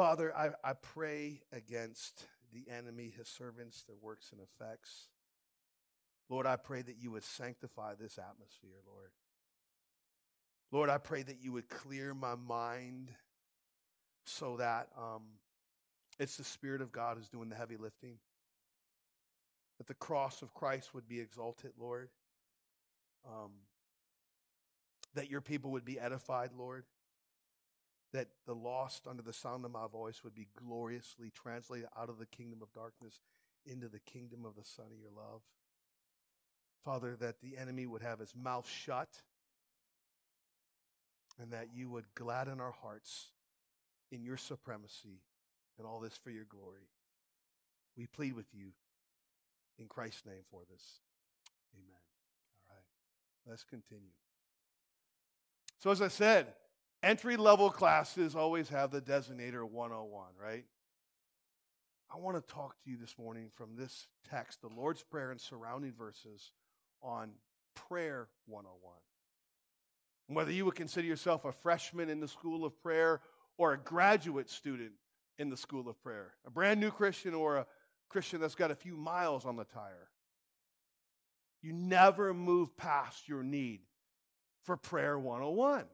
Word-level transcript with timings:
Father, 0.00 0.34
I, 0.34 0.48
I 0.64 0.72
pray 0.72 1.42
against 1.52 2.24
the 2.54 2.72
enemy, 2.72 3.12
his 3.14 3.28
servants, 3.28 3.82
their 3.82 3.98
works 4.00 4.32
and 4.32 4.40
effects. 4.40 5.08
Lord, 6.30 6.46
I 6.46 6.56
pray 6.56 6.80
that 6.80 6.96
you 6.98 7.10
would 7.10 7.22
sanctify 7.22 7.96
this 8.00 8.16
atmosphere, 8.16 8.78
Lord. 8.86 9.10
Lord, 10.72 10.88
I 10.88 10.96
pray 10.96 11.22
that 11.22 11.42
you 11.42 11.52
would 11.52 11.68
clear 11.68 12.14
my 12.14 12.34
mind 12.34 13.10
so 14.24 14.56
that 14.56 14.88
um, 14.96 15.20
it's 16.18 16.38
the 16.38 16.44
Spirit 16.44 16.80
of 16.80 16.92
God 16.92 17.18
who's 17.18 17.28
doing 17.28 17.50
the 17.50 17.56
heavy 17.56 17.76
lifting. 17.76 18.14
That 19.76 19.86
the 19.86 19.92
cross 19.92 20.40
of 20.40 20.54
Christ 20.54 20.94
would 20.94 21.08
be 21.08 21.20
exalted, 21.20 21.72
Lord. 21.78 22.08
Um, 23.26 23.50
that 25.14 25.30
your 25.30 25.42
people 25.42 25.72
would 25.72 25.84
be 25.84 26.00
edified, 26.00 26.52
Lord. 26.56 26.84
That 28.12 28.28
the 28.46 28.54
lost 28.54 29.06
under 29.06 29.22
the 29.22 29.32
sound 29.32 29.64
of 29.64 29.70
my 29.70 29.86
voice 29.86 30.24
would 30.24 30.34
be 30.34 30.48
gloriously 30.56 31.30
translated 31.30 31.88
out 31.96 32.08
of 32.08 32.18
the 32.18 32.26
kingdom 32.26 32.60
of 32.60 32.72
darkness 32.72 33.20
into 33.64 33.88
the 33.88 34.00
kingdom 34.00 34.44
of 34.44 34.56
the 34.56 34.64
Son 34.64 34.86
of 34.86 34.98
your 34.98 35.12
love. 35.14 35.42
Father, 36.84 37.16
that 37.20 37.40
the 37.40 37.56
enemy 37.56 37.86
would 37.86 38.02
have 38.02 38.18
his 38.18 38.34
mouth 38.34 38.68
shut 38.68 39.22
and 41.40 41.52
that 41.52 41.68
you 41.74 41.88
would 41.88 42.06
gladden 42.14 42.60
our 42.60 42.74
hearts 42.82 43.32
in 44.10 44.24
your 44.24 44.36
supremacy 44.36 45.22
and 45.78 45.86
all 45.86 46.00
this 46.00 46.18
for 46.22 46.30
your 46.30 46.44
glory. 46.44 46.88
We 47.96 48.06
plead 48.06 48.34
with 48.34 48.46
you 48.52 48.72
in 49.78 49.86
Christ's 49.86 50.26
name 50.26 50.42
for 50.50 50.62
this. 50.70 51.00
Amen. 51.74 52.00
All 52.68 52.76
right. 52.76 53.50
Let's 53.50 53.64
continue. 53.64 54.12
So, 55.78 55.90
as 55.90 56.02
I 56.02 56.08
said, 56.08 56.48
entry 57.02 57.36
level 57.36 57.70
classes 57.70 58.34
always 58.34 58.68
have 58.68 58.90
the 58.90 59.00
designator 59.00 59.68
101, 59.68 60.26
right? 60.42 60.64
I 62.12 62.18
want 62.18 62.36
to 62.36 62.52
talk 62.52 62.74
to 62.82 62.90
you 62.90 62.96
this 62.96 63.16
morning 63.16 63.50
from 63.54 63.76
this 63.76 64.08
text, 64.28 64.62
the 64.62 64.68
Lord's 64.68 65.02
Prayer 65.02 65.30
and 65.30 65.40
surrounding 65.40 65.92
verses 65.92 66.50
on 67.02 67.30
Prayer 67.74 68.28
101. 68.46 68.94
Whether 70.26 70.52
you 70.52 70.64
would 70.64 70.74
consider 70.74 71.06
yourself 71.06 71.44
a 71.44 71.52
freshman 71.52 72.10
in 72.10 72.20
the 72.20 72.28
school 72.28 72.64
of 72.64 72.80
prayer 72.82 73.20
or 73.58 73.72
a 73.72 73.78
graduate 73.78 74.50
student 74.50 74.92
in 75.38 75.50
the 75.50 75.56
school 75.56 75.88
of 75.88 76.00
prayer, 76.02 76.34
a 76.46 76.50
brand 76.50 76.80
new 76.80 76.90
Christian 76.90 77.34
or 77.34 77.58
a 77.58 77.66
Christian 78.08 78.40
that's 78.40 78.54
got 78.54 78.70
a 78.70 78.76
few 78.76 78.96
miles 78.96 79.44
on 79.44 79.56
the 79.56 79.64
tire, 79.64 80.08
you 81.62 81.72
never 81.72 82.34
move 82.34 82.76
past 82.76 83.28
your 83.28 83.42
need 83.42 83.80
for 84.64 84.76
Prayer 84.76 85.18
101. 85.18 85.84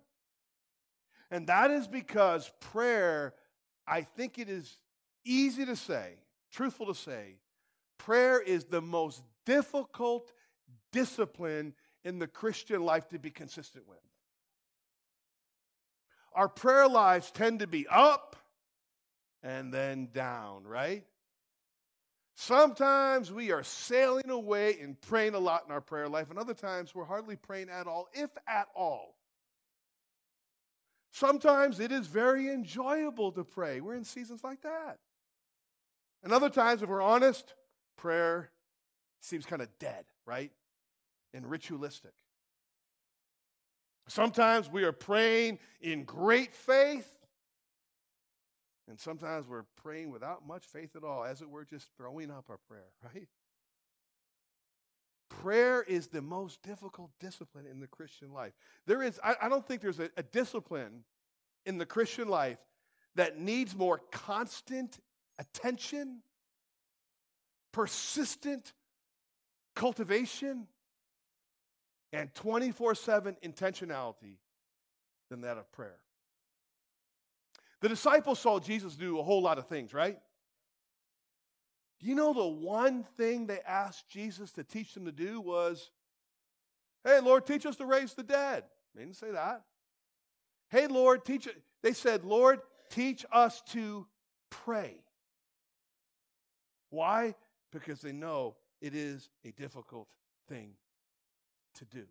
And 1.31 1.47
that 1.49 1.71
is 1.71 1.89
because 1.89 2.51
prayer, 2.61 3.35
I 3.87 4.03
think 4.03 4.39
it 4.39 4.49
is 4.49 4.79
easy 5.25 5.67
to 5.67 5.77
say, 5.77 6.15
truthful 6.53 6.87
to 6.87 6.95
say, 6.95 7.37
prayer 7.99 8.41
is 8.41 8.65
the 8.65 8.83
most 8.83 9.23
difficult 9.45 10.33
discipline 10.93 11.75
in 12.05 12.19
the 12.19 12.27
Christian 12.27 12.83
life 12.83 13.09
to 13.09 13.19
be 13.19 13.31
consistent 13.31 13.89
with 13.89 13.99
our 16.37 16.49
prayer 16.49 16.87
lives 16.87 17.31
tend 17.31 17.61
to 17.61 17.67
be 17.67 17.87
up 17.91 18.37
and 19.43 19.73
then 19.73 20.11
down, 20.13 20.65
right? 20.65 21.05
Sometimes 22.35 23.33
we 23.33 23.51
are 23.51 23.63
sailing 23.63 24.29
away 24.29 24.79
and 24.81 25.01
praying 25.01 25.35
a 25.35 25.39
lot 25.39 25.65
in 25.67 25.73
our 25.73 25.81
prayer 25.81 26.09
life, 26.09 26.29
and 26.29 26.39
other 26.39 26.53
times 26.53 26.95
we're 26.95 27.07
hardly 27.07 27.37
praying 27.37 27.71
at 27.71 27.87
all, 27.87 28.09
if 28.13 28.31
at 28.47 28.69
all. 28.75 29.16
Sometimes 31.17 31.81
it 31.81 31.93
is 31.93 32.09
very 32.09 32.51
enjoyable 32.51 33.33
to 33.33 33.43
pray. 33.43 33.81
We're 33.81 33.95
in 33.95 34.05
seasons 34.05 34.45
like 34.45 34.61
that. 34.61 34.99
And 36.23 36.31
other 36.31 36.51
times, 36.51 36.83
if 36.83 36.91
we're 36.91 37.01
honest, 37.01 37.55
prayer 37.97 38.51
seems 39.23 39.47
kind 39.47 39.63
of 39.63 39.71
dead, 39.79 40.05
right? 40.27 40.53
And 41.33 41.49
ritualistic. 41.49 42.13
Sometimes 44.09 44.71
we 44.71 44.85
are 44.85 44.93
praying 44.93 45.59
in 45.81 46.05
great 46.05 46.53
faith, 46.53 47.11
and 48.87 49.01
sometimes 49.01 49.49
we're 49.49 49.65
praying 49.83 50.11
without 50.11 50.47
much 50.47 50.67
faith 50.67 50.97
at 50.97 51.03
all, 51.03 51.25
as 51.25 51.41
it 51.41 51.49
were, 51.49 51.65
just 51.65 51.89
throwing 51.97 52.31
up 52.31 52.45
our 52.51 52.59
prayer, 52.69 52.93
right? 53.15 53.27
Prayer 55.29 55.83
is 55.83 56.09
the 56.09 56.23
most 56.23 56.63
difficult 56.63 57.11
discipline 57.19 57.67
in 57.67 57.81
the 57.81 57.87
Christian 57.87 58.33
life. 58.33 58.53
There 58.87 59.03
is, 59.03 59.19
I, 59.25 59.35
I 59.43 59.49
don't 59.49 59.67
think 59.67 59.81
there's 59.81 59.99
a, 59.99 60.11
a 60.17 60.23
discipline 60.23 61.03
in 61.67 61.79
the 61.79 61.87
Christian 61.87 62.29
life 62.29 62.59
that 63.17 63.39
needs 63.39 63.75
more 63.75 64.01
constant 64.11 64.99
attention, 65.39 66.23
persistent 67.73 68.73
cultivation, 69.75 70.67
and 72.13 72.35
24 72.35 72.95
7 72.95 73.37
intentionality 73.45 74.39
than 75.29 75.43
that 75.43 75.59
of 75.59 75.71
prayer. 75.73 75.99
The 77.83 77.89
disciples 77.89 78.39
saw 78.39 78.59
Jesus 78.59 78.97
do 78.97 79.19
a 79.19 79.23
whole 79.23 79.43
lot 79.43 79.59
of 79.59 79.67
things, 79.67 79.93
right? 79.93 80.19
Do 82.01 82.07
you 82.07 82.15
know 82.15 82.33
the 82.33 82.47
one 82.47 83.05
thing 83.17 83.47
they 83.47 83.61
asked 83.61 84.09
Jesus 84.09 84.51
to 84.53 84.65
teach 84.65 84.95
them 84.95 85.07
to 85.07 85.13
do 85.13 85.41
was, 85.41 85.91
hey, 87.05 87.21
Lord, 87.21 87.47
teach 87.47 87.65
us 87.67 87.77
to 87.77 87.87
raise 87.87 88.15
the 88.15 88.23
dead? 88.23 88.65
They 88.95 89.03
didn't 89.03 89.17
say 89.17 89.31
that. 89.33 89.63
Hey, 90.69 90.87
Lord, 90.87 91.25
teach. 91.25 91.49
They 91.83 91.93
said, 91.93 92.25
Lord, 92.25 92.61
teach 92.91 93.25
us 93.33 93.63
to 93.71 94.07
pray. 94.51 94.97
Why? 96.91 97.35
Because 97.73 98.01
they 98.01 98.13
know 98.13 98.57
it 98.81 98.95
is 98.95 99.29
a 99.45 99.51
difficult 99.53 100.09
thing 100.49 100.71
to 101.75 101.85
do. 101.85 102.05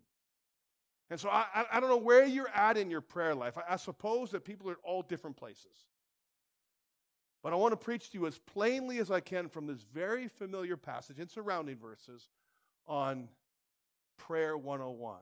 And 1.08 1.20
so 1.20 1.28
I, 1.28 1.64
I 1.72 1.80
don't 1.80 1.88
know 1.88 1.96
where 1.96 2.26
you're 2.26 2.48
at 2.48 2.76
in 2.76 2.90
your 2.90 3.00
prayer 3.00 3.34
life. 3.34 3.56
I, 3.56 3.74
I 3.74 3.76
suppose 3.76 4.30
that 4.32 4.44
people 4.44 4.68
are 4.68 4.72
at 4.72 4.78
all 4.82 5.02
different 5.02 5.36
places. 5.36 5.86
But 7.42 7.52
I 7.52 7.56
want 7.56 7.72
to 7.72 7.76
preach 7.76 8.10
to 8.10 8.18
you 8.18 8.26
as 8.26 8.38
plainly 8.38 8.98
as 8.98 9.10
I 9.10 9.20
can 9.20 9.48
from 9.48 9.66
this 9.66 9.84
very 9.94 10.26
familiar 10.26 10.76
passage 10.76 11.20
and 11.20 11.30
surrounding 11.30 11.76
verses 11.76 12.28
on 12.88 13.28
Prayer 14.18 14.56
101. 14.56 15.18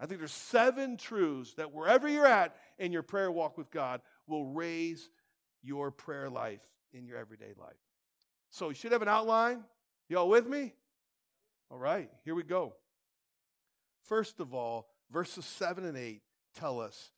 I 0.00 0.06
think 0.06 0.20
there's 0.20 0.32
seven 0.32 0.96
truths 0.96 1.54
that 1.54 1.72
wherever 1.72 2.08
you're 2.08 2.26
at 2.26 2.56
in 2.78 2.92
your 2.92 3.02
prayer 3.02 3.30
walk 3.30 3.56
with 3.56 3.70
God 3.70 4.00
will 4.26 4.46
raise 4.46 5.08
your 5.62 5.90
prayer 5.90 6.28
life 6.28 6.64
in 6.92 7.06
your 7.06 7.18
everyday 7.18 7.52
life. 7.58 7.76
So 8.50 8.68
you 8.68 8.74
should 8.74 8.92
have 8.92 9.02
an 9.02 9.08
outline. 9.08 9.64
Y'all 10.08 10.28
with 10.28 10.46
me? 10.46 10.74
All 11.70 11.78
right, 11.78 12.10
here 12.24 12.34
we 12.34 12.42
go. 12.42 12.74
First 14.04 14.40
of 14.40 14.52
all, 14.52 14.88
verses 15.10 15.44
7 15.44 15.84
and 15.84 15.96
8 15.96 16.20
tell 16.54 16.80
us 16.80 17.10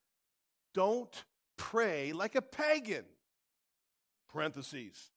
don't 0.74 1.24
pray 1.56 2.12
like 2.12 2.34
a 2.34 2.42
pagan. 2.42 3.04
Parentheses. 4.28 5.10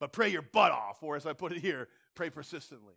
But 0.00 0.12
pray 0.12 0.28
your 0.28 0.42
butt 0.42 0.72
off, 0.72 1.02
or 1.02 1.16
as 1.16 1.26
I 1.26 1.32
put 1.32 1.52
it 1.52 1.60
here, 1.60 1.88
pray 2.14 2.30
persistently. 2.30 2.94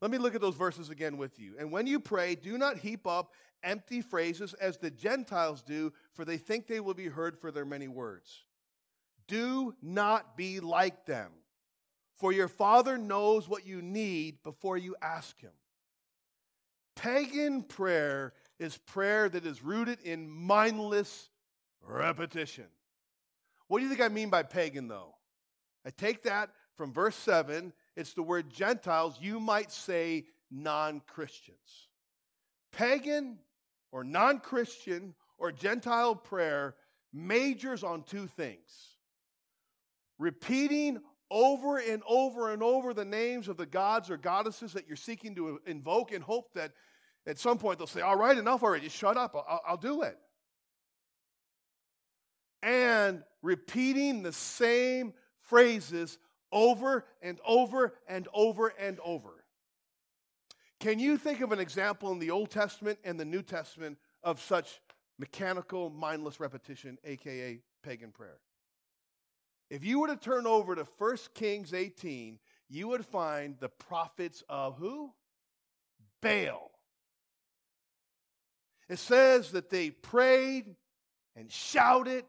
Let 0.00 0.10
me 0.10 0.18
look 0.18 0.34
at 0.34 0.40
those 0.40 0.54
verses 0.54 0.90
again 0.90 1.16
with 1.16 1.38
you. 1.38 1.54
And 1.58 1.72
when 1.72 1.86
you 1.86 1.98
pray, 1.98 2.34
do 2.36 2.56
not 2.56 2.78
heap 2.78 3.06
up 3.06 3.32
empty 3.62 4.00
phrases 4.00 4.54
as 4.54 4.78
the 4.78 4.90
Gentiles 4.90 5.62
do, 5.62 5.92
for 6.12 6.24
they 6.24 6.36
think 6.36 6.66
they 6.66 6.80
will 6.80 6.94
be 6.94 7.08
heard 7.08 7.36
for 7.36 7.50
their 7.50 7.64
many 7.64 7.88
words. 7.88 8.44
Do 9.26 9.74
not 9.82 10.36
be 10.36 10.60
like 10.60 11.04
them, 11.04 11.32
for 12.14 12.32
your 12.32 12.48
Father 12.48 12.96
knows 12.96 13.48
what 13.48 13.66
you 13.66 13.82
need 13.82 14.42
before 14.42 14.76
you 14.76 14.94
ask 15.02 15.38
Him. 15.40 15.52
Pagan 16.94 17.62
prayer 17.62 18.32
is 18.58 18.76
prayer 18.76 19.28
that 19.28 19.46
is 19.46 19.62
rooted 19.62 20.00
in 20.02 20.28
mindless 20.28 21.28
repetition. 21.86 22.66
What 23.68 23.78
do 23.78 23.84
you 23.84 23.90
think 23.90 24.00
I 24.00 24.08
mean 24.08 24.30
by 24.30 24.42
pagan, 24.42 24.88
though? 24.88 25.14
I 25.86 25.90
take 25.90 26.22
that 26.24 26.50
from 26.76 26.92
verse 26.92 27.16
7. 27.16 27.72
It's 27.98 28.14
the 28.14 28.22
word 28.22 28.48
Gentiles. 28.48 29.16
You 29.20 29.40
might 29.40 29.72
say 29.72 30.26
non 30.52 31.02
Christians. 31.04 31.88
Pagan 32.70 33.38
or 33.90 34.04
non 34.04 34.38
Christian 34.38 35.14
or 35.36 35.50
Gentile 35.50 36.14
prayer 36.14 36.76
majors 37.12 37.82
on 37.82 38.04
two 38.04 38.28
things 38.28 38.96
repeating 40.16 41.00
over 41.28 41.78
and 41.78 42.02
over 42.08 42.52
and 42.52 42.62
over 42.62 42.94
the 42.94 43.04
names 43.04 43.48
of 43.48 43.56
the 43.56 43.66
gods 43.66 44.10
or 44.10 44.16
goddesses 44.16 44.74
that 44.74 44.86
you're 44.86 44.96
seeking 44.96 45.34
to 45.34 45.60
invoke 45.66 46.12
in 46.12 46.22
hope 46.22 46.54
that 46.54 46.72
at 47.26 47.38
some 47.38 47.58
point, 47.58 47.78
they'll 47.78 47.88
say, 47.88 48.00
All 48.00 48.16
right, 48.16 48.38
enough 48.38 48.62
already. 48.62 48.88
Shut 48.88 49.16
up. 49.16 49.34
I'll, 49.34 49.60
I'll 49.66 49.76
do 49.76 50.02
it. 50.02 50.16
And 52.62 53.24
repeating 53.42 54.22
the 54.22 54.32
same 54.32 55.14
phrases 55.40 56.16
over 56.52 57.04
and 57.22 57.38
over 57.46 57.94
and 58.08 58.28
over 58.32 58.72
and 58.78 58.98
over. 59.04 59.44
Can 60.80 60.98
you 60.98 61.16
think 61.16 61.40
of 61.40 61.52
an 61.52 61.58
example 61.58 62.12
in 62.12 62.18
the 62.18 62.30
Old 62.30 62.50
Testament 62.50 62.98
and 63.04 63.18
the 63.18 63.24
New 63.24 63.42
Testament 63.42 63.98
of 64.22 64.40
such 64.40 64.80
mechanical, 65.18 65.90
mindless 65.90 66.38
repetition, 66.38 66.98
aka 67.04 67.60
pagan 67.82 68.12
prayer? 68.12 68.38
If 69.70 69.84
you 69.84 70.00
were 70.00 70.08
to 70.08 70.16
turn 70.16 70.46
over 70.46 70.74
to 70.74 70.86
1 70.98 71.16
Kings 71.34 71.74
18, 71.74 72.38
you 72.68 72.88
would 72.88 73.04
find 73.04 73.56
the 73.58 73.68
prophets 73.68 74.42
of 74.48 74.76
who? 74.76 75.12
Baal. 76.22 76.70
It 78.88 78.98
says 78.98 79.52
that 79.52 79.68
they 79.68 79.90
prayed 79.90 80.74
and 81.36 81.52
shouted 81.52 82.24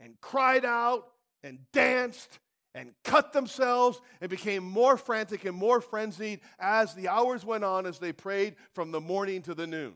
and 0.00 0.20
cried 0.20 0.64
out 0.64 1.06
and 1.42 1.60
danced 1.72 2.38
and 2.74 2.92
cut 3.04 3.32
themselves 3.32 4.00
and 4.20 4.30
became 4.30 4.62
more 4.62 4.96
frantic 4.96 5.44
and 5.44 5.56
more 5.56 5.80
frenzied 5.80 6.40
as 6.58 6.94
the 6.94 7.08
hours 7.08 7.44
went 7.44 7.64
on 7.64 7.86
as 7.86 7.98
they 7.98 8.12
prayed 8.12 8.56
from 8.72 8.92
the 8.92 9.00
morning 9.00 9.42
to 9.42 9.54
the 9.54 9.66
noon. 9.66 9.94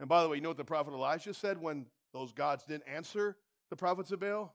And 0.00 0.08
by 0.08 0.22
the 0.22 0.28
way, 0.28 0.36
you 0.36 0.42
know 0.42 0.50
what 0.50 0.56
the 0.56 0.64
prophet 0.64 0.92
Elijah 0.92 1.34
said 1.34 1.60
when 1.60 1.86
those 2.12 2.32
gods 2.32 2.64
didn't 2.64 2.88
answer 2.88 3.36
the 3.70 3.76
prophets 3.76 4.10
of 4.10 4.20
Baal? 4.20 4.54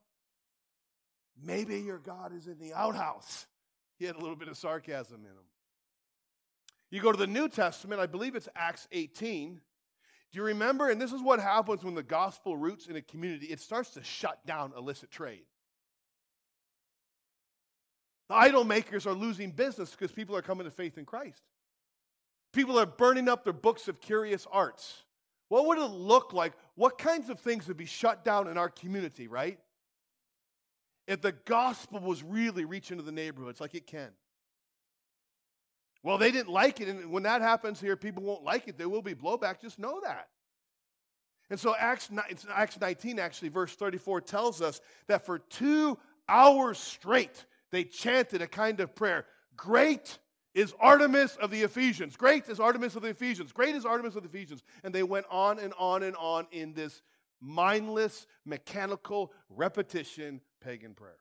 Maybe 1.42 1.80
your 1.80 2.00
God 2.00 2.36
is 2.36 2.48
in 2.48 2.60
the 2.60 2.74
outhouse. 2.74 3.48
He 3.98 4.06
had 4.06 4.16
a 4.16 4.20
little 4.20 4.36
bit 4.36 4.48
of 4.48 4.58
sarcasm 4.58 5.22
in 5.22 5.32
him. 5.32 5.46
You 6.90 7.02
go 7.02 7.12
to 7.12 7.18
the 7.18 7.28
New 7.28 7.50
Testament, 7.50 8.02
I 8.02 8.06
believe 8.06 8.36
it's 8.36 8.50
Acts 8.56 8.88
18. 8.92 9.62
Do 10.32 10.38
you 10.38 10.44
remember? 10.44 10.90
And 10.90 11.02
this 11.02 11.14
is 11.14 11.22
what 11.22 11.40
happens 11.40 11.84
when 11.84 11.96
the 11.96 12.04
gospel 12.04 12.58
roots 12.58 12.88
in 12.88 12.96
a 12.96 13.02
community 13.02 13.48
it 13.48 13.60
starts 13.60 13.92
to 13.92 14.04
shut 14.04 14.46
down 14.46 14.74
illicit 14.78 15.12
trade. 15.12 15.46
The 18.30 18.36
idol 18.36 18.64
makers 18.64 19.08
are 19.08 19.14
losing 19.14 19.52
business 19.52 19.92
because 19.92 20.12
people 20.12 20.36
are 20.36 20.42
coming 20.42 20.66
to 20.66 20.72
faith 20.72 20.98
in 20.98 21.06
Christ. 21.06 21.42
People 22.54 22.80
are 22.80 22.86
burning 22.86 23.30
up 23.30 23.44
their 23.44 23.54
books 23.54 23.88
of 23.88 24.02
curious 24.02 24.48
arts. 24.52 25.04
What 25.50 25.66
would 25.68 25.78
it 25.78 25.86
look 25.86 26.34
like? 26.34 26.54
What 26.76 26.98
kinds 26.98 27.30
of 27.30 27.40
things 27.40 27.68
would 27.68 27.78
be 27.78 27.86
shut 27.86 28.26
down 28.26 28.48
in 28.48 28.58
our 28.58 28.70
community, 28.70 29.28
right? 29.28 29.60
If 31.08 31.22
the 31.22 31.32
gospel 31.32 32.00
was 32.00 32.22
really 32.22 32.66
reaching 32.66 32.98
to 32.98 33.04
the 33.04 33.12
neighborhoods 33.12 33.62
like 33.62 33.76
it 33.76 33.88
can. 33.88 34.10
Well, 36.04 36.18
they 36.18 36.32
didn't 36.32 36.50
like 36.50 36.82
it, 36.82 36.90
and 36.90 37.12
when 37.12 37.24
that 37.24 37.42
happens 37.42 37.80
here, 37.80 37.96
people 37.96 38.24
won't 38.24 38.44
like 38.44 38.68
it. 38.68 38.78
There 38.78 38.90
will 38.90 39.02
be 39.02 39.16
blowback. 39.16 39.62
Just 39.62 39.80
know 39.80 40.00
that. 40.04 40.28
And 41.50 41.60
so 41.60 41.76
Acts, 41.78 42.10
Acts 42.54 42.80
19, 42.80 43.20
actually, 43.20 43.50
verse 43.50 43.74
34 43.74 44.22
tells 44.22 44.62
us 44.62 44.82
that 45.08 45.26
for 45.26 45.40
two 45.40 45.98
hours 46.28 46.78
straight, 46.78 47.46
they 47.72 47.84
chanted 47.84 48.42
a 48.42 48.48
kind 48.48 48.80
of 48.80 48.96
prayer 48.96 49.26
Great 49.56 50.20
is 50.54 50.74
Artemis 50.80 51.36
of 51.38 51.52
the 51.52 51.62
Ephesians. 51.62 52.16
Great 52.16 52.48
is 52.48 52.60
Artemis 52.60 52.96
of 52.96 53.02
the 53.04 53.10
Ephesians. 53.10 53.52
Great 53.52 53.76
is 53.76 53.86
Artemis 53.86 54.16
of 54.16 54.24
the 54.24 54.30
Ephesians. 54.30 54.64
And 54.84 54.94
they 54.94 55.04
went 55.04 55.26
on 55.30 55.60
and 55.60 55.74
on 55.78 56.04
and 56.04 56.16
on 56.16 56.48
in 56.52 56.74
this 56.74 57.02
mindless, 57.40 58.26
mechanical 58.46 59.32
repetition 59.50 60.42
pagan 60.62 60.94
prayer. 60.94 61.20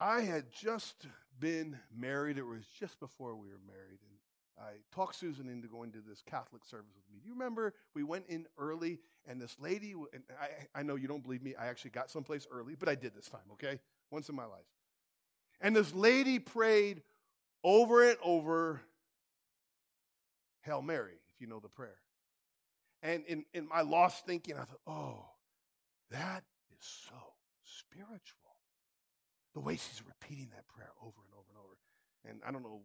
I 0.00 0.22
had 0.22 0.46
just 0.52 1.06
been 1.38 1.78
married. 1.96 2.38
It 2.38 2.46
was 2.46 2.64
just 2.80 2.98
before 2.98 3.36
we 3.36 3.48
were 3.48 3.60
married. 3.64 4.00
And 4.02 4.18
I 4.58 4.72
talked 4.94 5.14
Susan 5.16 5.48
into 5.48 5.66
going 5.66 5.92
to 5.92 5.98
this 6.06 6.22
Catholic 6.22 6.64
service 6.64 6.92
with 6.94 7.04
me. 7.12 7.20
Do 7.20 7.28
you 7.28 7.34
remember 7.34 7.74
we 7.94 8.02
went 8.02 8.26
in 8.28 8.46
early 8.58 8.98
and 9.26 9.40
this 9.40 9.56
lady, 9.58 9.94
and 10.12 10.22
I, 10.40 10.80
I 10.80 10.82
know 10.82 10.96
you 10.96 11.08
don't 11.08 11.22
believe 11.22 11.42
me, 11.42 11.54
I 11.54 11.66
actually 11.66 11.90
got 11.90 12.10
someplace 12.10 12.46
early, 12.50 12.74
but 12.78 12.88
I 12.88 12.94
did 12.94 13.14
this 13.14 13.28
time, 13.28 13.40
okay? 13.52 13.80
Once 14.10 14.28
in 14.28 14.34
my 14.34 14.44
life. 14.44 14.60
And 15.60 15.74
this 15.74 15.94
lady 15.94 16.38
prayed 16.38 17.02
over 17.64 18.08
and 18.08 18.18
over 18.22 18.80
Hail 20.62 20.82
Mary, 20.82 21.14
if 21.34 21.40
you 21.40 21.46
know 21.46 21.60
the 21.60 21.68
prayer. 21.68 21.98
And 23.02 23.24
in, 23.26 23.44
in 23.52 23.68
my 23.68 23.80
lost 23.82 24.26
thinking, 24.26 24.54
I 24.54 24.64
thought, 24.64 24.80
oh, 24.86 25.24
that 26.10 26.44
is 26.70 26.84
so 27.08 27.16
spiritual. 27.64 28.38
The 29.54 29.60
way 29.60 29.74
she's 29.74 30.02
repeating 30.06 30.48
that 30.54 30.68
prayer 30.68 30.92
over 31.00 31.18
and 31.24 31.34
over 31.34 31.48
and 31.48 31.58
over. 31.58 31.76
And 32.28 32.40
I 32.46 32.52
don't 32.52 32.62
know 32.62 32.82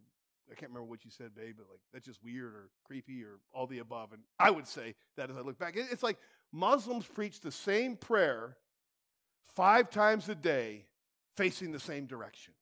I 0.50 0.54
can't 0.54 0.70
remember 0.70 0.88
what 0.88 1.04
you 1.04 1.10
said, 1.10 1.34
babe, 1.34 1.56
but 1.58 1.66
like 1.70 1.80
that's 1.92 2.06
just 2.06 2.22
weird 2.22 2.54
or 2.54 2.70
creepy 2.84 3.22
or 3.22 3.38
all 3.52 3.66
the 3.66 3.78
above. 3.78 4.12
And 4.12 4.22
I 4.38 4.50
would 4.50 4.66
say 4.66 4.94
that 5.16 5.30
as 5.30 5.36
I 5.36 5.40
look 5.40 5.58
back, 5.58 5.74
it's 5.76 6.02
like 6.02 6.18
Muslims 6.52 7.06
preach 7.06 7.40
the 7.40 7.50
same 7.50 7.96
prayer 7.96 8.56
five 9.54 9.90
times 9.90 10.28
a 10.28 10.34
day 10.34 10.86
facing 11.36 11.72
the 11.72 11.80
same 11.80 12.06
direction. 12.06 12.54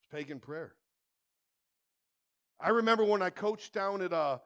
It's 0.00 0.14
pagan 0.14 0.40
prayer. 0.40 0.74
I 2.60 2.70
remember 2.70 3.04
when 3.04 3.22
I 3.22 3.30
coached 3.30 3.72
down 3.72 4.02
at 4.02 4.12
uh 4.12 4.38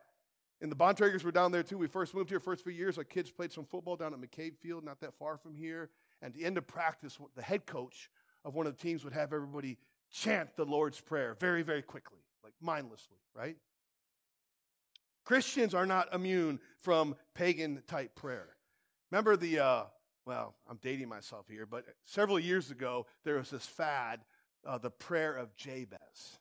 and 0.60 0.72
the 0.72 0.76
Bontraggers 0.76 1.22
were 1.22 1.30
down 1.30 1.52
there 1.52 1.62
too. 1.62 1.78
We 1.78 1.86
first 1.86 2.14
moved 2.14 2.30
here, 2.30 2.40
first 2.40 2.64
few 2.64 2.72
years. 2.72 2.98
Our 2.98 3.04
kids 3.04 3.30
played 3.30 3.52
some 3.52 3.64
football 3.64 3.94
down 3.94 4.12
at 4.12 4.20
McCabe 4.20 4.56
Field, 4.58 4.84
not 4.84 5.00
that 5.00 5.14
far 5.14 5.36
from 5.36 5.54
here. 5.54 5.90
And 6.20 6.32
at 6.32 6.38
the 6.38 6.44
end 6.44 6.58
of 6.58 6.66
practice, 6.66 7.16
the 7.36 7.42
head 7.42 7.64
coach 7.64 8.10
of 8.44 8.56
one 8.56 8.66
of 8.66 8.76
the 8.76 8.82
teams 8.82 9.04
would 9.04 9.12
have 9.12 9.32
everybody 9.32 9.78
chant 10.10 10.56
the 10.56 10.64
Lord's 10.64 11.00
Prayer 11.00 11.36
very, 11.38 11.62
very 11.62 11.82
quickly, 11.82 12.18
like 12.42 12.54
mindlessly, 12.60 13.18
right? 13.34 13.56
Christians 15.24 15.74
are 15.74 15.86
not 15.86 16.14
immune 16.14 16.58
from 16.78 17.14
pagan 17.34 17.82
type 17.86 18.14
prayer. 18.14 18.48
Remember 19.10 19.36
the, 19.36 19.58
uh, 19.58 19.84
well, 20.26 20.54
I'm 20.68 20.78
dating 20.82 21.08
myself 21.08 21.46
here, 21.48 21.66
but 21.66 21.84
several 22.04 22.38
years 22.38 22.70
ago, 22.70 23.06
there 23.24 23.36
was 23.36 23.50
this 23.50 23.66
fad, 23.66 24.20
uh, 24.66 24.78
the 24.78 24.90
prayer 24.90 25.34
of 25.34 25.54
Jabez. 25.56 26.38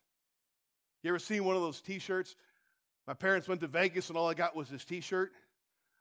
You 1.03 1.09
ever 1.09 1.19
seen 1.19 1.43
one 1.43 1.55
of 1.55 1.61
those 1.61 1.81
t 1.81 1.99
shirts? 1.99 2.35
My 3.07 3.13
parents 3.13 3.47
went 3.47 3.61
to 3.61 3.67
Vegas 3.67 4.09
and 4.09 4.17
all 4.17 4.29
I 4.29 4.33
got 4.33 4.55
was 4.55 4.69
this 4.69 4.83
t 4.83 4.99
shirt. 5.01 5.31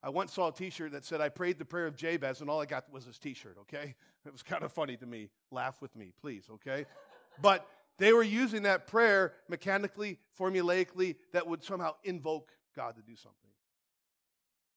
I 0.03 0.09
once 0.11 0.33
saw 0.33 0.49
a 0.49 0.53
t 0.53 0.71
shirt 0.71 0.93
that 0.93 1.05
said, 1.05 1.21
I 1.21 1.29
prayed 1.29 1.59
the 1.59 1.65
prayer 1.65 1.87
of 1.87 1.97
Jabez, 1.97 2.41
and 2.41 2.49
all 2.49 2.61
I 2.61 2.67
got 2.67 2.93
was 2.93 3.07
this 3.07 3.19
t 3.19 3.35
shirt, 3.35 3.57
okay? 3.63 3.95
It 4.25 4.33
was 4.33 4.43
kind 4.43 4.63
of 4.63 4.73
funny 4.73 4.97
to 4.97 5.07
me. 5.07 5.31
Laugh 5.51 5.81
with 5.81 5.95
me, 5.97 6.13
please, 6.21 6.45
okay? 6.55 6.87
But 7.41 7.67
they 7.99 8.13
were 8.13 8.23
using 8.23 8.63
that 8.63 8.87
prayer 8.87 9.33
mechanically, 9.49 10.19
formulaically, 10.39 11.17
that 11.33 11.47
would 11.47 11.63
somehow 11.65 11.95
invoke 12.05 12.51
God 12.75 12.97
to 12.97 13.03
do 13.03 13.17
something. 13.17 13.51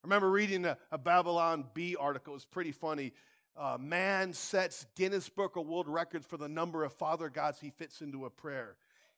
I 0.03 0.07
remember 0.07 0.29
reading 0.29 0.65
a, 0.65 0.77
a 0.91 0.97
Babylon 0.97 1.65
Bee 1.73 1.95
article. 1.97 2.33
It 2.33 2.37
was 2.37 2.45
pretty 2.45 2.71
funny. 2.71 3.11
Uh, 3.57 3.77
man 3.77 4.31
sets 4.31 4.85
Guinness 4.95 5.27
Book 5.27 5.57
of 5.57 5.67
World 5.67 5.89
Records 5.89 6.25
for 6.25 6.37
the 6.37 6.47
number 6.47 6.85
of 6.85 6.93
Father 6.93 7.29
gods 7.29 7.59
he 7.59 7.71
fits 7.71 8.01
into 8.01 8.23
a 8.25 8.29
prayer. 8.29 8.77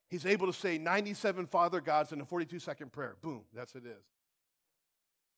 He's 0.09 0.25
able 0.25 0.47
to 0.47 0.53
say 0.53 0.79
97 0.79 1.45
Father 1.45 1.79
gods 1.79 2.11
in 2.11 2.19
a 2.19 2.25
42 2.25 2.57
second 2.59 2.91
prayer. 2.91 3.15
Boom, 3.21 3.43
that's 3.53 3.75
it 3.75 3.85
is. 3.85 4.03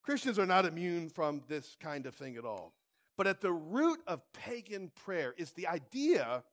Christians 0.04 0.40
are 0.40 0.46
not 0.46 0.66
immune 0.66 1.10
from 1.10 1.42
this 1.48 1.76
kind 1.80 2.06
of 2.06 2.16
thing 2.16 2.38
at 2.38 2.46
all. 2.46 2.74
But 3.18 3.28
at 3.28 3.42
the 3.42 3.52
root 3.52 4.00
of 4.08 4.22
pagan 4.34 4.92
prayer 5.06 5.36
is 5.38 5.52
the 5.52 5.68
idea 5.68 6.44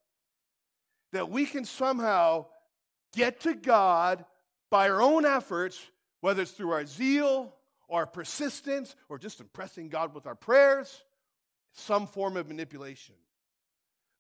that 1.13 1.31
we 1.31 1.47
can 1.47 1.65
somehow 1.65 2.47
get 3.15 3.41
to 3.41 3.55
God 3.55 4.25
by 4.71 4.89
our 4.89 5.03
own 5.03 5.25
efforts, 5.25 5.81
whether 6.21 6.43
it's 6.43 6.53
through 6.53 6.71
our 6.71 6.87
zeal 6.87 7.55
or 7.89 8.01
our 8.01 8.07
persistence 8.07 8.95
or 9.09 9.19
just 9.19 9.41
impressing 9.41 9.89
God 9.89 10.15
with 10.15 10.27
our 10.27 10.35
prayers, 10.35 11.03
some 11.73 12.07
form 12.07 12.37
of 12.37 12.49
manipulation. 12.49 13.15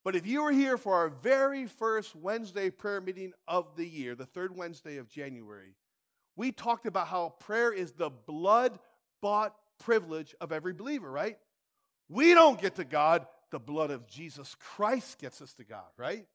But 0.03 0.17
if 0.17 0.27
you 0.27 0.43
were 0.43 0.53
here 0.53 0.79
for 0.79 0.95
our 0.95 1.09
very 1.09 1.67
first 1.67 2.17
Wednesday 2.17 2.71
prayer 2.71 3.01
meeting 3.01 3.33
of 3.47 3.77
the 3.77 3.87
year, 3.87 4.15
the 4.15 4.27
third 4.27 4.57
Wednesday 4.57 4.97
of 4.97 5.09
January, 5.09 5.77
we 6.37 6.53
talked 6.53 6.87
about 6.87 7.09
how 7.09 7.35
prayer 7.41 7.73
is 7.73 7.93
the 7.93 8.11
blood 8.11 8.79
bought 9.21 9.55
privilege 9.79 10.35
of 10.41 10.53
every 10.53 10.73
believer, 10.73 11.11
right? 11.11 11.39
We 12.09 12.35
don't 12.35 12.61
get 12.61 12.77
to 12.77 12.85
God, 12.85 13.27
the 13.51 13.59
blood 13.59 13.91
of 13.91 14.07
Jesus 14.07 14.57
Christ 14.59 15.19
gets 15.19 15.43
us 15.43 15.53
to 15.55 15.65
God, 15.65 15.85
right? 15.97 16.27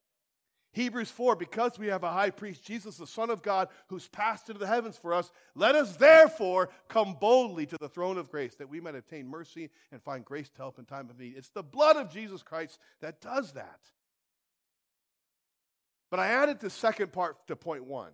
Hebrews 0.76 1.10
4, 1.10 1.38
because 1.38 1.80
we 1.80 1.88
have 1.88 2.04
a 2.04 2.12
high 2.12 2.32
priest, 2.32 2.62
Jesus, 2.62 2.98
the 2.98 3.08
Son 3.08 3.30
of 3.30 3.42
God, 3.42 3.70
who's 3.88 4.10
passed 4.10 4.50
into 4.50 4.60
the 4.60 4.68
heavens 4.68 4.98
for 4.98 5.14
us, 5.14 5.32
let 5.56 5.74
us 5.74 5.96
therefore 5.96 6.70
come 6.90 7.16
boldly 7.18 7.66
to 7.68 7.78
the 7.80 7.88
throne 7.88 8.18
of 8.18 8.30
grace 8.30 8.56
that 8.56 8.68
we 8.68 8.82
might 8.82 8.94
obtain 8.94 9.26
mercy 9.26 9.70
and 9.94 10.04
find 10.04 10.26
grace 10.26 10.50
to 10.50 10.58
help 10.58 10.78
in 10.78 10.84
time 10.84 11.10
of 11.10 11.18
need. 11.18 11.36
It's 11.38 11.48
the 11.48 11.64
blood 11.64 11.96
of 11.96 12.12
Jesus 12.12 12.44
Christ 12.44 12.78
that 13.00 13.22
does 13.22 13.54
that. 13.54 13.80
But 16.12 16.20
I 16.20 16.28
added 16.28 16.60
the 16.60 16.70
second 16.70 17.14
part 17.14 17.48
to 17.48 17.56
point 17.56 17.86
one. 17.86 18.12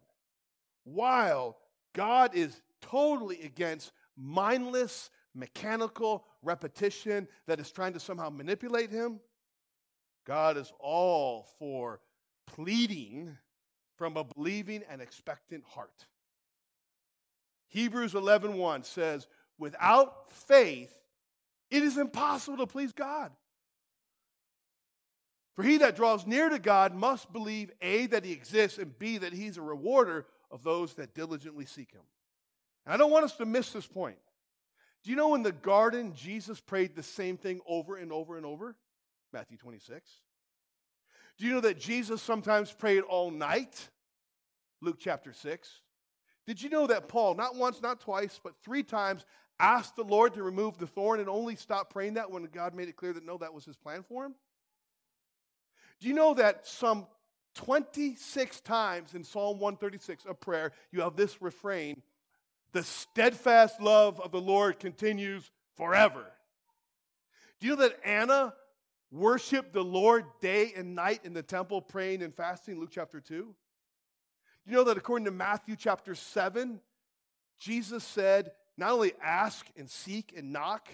While 0.84 1.58
God 1.94 2.36
is 2.36 2.62
totally 2.80 3.42
against 3.42 3.92
mindless, 4.16 5.10
mechanical 5.34 6.26
repetition 6.44 7.28
that 7.48 7.60
is 7.60 7.72
trying 7.72 7.94
to 7.94 8.00
somehow 8.00 8.30
manipulate 8.30 8.92
him, 8.92 9.20
God 10.28 10.58
is 10.58 10.72
all 10.80 11.48
for 11.58 12.02
pleading 12.46 13.38
from 13.96 14.18
a 14.18 14.24
believing 14.24 14.84
and 14.90 15.02
expectant 15.02 15.64
heart. 15.64 16.06
Hebrews 17.68 18.14
11:1 18.14 18.58
1 18.58 18.84
says, 18.84 19.28
"Without 19.58 20.32
faith 20.32 20.98
it 21.70 21.84
is 21.84 21.98
impossible 21.98 22.58
to 22.58 22.68
please 22.68 22.92
God. 22.92 23.36
For 25.54 25.64
he 25.64 25.78
that 25.78 25.96
draws 25.96 26.26
near 26.26 26.50
to 26.50 26.60
God 26.60 26.94
must 26.94 27.32
believe 27.32 27.72
A 27.82 28.08
that 28.08 28.26
he 28.26 28.32
exists 28.32 28.78
and 28.78 28.98
B 28.98 29.18
that 29.18 29.34
he's 29.34 29.58
a 29.58 29.62
rewarder 29.62 30.28
of 30.50 30.64
those 30.64 30.96
that 30.96 31.14
diligently 31.14 31.66
seek 31.66 31.92
him." 31.92 32.06
And 32.86 32.94
I 32.94 32.98
don't 32.98 33.12
want 33.12 33.26
us 33.26 33.38
to 33.38 33.46
miss 33.46 33.72
this 33.72 33.88
point. 33.88 34.20
Do 35.04 35.10
you 35.10 35.16
know 35.16 35.36
in 35.36 35.44
the 35.44 35.52
garden, 35.52 36.14
Jesus 36.14 36.60
prayed 36.60 36.96
the 36.96 37.04
same 37.04 37.38
thing 37.38 37.62
over 37.66 37.96
and 37.96 38.12
over 38.12 38.38
and 38.38 38.46
over? 38.46 38.76
Matthew 39.32 39.58
26. 39.58 40.22
Do 41.38 41.46
you 41.46 41.54
know 41.54 41.62
that 41.62 41.80
Jesus 41.80 42.22
sometimes 42.22 42.72
prayed 42.72 43.02
all 43.02 43.32
night? 43.32 43.90
Luke 44.82 44.98
chapter 45.00 45.34
6. 45.34 45.70
Did 46.48 46.62
you 46.62 46.70
know 46.70 46.88
that 46.88 47.08
Paul, 47.08 47.36
not 47.36 47.56
once, 47.56 47.82
not 47.82 48.02
twice, 48.02 48.40
but 48.44 48.54
three 48.64 48.84
times, 48.84 49.26
asked 49.60 49.96
the 49.96 50.04
Lord 50.04 50.34
to 50.34 50.44
remove 50.44 50.78
the 50.78 50.88
thorn 50.88 51.20
and 51.20 51.30
only 51.30 51.56
stopped 51.56 51.94
praying 51.94 52.16
that 52.16 52.32
when 52.32 52.44
God 52.46 52.74
made 52.74 52.90
it 52.90 52.96
clear 52.96 53.14
that 53.14 53.26
no, 53.26 53.38
that 53.38 53.54
was 53.54 53.66
his 53.66 53.78
plan 53.78 54.04
for 54.04 54.26
him? 54.26 54.36
Do 56.00 56.08
you 56.08 56.16
know 56.16 56.34
that 56.34 56.66
some 56.66 57.06
26 57.56 58.62
times 58.62 59.14
in 59.14 59.24
Psalm 59.24 59.60
136 59.60 60.26
a 60.28 60.34
prayer, 60.34 60.72
you 60.92 61.02
have 61.02 61.16
this 61.16 61.42
refrain 61.42 62.02
the 62.74 62.84
steadfast 62.84 63.82
love 63.82 64.20
of 64.20 64.32
the 64.32 64.40
Lord 64.40 64.80
continues 64.80 65.52
forever. 65.76 66.26
Do 67.60 67.68
you 67.68 67.76
know 67.76 67.82
that 67.82 68.00
Anna 68.06 68.54
worshiped 69.12 69.74
the 69.74 69.84
Lord 69.84 70.26
day 70.40 70.74
and 70.76 70.96
night 70.96 71.22
in 71.24 71.34
the 71.34 71.44
temple, 71.44 71.82
praying 71.82 72.24
and 72.24 72.34
fasting? 72.34 72.80
Luke 72.80 72.90
chapter 72.92 73.20
2. 73.20 73.54
You 74.66 74.74
know 74.74 74.84
that 74.86 74.98
according 74.98 75.26
to 75.26 75.32
Matthew 75.32 75.76
chapter 75.76 76.16
7, 76.16 76.80
Jesus 77.60 78.04
said, 78.04 78.52
not 78.78 78.92
only 78.92 79.14
ask 79.22 79.68
and 79.78 79.90
seek 79.90 80.34
and 80.36 80.54
knock, 80.54 80.88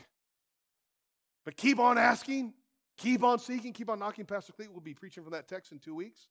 but 1.45 1.55
keep 1.55 1.79
on 1.79 1.97
asking, 1.97 2.53
keep 2.97 3.23
on 3.23 3.39
seeking, 3.39 3.71
keep 3.73 3.89
on 3.89 3.99
knocking. 3.99 4.25
Pastor 4.25 4.53
Cleet 4.53 4.73
will 4.73 4.81
be 4.81 4.93
preaching 4.93 5.23
from 5.23 5.33
that 5.33 5.47
text 5.47 5.71
in 5.71 5.79
two 5.79 5.95
weeks. 5.95 6.27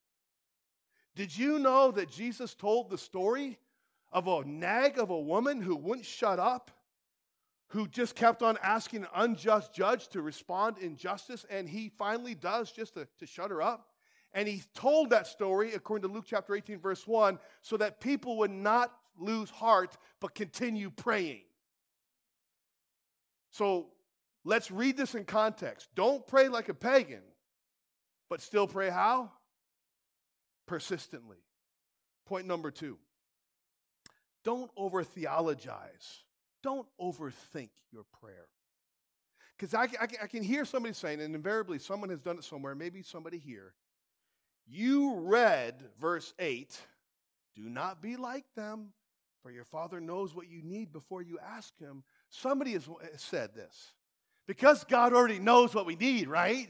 Did 1.14 1.37
you 1.37 1.59
know 1.59 1.90
that 1.93 2.11
Jesus 2.11 2.55
told 2.55 2.90
the 2.90 2.99
story 2.99 3.59
of 4.12 4.28
a 4.28 4.45
nag 4.45 4.99
of 4.99 5.11
a 5.11 5.19
woman 5.19 5.62
who 5.62 5.76
wouldn't 5.76 6.07
shut 6.07 6.38
up, 6.38 6.71
who 7.69 7.89
just 7.89 8.15
kept 8.15 8.43
on 8.43 8.59
asking 8.63 9.03
an 9.03 9.09
unjust 9.15 9.75
judge 9.75 10.09
to 10.09 10.23
respond 10.23 10.79
in 10.79 10.97
justice, 10.97 11.45
and 11.51 11.69
he 11.69 11.91
finally 11.99 12.35
does 12.35 12.71
just 12.71 12.95
to, 12.95 13.07
to 13.19 13.27
shut 13.27 13.51
her 13.51 13.61
up? 13.61 13.89
And 14.33 14.47
he 14.47 14.63
told 14.75 15.11
that 15.11 15.27
story, 15.27 15.73
according 15.75 16.09
to 16.09 16.15
Luke 16.15 16.27
chapter 16.27 16.55
18, 16.55 16.79
verse 16.79 17.07
1, 17.07 17.39
so 17.63 17.77
that 17.77 18.01
people 18.01 18.39
would 18.39 18.51
not 18.51 18.93
lose 19.19 19.51
heart 19.51 19.97
but 20.21 20.35
continue 20.35 20.91
praying. 20.91 21.43
So 23.51 23.89
let's 24.45 24.71
read 24.71 24.97
this 24.97 25.15
in 25.15 25.25
context. 25.25 25.89
Don't 25.95 26.27
pray 26.27 26.49
like 26.49 26.69
a 26.69 26.75
pagan, 26.75 27.23
but 28.29 28.43
still 28.43 28.67
pray 28.67 28.91
how? 28.91 29.31
persistently. 30.67 31.39
Point 32.27 32.47
number 32.47 32.71
two 32.71 32.99
don't 34.45 34.71
over 34.77 35.03
theologize, 35.03 36.23
don't 36.67 36.89
overthink 37.01 37.71
your 37.93 38.05
prayer. 38.21 38.49
Because 39.57 39.73
I, 39.73 39.85
I, 39.85 40.09
I, 40.25 40.27
can 40.27 40.43
hear 40.43 40.65
somebody 40.65 40.93
saying, 40.93 41.21
and 41.21 41.33
invariably 41.33 41.79
someone 41.79 42.11
has 42.11 42.21
done 42.21 42.39
it 42.39 42.45
somewhere, 42.45 42.75
maybe 42.75 43.03
somebody 43.03 43.39
here. 43.39 43.73
You 44.67 45.15
read 45.21 45.77
verse 46.01 46.35
8 46.41 46.77
do 47.55 47.71
not 47.71 48.03
be 48.03 48.17
like 48.17 48.45
them, 48.57 48.89
for 49.43 49.51
your 49.53 49.65
Father 49.65 50.01
knows 50.01 50.35
what 50.35 50.49
you 50.49 50.61
need 50.63 50.93
before 50.93 51.23
you 51.23 51.39
ask 51.39 51.79
Him. 51.79 52.03
Somebody 52.29 52.73
has 52.73 52.87
uh, 52.89 53.07
said 53.17 53.55
this. 53.55 53.95
Because 54.49 54.85
God 54.85 55.15
already 55.15 55.39
knows 55.39 55.73
what 55.73 55.87
we 55.87 55.95
need, 55.95 56.29
right? 56.29 56.69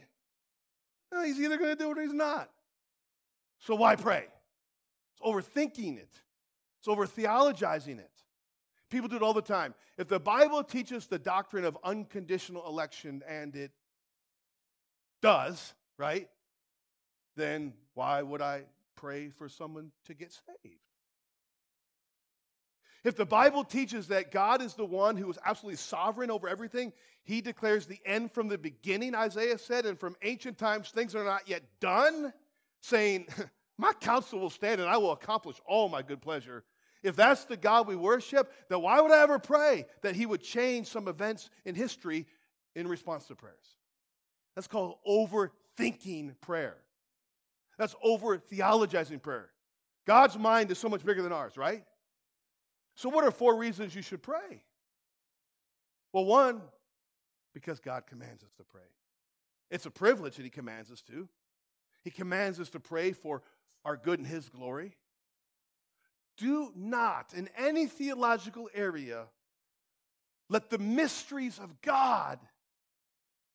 He's 1.25 1.41
either 1.41 1.57
going 1.57 1.71
to 1.71 1.76
do 1.76 1.91
it 1.91 1.99
or 1.99 2.03
he's 2.03 2.12
not. 2.12 2.50
So 3.59 3.75
why 3.75 3.97
pray? 3.97 4.26
It's 5.12 5.21
overthinking 5.26 5.97
it, 5.97 6.21
it's 6.79 6.88
over 6.88 7.07
theologizing 7.07 7.99
it. 7.99 8.11
People 8.90 9.09
do 9.09 9.16
it 9.16 9.23
all 9.23 9.35
the 9.35 9.43
time. 9.43 9.75
If 9.99 10.09
the 10.09 10.21
Bible 10.21 10.62
teaches 10.62 11.07
the 11.07 11.19
doctrine 11.19 11.64
of 11.64 11.76
unconditional 11.83 12.66
election, 12.66 13.23
and 13.28 13.55
it 13.57 13.73
does, 15.23 15.75
right? 15.99 16.28
Then 17.37 17.73
why 17.95 18.23
would 18.23 18.40
I 18.40 18.62
pray 18.95 19.31
for 19.31 19.49
someone 19.49 19.90
to 20.07 20.14
get 20.14 20.33
saved? 20.33 20.78
If 23.05 23.14
the 23.14 23.26
Bible 23.26 23.62
teaches 23.62 24.09
that 24.09 24.33
God 24.33 24.61
is 24.61 24.75
the 24.75 24.85
one 24.85 25.16
who 25.16 25.31
is 25.31 25.38
absolutely 25.45 25.76
sovereign 25.76 26.31
over 26.31 26.49
everything, 26.49 26.93
he 27.23 27.40
declares 27.40 27.87
the 27.87 28.00
end 28.05 28.33
from 28.33 28.49
the 28.49 28.59
beginning, 28.59 29.14
Isaiah 29.14 29.59
said, 29.59 29.87
and 29.87 29.99
from 29.99 30.16
ancient 30.23 30.59
times 30.59 30.90
things 30.90 31.14
are 31.14 31.25
not 31.25 31.49
yet 31.49 31.62
done 31.81 32.33
saying, 32.81 33.26
My 33.78 33.93
counsel 33.93 34.40
will 34.40 34.50
stand 34.50 34.81
and 34.81 34.88
I 34.88 34.97
will 34.97 35.12
accomplish 35.12 35.57
all 35.66 35.88
my 35.88 36.02
good 36.02 36.21
pleasure. 36.23 36.64
If 37.06 37.14
that's 37.14 37.44
the 37.44 37.56
God 37.56 37.86
we 37.86 37.94
worship, 37.94 38.52
then 38.68 38.82
why 38.82 39.00
would 39.00 39.12
I 39.12 39.22
ever 39.22 39.38
pray 39.38 39.86
that 40.02 40.16
He 40.16 40.26
would 40.26 40.42
change 40.42 40.88
some 40.88 41.06
events 41.06 41.50
in 41.64 41.76
history 41.76 42.26
in 42.75 42.88
response 42.88 43.26
to 43.28 43.36
prayers? 43.36 43.76
That's 44.56 44.66
called 44.66 44.96
overthinking 45.08 46.40
prayer. 46.40 46.76
That's 47.78 47.94
over 48.02 48.38
theologizing 48.38 49.22
prayer. 49.22 49.50
God's 50.04 50.36
mind 50.36 50.72
is 50.72 50.78
so 50.78 50.88
much 50.88 51.04
bigger 51.04 51.22
than 51.22 51.30
ours, 51.30 51.56
right? 51.56 51.84
So, 52.96 53.08
what 53.08 53.25
are 53.25 53.30
four 53.30 53.56
reasons 53.56 53.94
you 53.94 54.02
should 54.02 54.22
pray? 54.22 54.64
Well, 56.12 56.25
one, 56.25 56.60
because 57.54 57.78
God 57.78 58.04
commands 58.08 58.42
us 58.42 58.52
to 58.56 58.64
pray. 58.64 58.80
It's 59.70 59.86
a 59.86 59.92
privilege 59.92 60.36
that 60.36 60.42
He 60.42 60.50
commands 60.50 60.90
us 60.90 61.02
to. 61.02 61.28
He 62.02 62.10
commands 62.10 62.58
us 62.58 62.70
to 62.70 62.80
pray 62.80 63.12
for 63.12 63.42
our 63.84 63.96
good 63.96 64.18
and 64.18 64.26
His 64.26 64.48
glory. 64.48 64.96
Do 66.37 66.73
not, 66.75 67.33
in 67.35 67.49
any 67.57 67.87
theological 67.87 68.69
area, 68.75 69.25
let 70.49 70.71
the 70.71 70.78
mysteries 70.78 71.59
of 71.59 71.81
God 71.81 72.38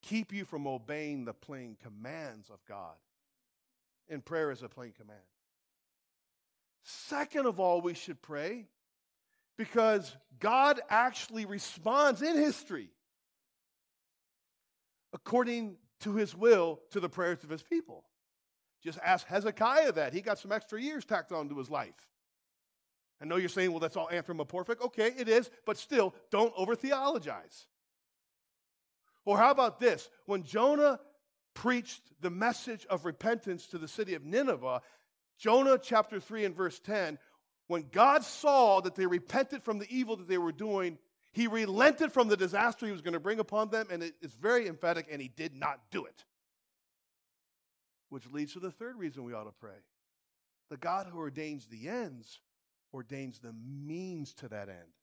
keep 0.01 0.33
you 0.33 0.45
from 0.45 0.67
obeying 0.67 1.25
the 1.25 1.33
plain 1.33 1.77
commands 1.81 2.49
of 2.49 2.63
God. 2.67 2.95
And 4.09 4.25
prayer 4.25 4.51
is 4.51 4.63
a 4.63 4.67
plain 4.67 4.91
command. 4.91 5.19
Second 6.83 7.45
of 7.45 7.59
all, 7.59 7.81
we 7.81 7.93
should 7.93 8.21
pray 8.21 8.67
because 9.57 10.15
God 10.39 10.81
actually 10.89 11.45
responds 11.45 12.21
in 12.21 12.35
history 12.35 12.89
according 15.13 15.77
to 15.99 16.15
his 16.15 16.35
will 16.35 16.79
to 16.91 16.99
the 16.99 17.09
prayers 17.09 17.43
of 17.43 17.49
his 17.49 17.61
people. 17.61 18.03
Just 18.83 18.97
ask 19.03 19.27
Hezekiah 19.27 19.91
that. 19.93 20.13
He 20.13 20.21
got 20.21 20.39
some 20.39 20.51
extra 20.51 20.81
years 20.81 21.05
tacked 21.05 21.31
onto 21.31 21.55
his 21.57 21.69
life. 21.69 22.10
I 23.21 23.25
know 23.25 23.35
you're 23.35 23.49
saying, 23.49 23.71
well, 23.71 23.79
that's 23.79 23.97
all 23.97 24.09
anthropomorphic. 24.09 24.83
Okay, 24.83 25.13
it 25.17 25.29
is, 25.29 25.49
but 25.65 25.77
still, 25.77 26.15
don't 26.31 26.53
over 26.57 26.75
theologize. 26.75 27.67
Or 29.25 29.37
how 29.37 29.51
about 29.51 29.79
this? 29.79 30.09
When 30.25 30.43
Jonah 30.43 30.99
preached 31.53 32.01
the 32.21 32.31
message 32.31 32.85
of 32.89 33.05
repentance 33.05 33.67
to 33.67 33.77
the 33.77 33.87
city 33.87 34.15
of 34.15 34.25
Nineveh, 34.25 34.81
Jonah 35.37 35.77
chapter 35.77 36.19
3 36.19 36.45
and 36.45 36.55
verse 36.55 36.79
10, 36.79 37.19
when 37.67 37.85
God 37.91 38.23
saw 38.23 38.81
that 38.81 38.95
they 38.95 39.05
repented 39.05 39.63
from 39.63 39.77
the 39.77 39.87
evil 39.89 40.15
that 40.17 40.27
they 40.27 40.39
were 40.39 40.51
doing, 40.51 40.97
he 41.31 41.47
relented 41.47 42.11
from 42.11 42.27
the 42.27 42.35
disaster 42.35 42.85
he 42.85 42.91
was 42.91 43.01
going 43.01 43.13
to 43.13 43.19
bring 43.19 43.39
upon 43.39 43.69
them, 43.69 43.87
and 43.91 44.03
it's 44.03 44.33
very 44.33 44.67
emphatic, 44.67 45.07
and 45.11 45.21
he 45.21 45.29
did 45.29 45.55
not 45.55 45.79
do 45.91 46.05
it. 46.05 46.25
Which 48.09 48.29
leads 48.31 48.53
to 48.53 48.59
the 48.59 48.71
third 48.71 48.97
reason 48.97 49.23
we 49.23 49.33
ought 49.33 49.45
to 49.45 49.53
pray. 49.59 49.77
The 50.69 50.77
God 50.77 51.07
who 51.09 51.19
ordains 51.19 51.67
the 51.67 51.87
ends 51.87 52.41
ordains 52.93 53.39
the 53.39 53.53
means 53.53 54.33
to 54.35 54.47
that 54.49 54.69
end. 54.69 54.95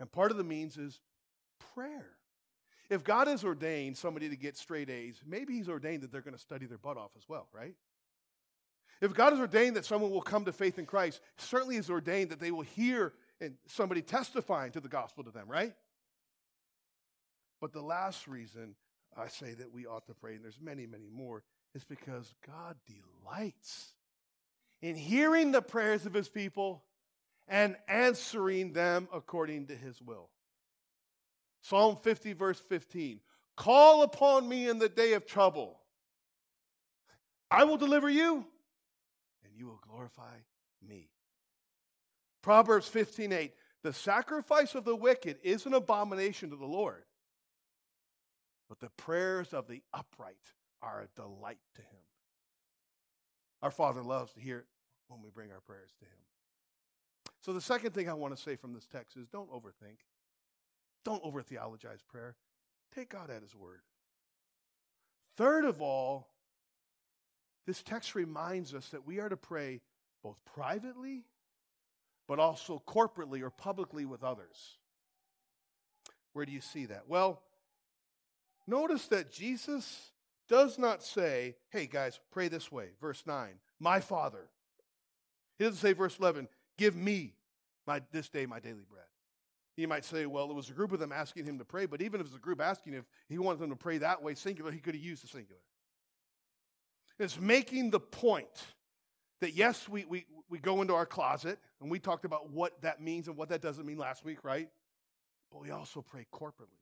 And 0.00 0.10
part 0.10 0.30
of 0.30 0.36
the 0.36 0.44
means 0.44 0.76
is 0.76 1.00
prayer. 1.74 2.10
If 2.90 3.02
God 3.02 3.28
has 3.28 3.44
ordained 3.44 3.96
somebody 3.96 4.28
to 4.28 4.36
get 4.36 4.56
straight 4.56 4.90
A's, 4.90 5.22
maybe 5.26 5.54
He's 5.54 5.68
ordained 5.68 6.02
that 6.02 6.12
they're 6.12 6.20
going 6.20 6.34
to 6.34 6.40
study 6.40 6.66
their 6.66 6.78
butt 6.78 6.96
off 6.96 7.12
as 7.16 7.24
well, 7.28 7.48
right? 7.52 7.74
If 9.00 9.14
God 9.14 9.32
has 9.32 9.40
ordained 9.40 9.76
that 9.76 9.84
someone 9.84 10.10
will 10.10 10.22
come 10.22 10.44
to 10.44 10.52
faith 10.52 10.78
in 10.78 10.86
Christ, 10.86 11.20
certainly 11.36 11.76
is 11.76 11.90
ordained 11.90 12.30
that 12.30 12.40
they 12.40 12.50
will 12.50 12.62
hear 12.62 13.14
and 13.40 13.54
somebody 13.66 14.02
testifying 14.02 14.72
to 14.72 14.80
the 14.80 14.88
gospel 14.88 15.24
to 15.24 15.30
them, 15.30 15.48
right? 15.48 15.74
But 17.60 17.72
the 17.72 17.82
last 17.82 18.28
reason 18.28 18.76
I 19.16 19.28
say 19.28 19.54
that 19.54 19.72
we 19.72 19.86
ought 19.86 20.06
to 20.06 20.14
pray, 20.14 20.34
and 20.34 20.44
there's 20.44 20.60
many, 20.60 20.86
many 20.86 21.08
more, 21.12 21.42
is 21.74 21.84
because 21.84 22.32
God 22.46 22.76
delights 22.86 23.94
in 24.82 24.96
hearing 24.96 25.52
the 25.52 25.62
prayers 25.62 26.06
of 26.06 26.14
his 26.14 26.28
people 26.28 26.84
and 27.48 27.76
answering 27.88 28.72
them 28.72 29.08
according 29.12 29.66
to 29.66 29.76
his 29.76 30.00
will. 30.00 30.30
Psalm 31.62 31.96
50, 32.02 32.32
verse 32.34 32.60
15 32.60 33.20
Call 33.56 34.02
upon 34.02 34.48
me 34.48 34.68
in 34.68 34.78
the 34.78 34.88
day 34.88 35.12
of 35.12 35.26
trouble. 35.26 35.80
I 37.50 37.64
will 37.64 37.76
deliver 37.76 38.10
you, 38.10 38.44
and 39.44 39.54
you 39.56 39.66
will 39.66 39.80
glorify 39.86 40.36
me. 40.86 41.08
Proverbs 42.42 42.88
15, 42.88 43.32
8 43.32 43.52
The 43.82 43.92
sacrifice 43.92 44.74
of 44.74 44.84
the 44.84 44.96
wicked 44.96 45.38
is 45.42 45.66
an 45.66 45.74
abomination 45.74 46.50
to 46.50 46.56
the 46.56 46.66
Lord, 46.66 47.04
but 48.68 48.80
the 48.80 48.90
prayers 48.90 49.54
of 49.54 49.68
the 49.68 49.82
upright 49.92 50.36
are 50.82 51.02
a 51.02 51.20
delight 51.20 51.60
to 51.76 51.82
him. 51.82 52.04
Our 53.62 53.70
Father 53.70 54.02
loves 54.02 54.32
to 54.34 54.40
hear 54.40 54.66
when 55.08 55.22
we 55.22 55.30
bring 55.30 55.52
our 55.52 55.60
prayers 55.60 55.90
to 56.00 56.04
him. 56.04 56.10
So, 57.44 57.52
the 57.52 57.60
second 57.60 57.92
thing 57.92 58.08
I 58.08 58.14
want 58.14 58.34
to 58.34 58.42
say 58.42 58.56
from 58.56 58.72
this 58.72 58.86
text 58.86 59.18
is 59.18 59.28
don't 59.28 59.50
overthink. 59.50 59.98
Don't 61.04 61.22
over 61.22 61.42
theologize 61.42 62.00
prayer. 62.08 62.36
Take 62.94 63.10
God 63.10 63.28
at 63.28 63.42
His 63.42 63.54
word. 63.54 63.80
Third 65.36 65.66
of 65.66 65.82
all, 65.82 66.28
this 67.66 67.82
text 67.82 68.14
reminds 68.14 68.72
us 68.72 68.88
that 68.90 69.06
we 69.06 69.20
are 69.20 69.28
to 69.28 69.36
pray 69.36 69.82
both 70.22 70.38
privately, 70.54 71.24
but 72.26 72.38
also 72.38 72.82
corporately 72.86 73.42
or 73.42 73.50
publicly 73.50 74.06
with 74.06 74.24
others. 74.24 74.78
Where 76.32 76.46
do 76.46 76.52
you 76.52 76.62
see 76.62 76.86
that? 76.86 77.08
Well, 77.08 77.42
notice 78.66 79.06
that 79.08 79.30
Jesus 79.30 80.12
does 80.48 80.78
not 80.78 81.02
say, 81.02 81.56
hey 81.68 81.86
guys, 81.86 82.18
pray 82.32 82.48
this 82.48 82.72
way. 82.72 82.88
Verse 83.02 83.22
9, 83.26 83.50
my 83.78 84.00
Father. 84.00 84.48
He 85.58 85.64
doesn't 85.64 85.80
say, 85.80 85.92
verse 85.92 86.18
11, 86.18 86.48
give 86.78 86.96
me 86.96 87.34
my, 87.86 88.02
this 88.12 88.28
day 88.28 88.46
my 88.46 88.60
daily 88.60 88.84
bread. 88.88 89.04
You 89.76 89.88
might 89.88 90.04
say, 90.04 90.26
well, 90.26 90.48
it 90.50 90.54
was 90.54 90.70
a 90.70 90.72
group 90.72 90.92
of 90.92 91.00
them 91.00 91.10
asking 91.10 91.46
him 91.46 91.58
to 91.58 91.64
pray, 91.64 91.86
but 91.86 92.00
even 92.00 92.20
if 92.20 92.26
it's 92.26 92.36
a 92.36 92.38
group 92.38 92.60
asking 92.60 92.94
if 92.94 93.04
he 93.28 93.38
wanted 93.38 93.58
them 93.58 93.70
to 93.70 93.76
pray 93.76 93.98
that 93.98 94.22
way, 94.22 94.34
singular, 94.34 94.70
he 94.70 94.78
could 94.78 94.94
have 94.94 95.02
used 95.02 95.24
the 95.24 95.28
singular. 95.28 95.60
It's 97.18 97.40
making 97.40 97.90
the 97.90 98.00
point 98.00 98.66
that 99.40 99.54
yes, 99.54 99.88
we, 99.88 100.04
we, 100.04 100.26
we 100.48 100.58
go 100.58 100.80
into 100.80 100.94
our 100.94 101.06
closet, 101.06 101.58
and 101.80 101.90
we 101.90 101.98
talked 101.98 102.24
about 102.24 102.50
what 102.50 102.80
that 102.82 103.02
means 103.02 103.28
and 103.28 103.36
what 103.36 103.48
that 103.48 103.60
doesn't 103.60 103.84
mean 103.84 103.98
last 103.98 104.24
week, 104.24 104.44
right? 104.44 104.68
But 105.50 105.60
we 105.60 105.70
also 105.70 106.02
pray 106.02 106.26
corporately. 106.32 106.80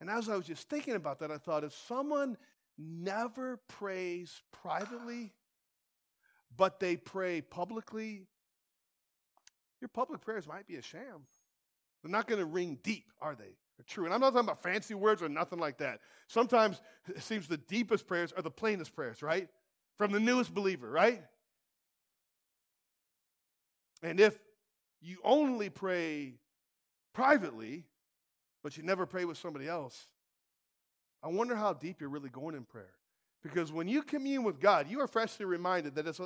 And 0.00 0.08
as 0.08 0.28
I 0.28 0.36
was 0.36 0.46
just 0.46 0.68
thinking 0.68 0.94
about 0.94 1.18
that, 1.20 1.30
I 1.30 1.38
thought 1.38 1.64
if 1.64 1.74
someone 1.74 2.36
never 2.78 3.58
prays 3.68 4.42
privately, 4.52 5.32
but 6.56 6.80
they 6.80 6.96
pray 6.96 7.40
publicly, 7.40 8.26
your 9.86 10.04
public 10.04 10.20
prayers 10.20 10.48
might 10.48 10.66
be 10.66 10.74
a 10.74 10.82
sham. 10.82 11.22
They're 12.02 12.10
not 12.10 12.26
going 12.26 12.40
to 12.40 12.44
ring 12.44 12.78
deep, 12.82 13.12
are 13.20 13.36
they? 13.36 13.44
They're 13.44 13.86
true. 13.86 14.04
And 14.04 14.12
I'm 14.12 14.20
not 14.20 14.32
talking 14.32 14.48
about 14.48 14.62
fancy 14.64 14.94
words 14.94 15.22
or 15.22 15.28
nothing 15.28 15.60
like 15.60 15.78
that. 15.78 16.00
Sometimes 16.26 16.80
it 17.08 17.22
seems 17.22 17.46
the 17.46 17.56
deepest 17.56 18.08
prayers 18.08 18.32
are 18.36 18.42
the 18.42 18.50
plainest 18.50 18.96
prayers, 18.96 19.22
right? 19.22 19.48
From 19.96 20.10
the 20.10 20.18
newest 20.18 20.52
believer, 20.52 20.90
right? 20.90 21.22
And 24.02 24.18
if 24.18 24.36
you 25.00 25.18
only 25.22 25.70
pray 25.70 26.34
privately, 27.14 27.84
but 28.64 28.76
you 28.76 28.82
never 28.82 29.06
pray 29.06 29.24
with 29.24 29.38
somebody 29.38 29.68
else, 29.68 30.08
I 31.22 31.28
wonder 31.28 31.54
how 31.54 31.74
deep 31.74 32.00
you're 32.00 32.10
really 32.10 32.28
going 32.28 32.56
in 32.56 32.64
prayer. 32.64 32.95
Because 33.48 33.72
when 33.72 33.88
you 33.88 34.02
commune 34.02 34.44
with 34.44 34.60
God, 34.60 34.88
you 34.88 35.00
are 35.00 35.06
freshly 35.06 35.44
reminded 35.44 35.94
that 35.94 36.06
it's 36.06 36.20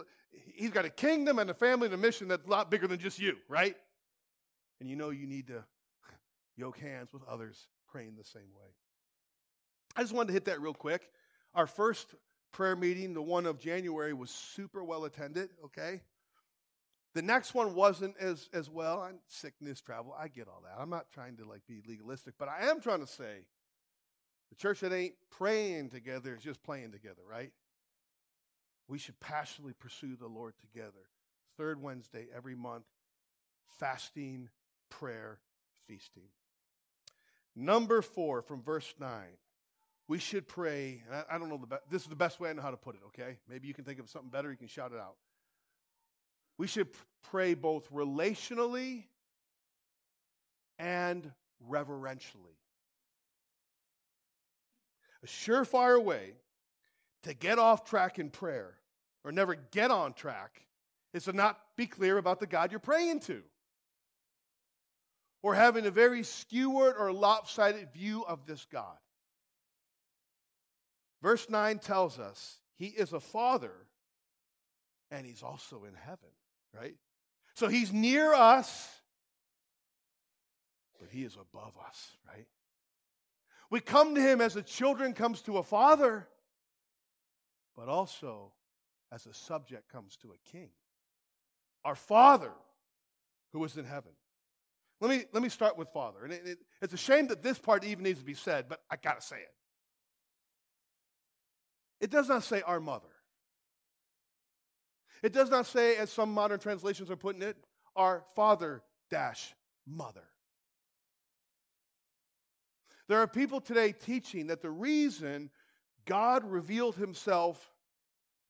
He's 0.54 0.70
got 0.70 0.84
a 0.84 0.90
kingdom 0.90 1.38
and 1.38 1.50
a 1.50 1.54
family 1.54 1.86
and 1.86 1.94
a 1.94 1.98
mission 1.98 2.28
that's 2.28 2.46
a 2.46 2.50
lot 2.50 2.70
bigger 2.70 2.86
than 2.86 2.98
just 2.98 3.18
you, 3.18 3.36
right? 3.48 3.76
And 4.80 4.88
you 4.88 4.96
know 4.96 5.10
you 5.10 5.26
need 5.26 5.48
to 5.48 5.64
yoke 6.56 6.78
hands 6.78 7.12
with 7.12 7.22
others 7.28 7.68
praying 7.90 8.14
the 8.16 8.24
same 8.24 8.50
way. 8.54 8.68
I 9.96 10.02
just 10.02 10.14
wanted 10.14 10.28
to 10.28 10.32
hit 10.34 10.44
that 10.44 10.60
real 10.60 10.74
quick. 10.74 11.10
Our 11.54 11.66
first 11.66 12.14
prayer 12.52 12.76
meeting, 12.76 13.14
the 13.14 13.22
one 13.22 13.46
of 13.46 13.58
January, 13.58 14.12
was 14.12 14.30
super 14.30 14.84
well 14.84 15.04
attended, 15.04 15.50
okay? 15.64 16.02
The 17.14 17.22
next 17.22 17.54
one 17.54 17.74
wasn't 17.74 18.16
as, 18.18 18.48
as 18.52 18.70
well. 18.70 19.00
I'm 19.00 19.18
sickness, 19.26 19.80
travel. 19.80 20.14
I 20.16 20.28
get 20.28 20.46
all 20.46 20.62
that. 20.64 20.80
I'm 20.80 20.90
not 20.90 21.10
trying 21.12 21.36
to 21.38 21.44
like 21.44 21.62
be 21.66 21.82
legalistic, 21.86 22.34
but 22.38 22.48
I 22.48 22.68
am 22.68 22.80
trying 22.80 23.00
to 23.00 23.06
say 23.06 23.46
the 24.50 24.56
church 24.56 24.80
that 24.80 24.92
ain't 24.92 25.14
praying 25.30 25.90
together 25.90 26.34
is 26.34 26.42
just 26.42 26.62
playing 26.62 26.92
together, 26.92 27.22
right? 27.28 27.52
We 28.88 28.98
should 28.98 29.18
passionately 29.20 29.74
pursue 29.78 30.16
the 30.16 30.26
Lord 30.26 30.54
together. 30.60 31.08
Third 31.56 31.80
Wednesday 31.80 32.26
every 32.34 32.56
month, 32.56 32.84
fasting, 33.78 34.48
prayer, 34.88 35.38
feasting. 35.86 36.28
Number 37.54 38.02
four 38.02 38.42
from 38.42 38.62
verse 38.62 38.94
9. 38.98 39.08
We 40.08 40.18
should 40.18 40.48
pray, 40.48 41.04
and 41.06 41.14
I, 41.14 41.36
I 41.36 41.38
don't 41.38 41.48
know 41.48 41.56
the 41.56 41.68
best, 41.68 41.82
this 41.88 42.02
is 42.02 42.08
the 42.08 42.16
best 42.16 42.40
way 42.40 42.50
I 42.50 42.52
know 42.52 42.62
how 42.62 42.72
to 42.72 42.76
put 42.76 42.96
it, 42.96 43.00
okay? 43.08 43.36
Maybe 43.48 43.68
you 43.68 43.74
can 43.74 43.84
think 43.84 44.00
of 44.00 44.08
something 44.08 44.30
better, 44.30 44.50
you 44.50 44.56
can 44.56 44.66
shout 44.66 44.90
it 44.92 44.98
out. 44.98 45.14
We 46.58 46.66
should 46.66 46.88
pray 47.30 47.54
both 47.54 47.88
relationally 47.92 49.04
and 50.80 51.30
reverentially. 51.60 52.58
A 55.22 55.26
surefire 55.26 56.02
way 56.02 56.32
to 57.22 57.34
get 57.34 57.58
off 57.58 57.84
track 57.84 58.18
in 58.18 58.30
prayer 58.30 58.74
or 59.24 59.32
never 59.32 59.54
get 59.54 59.90
on 59.90 60.12
track 60.12 60.62
is 61.12 61.24
to 61.24 61.32
not 61.32 61.58
be 61.76 61.86
clear 61.86 62.18
about 62.18 62.40
the 62.40 62.46
God 62.46 62.70
you're 62.70 62.80
praying 62.80 63.20
to 63.20 63.42
or 65.42 65.54
having 65.54 65.86
a 65.86 65.90
very 65.90 66.22
skewed 66.22 66.94
or 66.98 67.12
lopsided 67.12 67.92
view 67.92 68.24
of 68.26 68.46
this 68.46 68.66
God. 68.70 68.96
Verse 71.22 71.50
9 71.50 71.78
tells 71.78 72.18
us 72.18 72.58
he 72.76 72.86
is 72.86 73.12
a 73.12 73.20
father 73.20 73.72
and 75.10 75.26
he's 75.26 75.42
also 75.42 75.84
in 75.84 75.94
heaven 75.94 76.30
right? 76.78 76.94
So 77.54 77.68
he's 77.68 77.92
near 77.92 78.32
us, 78.32 78.88
but 80.98 81.08
he 81.10 81.24
is 81.24 81.34
above 81.34 81.72
us, 81.86 82.12
right? 82.26 82.46
We 83.70 83.80
come 83.80 84.14
to 84.16 84.20
him 84.20 84.40
as 84.40 84.56
a 84.56 84.62
children 84.62 85.12
comes 85.12 85.42
to 85.42 85.58
a 85.58 85.62
father, 85.62 86.26
but 87.76 87.88
also 87.88 88.52
as 89.12 89.26
a 89.26 89.34
subject 89.34 89.90
comes 89.90 90.16
to 90.18 90.32
a 90.32 90.50
king. 90.50 90.70
Our 91.84 91.94
father 91.94 92.52
who 93.52 93.64
is 93.64 93.76
in 93.76 93.84
heaven. 93.84 94.12
Let 95.00 95.10
me, 95.10 95.24
let 95.32 95.42
me 95.42 95.48
start 95.48 95.78
with 95.78 95.88
father. 95.88 96.24
And 96.24 96.32
it, 96.32 96.42
it, 96.44 96.58
it's 96.82 96.92
a 96.92 96.98
shame 96.98 97.28
that 97.28 97.42
this 97.42 97.58
part 97.58 97.84
even 97.84 98.04
needs 98.04 98.18
to 98.18 98.24
be 98.24 98.34
said, 98.34 98.66
but 98.68 98.80
I 98.90 98.96
got 98.96 99.20
to 99.20 99.26
say 99.26 99.36
it. 99.36 99.54
It 102.00 102.10
does 102.10 102.28
not 102.28 102.44
say 102.44 102.62
our 102.62 102.80
mother. 102.80 103.08
It 105.22 105.32
does 105.32 105.50
not 105.50 105.66
say, 105.66 105.96
as 105.96 106.10
some 106.10 106.32
modern 106.32 106.58
translations 106.58 107.10
are 107.10 107.16
putting 107.16 107.42
it, 107.42 107.56
our 107.94 108.24
father 108.34 108.82
dash 109.10 109.54
mother. 109.86 110.24
There 113.10 113.18
are 113.18 113.26
people 113.26 113.60
today 113.60 113.90
teaching 113.90 114.46
that 114.46 114.62
the 114.62 114.70
reason 114.70 115.50
God 116.04 116.48
revealed 116.48 116.94
himself 116.94 117.72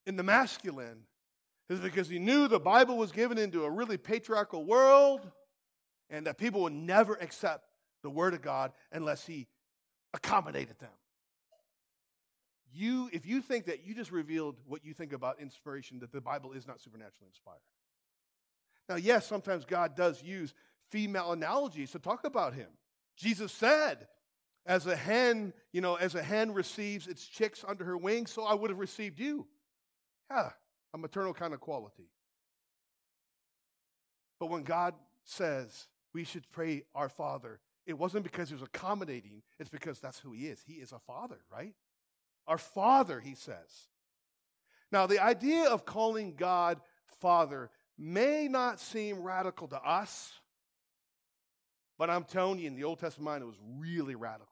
in 0.05 0.17
the 0.17 0.23
masculine 0.23 1.05
is 1.71 1.81
because 1.81 2.11
he 2.11 2.19
knew 2.19 2.47
the 2.47 2.61
Bible 2.61 2.99
was 2.99 3.11
given 3.11 3.39
into 3.39 3.65
a 3.65 3.71
really 3.71 3.97
patriarchal 3.97 4.67
world 4.67 5.27
and 6.11 6.27
that 6.27 6.37
people 6.37 6.61
would 6.61 6.75
never 6.75 7.15
accept 7.15 7.65
the 8.03 8.11
word 8.11 8.35
of 8.35 8.43
God 8.43 8.73
unless 8.93 9.25
he 9.25 9.47
accommodated 10.13 10.79
them. 10.79 10.93
You 12.71 13.09
if 13.15 13.25
you 13.25 13.41
think 13.41 13.65
that 13.65 13.87
you 13.87 13.95
just 13.95 14.13
revealed 14.13 14.57
what 14.67 14.85
you 14.85 14.93
think 14.93 15.15
about 15.15 15.41
inspiration 15.41 16.01
that 16.01 16.13
the 16.13 16.21
bible 16.21 16.53
is 16.53 16.67
not 16.67 16.83
supernaturally 16.83 17.29
inspired. 17.29 17.63
Now 18.91 18.97
yes 18.97 19.27
sometimes 19.27 19.65
god 19.65 19.97
does 19.97 20.23
use 20.23 20.53
female 20.91 21.33
analogies 21.33 21.93
to 21.93 21.99
talk 21.99 22.27
about 22.27 22.53
him. 22.53 22.69
Jesus 23.17 23.53
said 23.53 24.07
as 24.71 24.87
a 24.87 24.97
hen 24.97 25.53
you 25.73 25.81
know 25.81 25.97
as 25.97 26.15
a 26.15 26.23
hen 26.23 26.53
receives 26.53 27.07
its 27.07 27.27
chicks 27.27 27.65
under 27.69 27.85
her 27.85 27.97
wings 27.97 28.31
so 28.31 28.45
i 28.45 28.55
would 28.55 28.71
have 28.71 28.79
received 28.79 29.21
you 29.21 29.47
yeah 30.31 30.51
a 30.95 30.99
maternal 30.99 31.35
kind 31.35 31.53
of 31.53 31.61
quality 31.61 32.09
but 34.39 34.47
when 34.47 34.63
god 34.63 34.95
says 35.25 35.89
we 36.15 36.25
should 36.25 36.51
pray 36.51 36.83
our 36.95 37.09
father 37.09 37.61
it 37.87 37.99
wasn't 37.99 38.23
because 38.23 38.49
he 38.49 38.55
was 38.55 38.63
accommodating 38.63 39.43
it's 39.59 39.71
because 39.71 39.99
that's 39.99 40.19
who 40.21 40.33
he 40.33 40.47
is 40.47 40.63
he 40.67 40.75
is 40.75 40.93
a 40.93 40.99
father 40.99 41.39
right 41.53 41.75
our 42.51 42.59
Father, 42.59 43.21
he 43.21 43.37
says. 43.37 43.87
Now, 44.91 45.07
the 45.07 45.23
idea 45.23 45.69
of 45.69 45.87
calling 45.87 46.35
God 46.35 46.81
Father 47.21 47.71
may 47.97 48.49
not 48.49 48.81
seem 48.81 49.23
radical 49.23 49.69
to 49.69 49.81
us, 49.81 50.33
but 51.97 52.11
I'm 52.11 52.25
telling 52.25 52.59
you, 52.59 52.67
in 52.67 52.75
the 52.75 52.83
Old 52.83 52.99
Testament, 52.99 53.43
it 53.43 53.47
was 53.47 53.61
really 53.79 54.17
radical. 54.17 54.49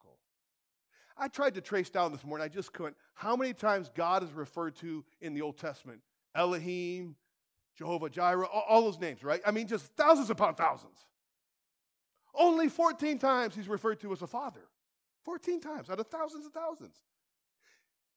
I 1.19 1.27
tried 1.27 1.55
to 1.55 1.61
trace 1.61 1.89
down 1.89 2.11
this 2.11 2.23
morning, 2.23 2.45
I 2.45 2.47
just 2.47 2.71
couldn't. 2.71 2.95
How 3.13 3.35
many 3.35 3.53
times 3.53 3.91
God 3.93 4.23
is 4.23 4.31
referred 4.31 4.75
to 4.77 5.03
in 5.19 5.33
the 5.33 5.41
Old 5.41 5.57
Testament? 5.57 6.01
Elohim, 6.33 7.15
Jehovah 7.77 8.09
Jireh, 8.09 8.47
all, 8.47 8.63
all 8.67 8.81
those 8.83 8.99
names, 8.99 9.23
right? 9.23 9.41
I 9.45 9.51
mean, 9.51 9.67
just 9.67 9.85
thousands 9.97 10.29
upon 10.29 10.55
thousands. 10.55 11.05
Only 12.33 12.69
14 12.69 13.19
times 13.19 13.55
he's 13.55 13.67
referred 13.67 13.99
to 14.01 14.13
as 14.13 14.21
a 14.21 14.27
father. 14.27 14.61
14 15.23 15.59
times 15.59 15.89
out 15.89 15.99
of 15.99 16.07
thousands 16.07 16.45
and 16.45 16.53
thousands. 16.53 16.95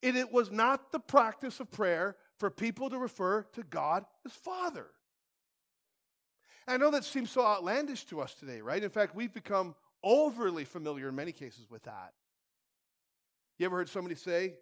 And 0.02 0.16
it 0.16 0.32
was 0.32 0.50
not 0.50 0.92
the 0.92 1.00
practice 1.00 1.60
of 1.60 1.70
prayer 1.70 2.16
for 2.38 2.50
people 2.50 2.90
to 2.90 2.98
refer 2.98 3.42
to 3.54 3.62
God 3.62 4.04
as 4.26 4.32
Father. 4.32 4.86
I 6.66 6.76
know 6.76 6.90
that 6.90 7.04
seems 7.04 7.30
so 7.30 7.44
outlandish 7.44 8.04
to 8.06 8.20
us 8.20 8.34
today, 8.34 8.60
right? 8.60 8.82
In 8.82 8.90
fact, 8.90 9.14
we've 9.14 9.32
become 9.32 9.74
overly 10.02 10.64
familiar 10.64 11.08
in 11.08 11.14
many 11.14 11.32
cases 11.32 11.66
with 11.70 11.82
that. 11.84 12.12
You 13.62 13.66
ever 13.66 13.76
heard 13.76 13.88
somebody 13.88 14.16
say, 14.16 14.54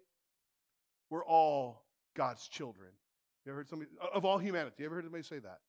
We're 1.09 1.25
all 1.25 1.87
God's 2.15 2.47
children? 2.47 2.91
You 3.47 3.53
ever 3.53 3.61
heard 3.61 3.69
somebody, 3.71 3.91
of 4.13 4.27
all 4.27 4.37
humanity, 4.37 4.75
you 4.81 4.85
ever 4.85 4.97
heard 4.97 5.05
somebody 5.05 5.23
say 5.23 5.39
that? 5.39 5.61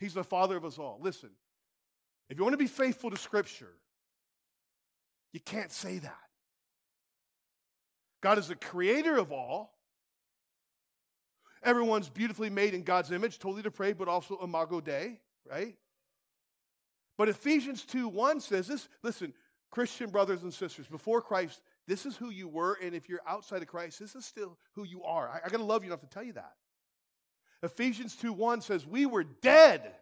He's 0.00 0.14
the 0.14 0.24
Father 0.24 0.56
of 0.56 0.64
us 0.64 0.76
all. 0.76 0.98
Listen, 1.00 1.30
if 2.28 2.36
you 2.36 2.42
want 2.42 2.54
to 2.54 2.58
be 2.58 2.66
faithful 2.66 3.10
to 3.10 3.16
Scripture, 3.16 3.74
You 5.32 5.38
can't 5.38 5.70
say 5.70 5.98
that. 5.98 6.18
God 8.22 8.38
is 8.38 8.48
the 8.48 8.56
creator 8.56 9.18
of 9.18 9.30
all. 9.30 9.78
Everyone's 11.62 12.08
beautifully 12.08 12.50
made 12.50 12.74
in 12.74 12.82
God's 12.82 13.12
image, 13.12 13.38
totally 13.38 13.62
depraved, 13.62 13.98
but 14.00 14.08
also 14.08 14.36
imago 14.42 14.80
Dei, 14.80 15.20
right? 15.48 15.76
But 17.16 17.28
Ephesians 17.28 17.84
2 17.84 18.08
1 18.08 18.40
says 18.40 18.66
this 18.66 18.88
listen, 19.04 19.32
Christian 19.70 20.10
brothers 20.10 20.42
and 20.42 20.52
sisters, 20.52 20.88
before 20.88 21.22
Christ, 21.22 21.60
this 21.88 22.04
is 22.04 22.16
who 22.16 22.28
you 22.28 22.46
were, 22.46 22.78
and 22.82 22.94
if 22.94 23.08
you're 23.08 23.22
outside 23.26 23.62
of 23.62 23.68
Christ, 23.68 23.98
this 23.98 24.14
is 24.14 24.26
still 24.26 24.58
who 24.74 24.84
you 24.84 25.02
are. 25.04 25.28
I, 25.28 25.40
I 25.46 25.48
gotta 25.48 25.64
love 25.64 25.82
you 25.82 25.88
enough 25.88 26.00
to 26.00 26.06
tell 26.06 26.22
you 26.22 26.34
that. 26.34 26.52
Ephesians 27.62 28.14
2 28.14 28.32
1 28.32 28.60
says, 28.60 28.86
We 28.86 29.06
were 29.06 29.24
dead 29.24 29.94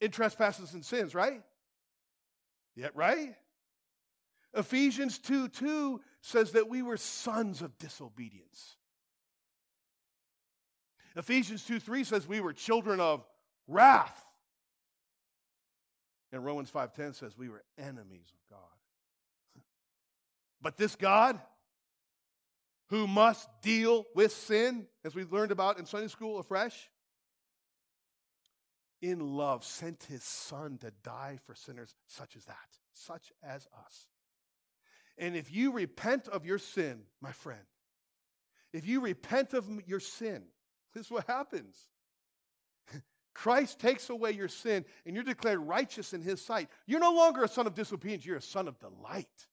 in 0.00 0.10
trespasses 0.10 0.72
and 0.72 0.84
sins, 0.84 1.14
right? 1.14 1.42
Yeah, 2.74 2.88
right? 2.94 3.34
Ephesians 4.54 5.18
2 5.18 5.48
2 5.48 6.00
says 6.22 6.52
that 6.52 6.68
we 6.68 6.80
were 6.80 6.96
sons 6.96 7.60
of 7.60 7.76
disobedience. 7.78 8.76
Ephesians 11.16 11.64
2 11.64 11.80
3 11.80 12.04
says 12.04 12.26
we 12.26 12.40
were 12.40 12.54
children 12.54 12.98
of 12.98 13.26
wrath. 13.66 14.24
And 16.32 16.44
Romans 16.44 16.70
5:10 16.70 17.14
says 17.14 17.36
we 17.36 17.48
were 17.48 17.64
enemies 17.76 18.32
of 18.32 18.48
God. 18.48 18.77
But 20.60 20.76
this 20.76 20.96
God 20.96 21.40
who 22.88 23.06
must 23.06 23.48
deal 23.62 24.06
with 24.14 24.32
sin, 24.32 24.86
as 25.04 25.14
we 25.14 25.24
learned 25.24 25.52
about 25.52 25.78
in 25.78 25.86
Sunday 25.86 26.08
school 26.08 26.38
afresh, 26.38 26.90
in 29.00 29.36
love 29.36 29.64
sent 29.64 30.04
his 30.04 30.24
son 30.24 30.78
to 30.78 30.90
die 31.04 31.38
for 31.46 31.54
sinners 31.54 31.94
such 32.06 32.34
as 32.36 32.44
that, 32.46 32.56
such 32.92 33.32
as 33.42 33.68
us. 33.86 34.06
And 35.16 35.36
if 35.36 35.52
you 35.52 35.72
repent 35.72 36.28
of 36.28 36.46
your 36.46 36.58
sin, 36.58 37.02
my 37.20 37.32
friend, 37.32 37.60
if 38.72 38.86
you 38.86 39.00
repent 39.00 39.54
of 39.54 39.68
your 39.86 40.00
sin, 40.00 40.44
this 40.94 41.06
is 41.06 41.10
what 41.12 41.26
happens. 41.26 41.76
Christ 43.34 43.78
takes 43.78 44.10
away 44.10 44.32
your 44.32 44.48
sin 44.48 44.84
and 45.04 45.14
you're 45.14 45.24
declared 45.24 45.60
righteous 45.60 46.12
in 46.12 46.22
his 46.22 46.40
sight. 46.40 46.68
You're 46.86 47.00
no 47.00 47.12
longer 47.12 47.44
a 47.44 47.48
son 47.48 47.66
of 47.66 47.74
disobedience, 47.74 48.24
you're 48.24 48.36
a 48.36 48.42
son 48.42 48.66
of 48.66 48.78
delight. 48.78 49.46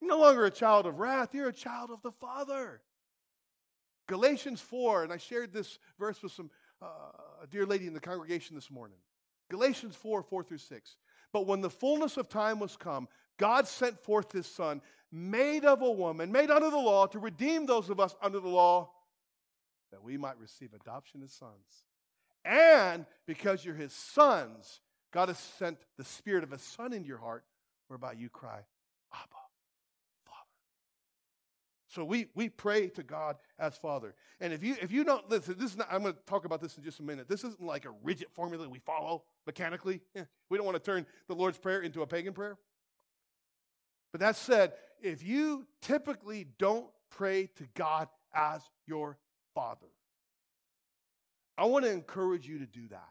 You're 0.00 0.10
no 0.10 0.18
longer 0.18 0.44
a 0.44 0.50
child 0.50 0.86
of 0.86 0.98
wrath, 0.98 1.34
you're 1.34 1.48
a 1.48 1.52
child 1.52 1.90
of 1.90 2.02
the 2.02 2.12
Father. 2.12 2.80
Galatians 4.06 4.60
4, 4.60 5.04
and 5.04 5.12
I 5.12 5.16
shared 5.16 5.52
this 5.52 5.78
verse 5.98 6.22
with 6.22 6.32
some 6.32 6.50
uh, 6.80 6.86
a 7.42 7.46
dear 7.46 7.66
lady 7.66 7.86
in 7.86 7.94
the 7.94 8.00
congregation 8.00 8.54
this 8.54 8.70
morning. 8.70 8.98
Galatians 9.50 9.96
4, 9.96 10.22
4 10.22 10.42
through 10.42 10.58
6. 10.58 10.96
But 11.32 11.46
when 11.46 11.60
the 11.60 11.70
fullness 11.70 12.16
of 12.16 12.28
time 12.28 12.58
was 12.58 12.76
come, 12.76 13.08
God 13.38 13.66
sent 13.66 13.98
forth 13.98 14.32
his 14.32 14.46
son, 14.46 14.80
made 15.10 15.64
of 15.64 15.82
a 15.82 15.90
woman, 15.90 16.32
made 16.32 16.50
under 16.50 16.70
the 16.70 16.76
law, 16.76 17.06
to 17.06 17.18
redeem 17.18 17.66
those 17.66 17.90
of 17.90 18.00
us 18.00 18.14
under 18.22 18.40
the 18.40 18.48
law, 18.48 18.90
that 19.90 20.02
we 20.02 20.16
might 20.16 20.38
receive 20.38 20.72
adoption 20.74 21.22
as 21.22 21.32
sons. 21.32 21.84
And 22.44 23.06
because 23.26 23.64
you're 23.64 23.74
his 23.74 23.92
sons, 23.92 24.80
God 25.12 25.28
has 25.28 25.38
sent 25.38 25.78
the 25.96 26.04
spirit 26.04 26.44
of 26.44 26.52
a 26.52 26.58
son 26.58 26.92
into 26.92 27.08
your 27.08 27.18
heart, 27.18 27.44
whereby 27.88 28.12
you 28.12 28.28
cry, 28.28 28.60
Abba. 29.12 29.45
So 31.96 32.04
we, 32.04 32.26
we 32.34 32.50
pray 32.50 32.88
to 32.88 33.02
God 33.02 33.36
as 33.58 33.78
Father. 33.78 34.14
And 34.38 34.52
if 34.52 34.62
you 34.62 34.76
if 34.82 34.92
you 34.92 35.02
don't 35.02 35.30
listen, 35.30 35.56
this 35.58 35.70
is 35.70 35.78
not, 35.78 35.88
I'm 35.90 36.02
going 36.02 36.12
to 36.12 36.20
talk 36.26 36.44
about 36.44 36.60
this 36.60 36.76
in 36.76 36.84
just 36.84 37.00
a 37.00 37.02
minute. 37.02 37.26
This 37.26 37.42
isn't 37.42 37.62
like 37.62 37.86
a 37.86 37.90
rigid 38.02 38.28
formula 38.34 38.68
we 38.68 38.80
follow 38.80 39.24
mechanically. 39.46 40.02
We 40.50 40.58
don't 40.58 40.66
want 40.66 40.76
to 40.76 40.90
turn 40.90 41.06
the 41.26 41.34
Lord's 41.34 41.56
Prayer 41.56 41.80
into 41.80 42.02
a 42.02 42.06
pagan 42.06 42.34
prayer. 42.34 42.58
But 44.12 44.20
that 44.20 44.36
said, 44.36 44.74
if 45.00 45.24
you 45.24 45.66
typically 45.80 46.46
don't 46.58 46.86
pray 47.10 47.48
to 47.56 47.66
God 47.74 48.08
as 48.34 48.60
your 48.86 49.18
Father, 49.54 49.88
I 51.56 51.64
want 51.64 51.86
to 51.86 51.90
encourage 51.90 52.46
you 52.46 52.58
to 52.58 52.66
do 52.66 52.88
that. 52.88 53.08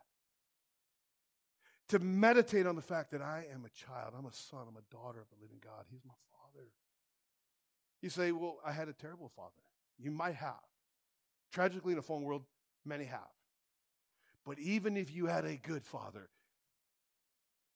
To 1.89 1.99
meditate 1.99 2.67
on 2.67 2.75
the 2.75 2.81
fact 2.83 3.11
that 3.11 3.21
I 3.23 3.47
am 3.51 3.65
a 3.65 3.69
child, 3.69 4.13
I'm 4.17 4.27
a 4.27 4.31
son, 4.31 4.61
I'm 4.69 4.77
a 4.77 4.95
daughter 4.95 5.19
of 5.19 5.27
the 5.29 5.41
living 5.41 5.57
God. 5.61 5.85
He's 5.89 6.05
my 6.05 6.13
Father. 6.31 6.67
You 8.01 8.10
say, 8.10 8.31
Well, 8.31 8.58
I 8.65 8.71
had 8.71 8.88
a 8.88 8.93
terrible 8.93 9.31
father. 9.36 9.51
You 9.97 10.12
might 10.12 10.36
have. 10.36 10.55
Tragically, 11.51 11.93
in 11.93 11.99
a 11.99 12.01
fallen 12.01 12.23
world, 12.23 12.43
many 12.86 13.05
have. 13.05 13.21
But 14.45 14.60
even 14.60 14.97
if 14.97 15.13
you 15.13 15.25
had 15.25 15.45
a 15.45 15.55
good 15.55 15.86
father, 15.86 16.29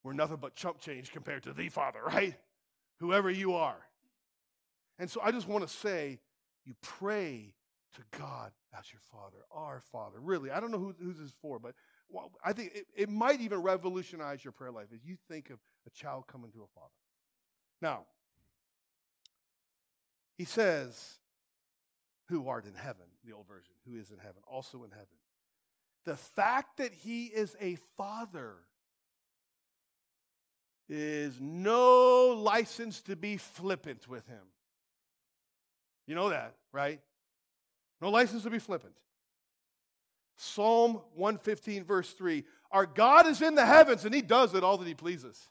we're 0.03 0.13
nothing 0.13 0.37
but 0.37 0.55
chump 0.55 0.79
change 0.79 1.11
compared 1.11 1.43
to 1.43 1.53
the 1.53 1.69
father, 1.69 1.99
right? 2.05 2.35
whoever 2.99 3.29
you 3.29 3.53
are. 3.53 3.79
And 4.97 5.09
so 5.09 5.21
I 5.23 5.31
just 5.31 5.47
want 5.47 5.67
to 5.67 5.73
say, 5.73 6.19
you 6.65 6.75
pray 6.81 7.53
to 7.95 8.17
God 8.17 8.51
as 8.77 8.91
your 8.91 9.01
Father, 9.11 9.37
our 9.51 9.81
Father. 9.91 10.19
Really, 10.19 10.51
I 10.51 10.59
don't 10.59 10.71
know 10.71 10.77
who, 10.77 10.93
who 11.01 11.13
this 11.13 11.21
is 11.21 11.35
for, 11.41 11.57
but 11.59 11.73
I 12.43 12.53
think 12.53 12.71
it, 12.75 12.85
it 12.95 13.09
might 13.09 13.39
even 13.41 13.61
revolutionize 13.61 14.43
your 14.43 14.51
prayer 14.51 14.71
life 14.71 14.87
as 14.93 15.03
you 15.03 15.15
think 15.29 15.49
of 15.49 15.59
a 15.87 15.89
child 15.89 16.27
coming 16.27 16.51
to 16.51 16.59
a 16.59 16.67
father. 16.75 16.93
Now, 17.81 18.05
he 20.39 20.45
says, 20.45 21.19
Who 22.29 22.47
art 22.47 22.65
in 22.65 22.73
heaven, 22.73 23.05
the 23.25 23.33
old 23.33 23.45
version, 23.45 23.73
who 23.85 23.99
is 23.99 24.09
in 24.09 24.19
heaven, 24.19 24.41
also 24.47 24.85
in 24.85 24.91
heaven. 24.91 25.05
The 26.05 26.15
fact 26.15 26.77
that 26.77 26.93
he 26.93 27.25
is 27.25 27.57
a 27.59 27.77
father 27.97 28.53
is 30.87 31.37
no 31.41 32.27
license 32.41 33.01
to 33.01 33.17
be 33.17 33.35
flippant 33.35 34.07
with 34.07 34.25
him. 34.27 34.45
You 36.07 36.15
know 36.15 36.29
that, 36.29 36.55
right? 36.71 37.01
No 38.01 38.09
license 38.09 38.43
to 38.43 38.49
be 38.49 38.59
flippant. 38.59 38.95
Psalm 40.37 41.01
115, 41.15 41.83
verse 41.83 42.13
3 42.13 42.45
Our 42.71 42.85
God 42.85 43.27
is 43.27 43.41
in 43.41 43.55
the 43.55 43.65
heavens 43.65 44.05
and 44.05 44.15
he 44.15 44.21
does 44.21 44.55
it 44.55 44.63
all 44.63 44.77
that 44.77 44.87
he 44.87 44.93
pleases. 44.93 45.49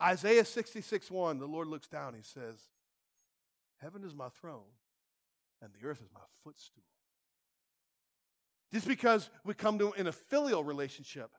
Isaiah 0.00 0.44
66, 0.44 1.10
1, 1.10 1.38
the 1.40 1.46
Lord 1.46 1.66
looks 1.66 1.88
down, 1.88 2.14
he 2.14 2.22
says, 2.22 2.60
Heaven 3.84 4.02
is 4.02 4.14
my 4.14 4.30
throne 4.30 4.72
and 5.60 5.70
the 5.74 5.86
earth 5.86 6.00
is 6.00 6.08
my 6.14 6.20
footstool. 6.42 6.82
Just 8.72 8.88
because 8.88 9.28
we 9.44 9.52
come 9.52 9.78
to 9.78 9.88
him 9.88 9.92
in 9.98 10.06
a 10.06 10.12
filial 10.12 10.64
relationship 10.64 11.30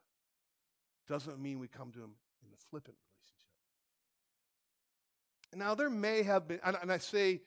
doesn't 1.08 1.40
mean 1.40 1.58
we 1.58 1.68
come 1.68 1.92
to 1.92 2.00
him 2.00 2.12
in 2.46 2.54
a 2.54 2.58
flippant 2.70 2.96
relationship. 2.96 3.18
Now, 5.56 5.74
there 5.74 5.90
may 5.90 6.22
have 6.22 6.48
been, 6.48 6.60
and 6.64 6.92
I 6.92 7.00
say 7.00 7.42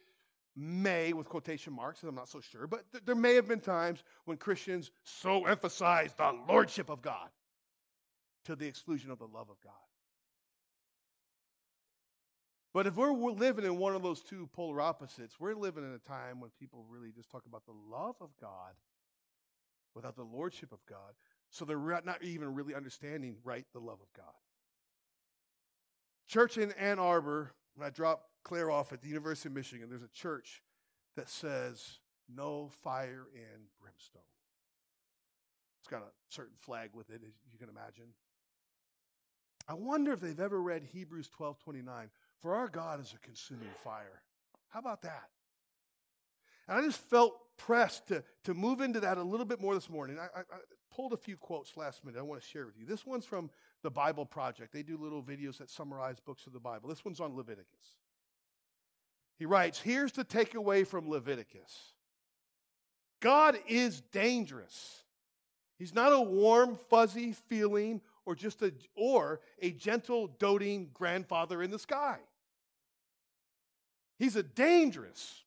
may 0.56 1.12
with 1.12 1.28
quotation 1.28 1.72
marks, 1.72 2.02
I'm 2.02 2.16
not 2.16 2.28
so 2.28 2.40
sure, 2.40 2.66
but 2.66 2.84
there 3.06 3.14
may 3.14 3.34
have 3.34 3.46
been 3.46 3.60
times 3.60 4.02
when 4.24 4.36
Christians 4.36 4.90
so 5.04 5.46
emphasized 5.46 6.16
the 6.16 6.36
lordship 6.48 6.90
of 6.90 7.02
God 7.02 7.28
to 8.46 8.56
the 8.56 8.66
exclusion 8.66 9.12
of 9.12 9.20
the 9.20 9.26
love 9.26 9.48
of 9.48 9.60
God. 9.62 9.74
But 12.78 12.86
if 12.86 12.94
we're 12.94 13.10
living 13.10 13.64
in 13.64 13.76
one 13.76 13.96
of 13.96 14.04
those 14.04 14.20
two 14.20 14.48
polar 14.52 14.80
opposites, 14.80 15.40
we're 15.40 15.56
living 15.56 15.82
in 15.82 15.94
a 15.94 15.98
time 15.98 16.38
when 16.38 16.50
people 16.60 16.84
really 16.88 17.10
just 17.10 17.28
talk 17.28 17.44
about 17.44 17.66
the 17.66 17.72
love 17.72 18.14
of 18.20 18.28
God 18.40 18.74
without 19.96 20.14
the 20.14 20.22
lordship 20.22 20.70
of 20.70 20.78
God. 20.86 21.16
So 21.50 21.64
they're 21.64 21.76
not 22.04 22.22
even 22.22 22.54
really 22.54 22.76
understanding 22.76 23.34
right 23.42 23.64
the 23.72 23.80
love 23.80 23.98
of 24.00 24.12
God. 24.16 24.32
Church 26.28 26.56
in 26.56 26.70
Ann 26.70 27.00
Arbor, 27.00 27.50
when 27.74 27.84
I 27.84 27.90
dropped 27.90 28.28
Claire 28.44 28.70
off 28.70 28.92
at 28.92 29.02
the 29.02 29.08
University 29.08 29.48
of 29.48 29.56
Michigan, 29.56 29.88
there's 29.90 30.04
a 30.04 30.14
church 30.14 30.62
that 31.16 31.28
says 31.28 31.98
no 32.32 32.70
fire 32.84 33.26
and 33.34 33.62
brimstone. 33.80 34.22
It's 35.80 35.88
got 35.88 36.02
a 36.02 36.12
certain 36.28 36.54
flag 36.60 36.90
with 36.94 37.10
it, 37.10 37.22
as 37.26 37.32
you 37.52 37.58
can 37.58 37.70
imagine. 37.70 38.14
I 39.66 39.74
wonder 39.74 40.12
if 40.12 40.20
they've 40.20 40.38
ever 40.38 40.62
read 40.62 40.84
Hebrews 40.84 41.28
12 41.28 41.58
29. 41.58 42.10
For 42.40 42.54
our 42.54 42.68
God 42.68 43.00
is 43.00 43.14
a 43.14 43.26
consuming 43.26 43.68
fire. 43.82 44.22
How 44.68 44.80
about 44.80 45.02
that? 45.02 45.28
And 46.68 46.78
I 46.78 46.82
just 46.82 47.00
felt 47.00 47.34
pressed 47.56 48.08
to, 48.08 48.22
to 48.44 48.54
move 48.54 48.80
into 48.80 49.00
that 49.00 49.18
a 49.18 49.22
little 49.22 49.46
bit 49.46 49.60
more 49.60 49.74
this 49.74 49.90
morning. 49.90 50.18
I, 50.18 50.26
I, 50.38 50.40
I 50.40 50.58
pulled 50.94 51.12
a 51.12 51.16
few 51.16 51.36
quotes 51.36 51.76
last 51.76 52.04
minute 52.04 52.18
I 52.18 52.22
want 52.22 52.40
to 52.40 52.46
share 52.46 52.66
with 52.66 52.78
you. 52.78 52.86
This 52.86 53.06
one's 53.06 53.24
from 53.24 53.50
the 53.82 53.90
Bible 53.90 54.26
Project. 54.26 54.72
They 54.72 54.82
do 54.82 54.96
little 54.96 55.22
videos 55.22 55.58
that 55.58 55.70
summarize 55.70 56.20
books 56.20 56.46
of 56.46 56.52
the 56.52 56.60
Bible. 56.60 56.88
This 56.88 57.04
one's 57.04 57.20
on 57.20 57.36
Leviticus. 57.36 57.96
He 59.38 59.46
writes 59.46 59.80
Here's 59.80 60.12
the 60.12 60.24
takeaway 60.24 60.86
from 60.86 61.08
Leviticus 61.08 61.92
God 63.20 63.58
is 63.66 64.00
dangerous. 64.12 65.02
He's 65.78 65.94
not 65.94 66.12
a 66.12 66.20
warm, 66.20 66.76
fuzzy 66.90 67.32
feeling 67.32 68.00
or 68.26 68.34
just 68.34 68.62
a 68.62 68.72
or 68.94 69.40
a 69.62 69.70
gentle, 69.70 70.26
doting 70.26 70.90
grandfather 70.92 71.62
in 71.62 71.70
the 71.70 71.78
sky. 71.78 72.18
He's 74.18 74.36
a 74.36 74.42
dangerous, 74.42 75.44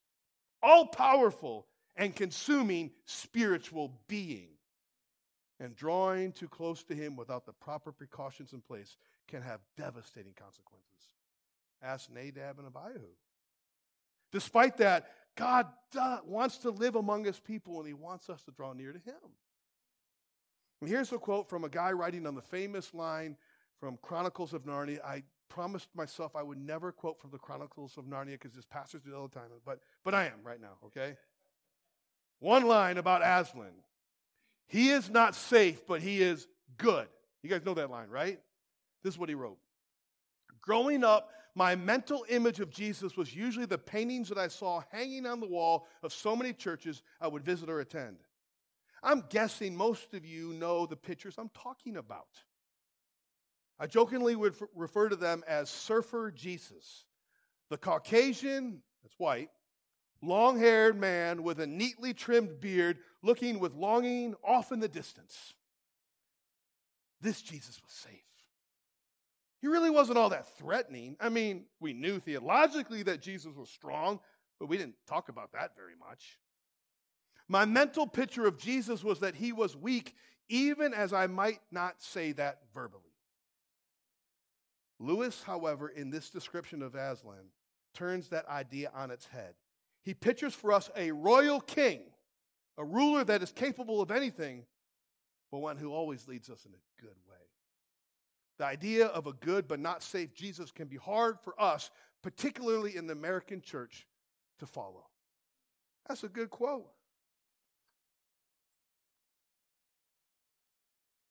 all 0.64 0.88
powerful, 0.88 1.68
and 1.96 2.16
consuming 2.16 2.92
spiritual 3.06 4.00
being 4.08 4.50
and 5.60 5.76
drawing 5.76 6.32
too 6.32 6.48
close 6.48 6.84
to 6.86 6.96
him 6.96 7.16
without 7.16 7.46
the 7.46 7.54
proper 7.54 7.92
precautions 7.92 8.54
in 8.54 8.62
place 8.62 8.98
can 9.28 9.42
have 9.42 9.60
devastating 9.78 10.34
consequences. 10.34 10.88
Ask 11.84 12.10
Nadab 12.10 12.60
and 12.60 12.68
Abihu. 12.68 13.06
Despite 14.32 14.78
that, 14.78 15.12
God 15.36 15.68
wants 16.26 16.58
to 16.60 16.72
live 16.72 16.96
among 16.96 17.26
his 17.26 17.40
people 17.40 17.80
and 17.80 17.88
he 17.88 17.94
wants 17.94 18.30
us 18.30 18.42
to 18.44 18.52
draw 18.52 18.74
near 18.74 18.92
to 18.92 19.00
him. 19.00 19.36
And 20.80 20.90
here's 20.90 21.12
a 21.12 21.20
quote 21.20 21.50
from 21.50 21.64
a 21.64 21.70
guy 21.70 21.92
writing 21.92 22.26
on 22.26 22.36
the 22.36 22.42
famous 22.42 22.94
line 22.94 23.38
from 23.80 23.98
Chronicles 24.02 24.54
of 24.54 24.64
Narnia. 24.64 25.04
I 25.04 25.24
promised 25.52 25.90
myself 25.94 26.34
I 26.34 26.44
would 26.44 26.58
never 26.58 26.94
quote 26.94 27.20
from 27.20 27.32
the 27.32 27.38
Chronicles 27.38 27.98
of 27.98 28.06
Narnia 28.06 28.32
because 28.32 28.54
his 28.54 28.66
pastors 28.66 29.02
do 29.02 29.14
all 29.14 29.28
the 29.28 29.36
time, 29.36 29.50
but, 29.66 29.80
but 30.04 30.16
I 30.16 30.26
am 30.26 30.44
right 30.44 30.62
now, 30.62 30.78
okay? 30.86 31.18
One 32.40 32.66
line 32.66 32.98
about 32.98 33.22
Aslan. 33.22 33.74
He 34.68 34.90
is 34.90 35.10
not 35.10 35.36
safe, 35.36 35.86
but 35.86 36.02
he 36.02 36.22
is 36.22 36.48
good. 36.78 37.08
You 37.44 37.50
guys 37.50 37.66
know 37.66 37.74
that 37.74 37.92
line, 37.92 38.10
right? 38.10 38.40
This 39.04 39.16
is 39.16 39.20
what 39.20 39.28
he 39.28 39.36
wrote. 39.36 39.58
Growing 40.62 41.04
up, 41.04 41.30
my 41.54 41.76
mental 41.76 42.26
image 42.30 42.62
of 42.62 42.70
Jesus 42.70 43.18
was 43.18 43.36
usually 43.36 43.66
the 43.66 43.78
paintings 43.78 44.30
that 44.30 44.38
I 44.38 44.48
saw 44.48 44.82
hanging 44.90 45.26
on 45.26 45.42
the 45.42 45.48
wall 45.48 45.86
of 46.02 46.14
so 46.14 46.34
many 46.34 46.54
churches 46.54 47.04
I 47.20 47.28
would 47.28 47.44
visit 47.44 47.70
or 47.70 47.82
attend. 47.82 48.20
I'm 49.04 49.26
guessing 49.30 49.76
most 49.76 50.14
of 50.14 50.26
you 50.26 50.54
know 50.54 50.86
the 50.86 50.96
pictures 50.96 51.36
I'm 51.38 51.50
talking 51.50 51.98
about. 51.98 52.30
I 53.82 53.88
jokingly 53.88 54.36
would 54.36 54.54
refer 54.76 55.10
to 55.10 55.16
them 55.16 55.44
as 55.48 55.68
Surfer 55.68 56.30
Jesus, 56.30 57.06
the 57.72 57.80
Caucasian, 57.80 58.84
that's 59.02 59.18
white, 59.18 59.50
long 60.22 60.60
haired 60.60 60.96
man 60.96 61.42
with 61.42 61.60
a 61.60 61.66
neatly 61.66 62.14
trimmed 62.14 62.62
beard 62.62 63.00
looking 63.24 63.60
with 63.60 63.74
longing 63.74 64.36
off 64.44 64.72
in 64.72 64.82
the 64.82 64.88
distance. 64.88 65.56
This 67.22 67.42
Jesus 67.42 67.82
was 67.82 67.92
safe. 67.92 68.14
He 69.62 69.68
really 69.68 69.90
wasn't 69.90 70.20
all 70.20 70.30
that 70.30 70.56
threatening. 70.60 71.18
I 71.20 71.30
mean, 71.30 71.66
we 71.80 71.94
knew 71.94 72.20
theologically 72.20 73.02
that 73.02 73.20
Jesus 73.20 73.56
was 73.56 73.70
strong, 73.72 74.20
but 74.60 74.68
we 74.68 74.78
didn't 74.78 74.96
talk 75.08 75.28
about 75.28 75.54
that 75.54 75.76
very 75.76 75.96
much. 76.00 76.38
My 77.48 77.66
mental 77.66 78.06
picture 78.06 78.46
of 78.46 78.60
Jesus 78.60 79.04
was 79.04 79.22
that 79.22 79.34
he 79.34 79.52
was 79.52 79.76
weak, 79.76 80.14
even 80.50 80.94
as 80.94 81.14
I 81.14 81.26
might 81.26 81.62
not 81.72 82.00
say 82.04 82.32
that 82.34 82.60
verbally. 82.76 83.11
Lewis, 85.02 85.42
however, 85.44 85.90
in 85.90 86.12
this 86.12 86.30
description 86.30 86.84
of 86.84 86.94
Aslan, 86.94 87.50
turns 87.94 88.30
that 88.30 88.48
idea 88.48 88.92
on 88.94 89.10
its 89.10 89.26
head. 89.26 89.56
He 90.04 90.14
pictures 90.14 90.54
for 90.54 90.72
us 90.72 90.90
a 90.96 91.12
royal 91.12 91.60
king, 91.60 92.02
a 92.78 92.86
ruler 92.86 93.24
that 93.24 93.42
is 93.42 93.52
capable 93.52 94.00
of 94.02 94.12
anything, 94.12 94.66
but 95.52 95.60
one 95.60 95.78
who 95.78 95.92
always 95.92 96.28
leads 96.28 96.50
us 96.50 96.66
in 96.66 96.72
a 96.72 97.02
good 97.02 97.18
way. 97.30 97.38
The 98.60 98.66
idea 98.66 99.08
of 99.08 99.26
a 99.26 99.34
good 99.34 99.68
but 99.68 99.80
not 99.80 100.04
safe 100.04 100.36
Jesus 100.36 100.72
can 100.72 100.88
be 100.88 100.98
hard 100.98 101.40
for 101.40 101.60
us, 101.60 101.90
particularly 102.22 102.96
in 102.96 103.08
the 103.08 103.14
American 103.14 103.62
church, 103.62 104.06
to 104.60 104.68
follow. 104.68 105.08
That's 106.08 106.24
a 106.24 106.30
good 106.30 106.52
quote. 106.52 106.88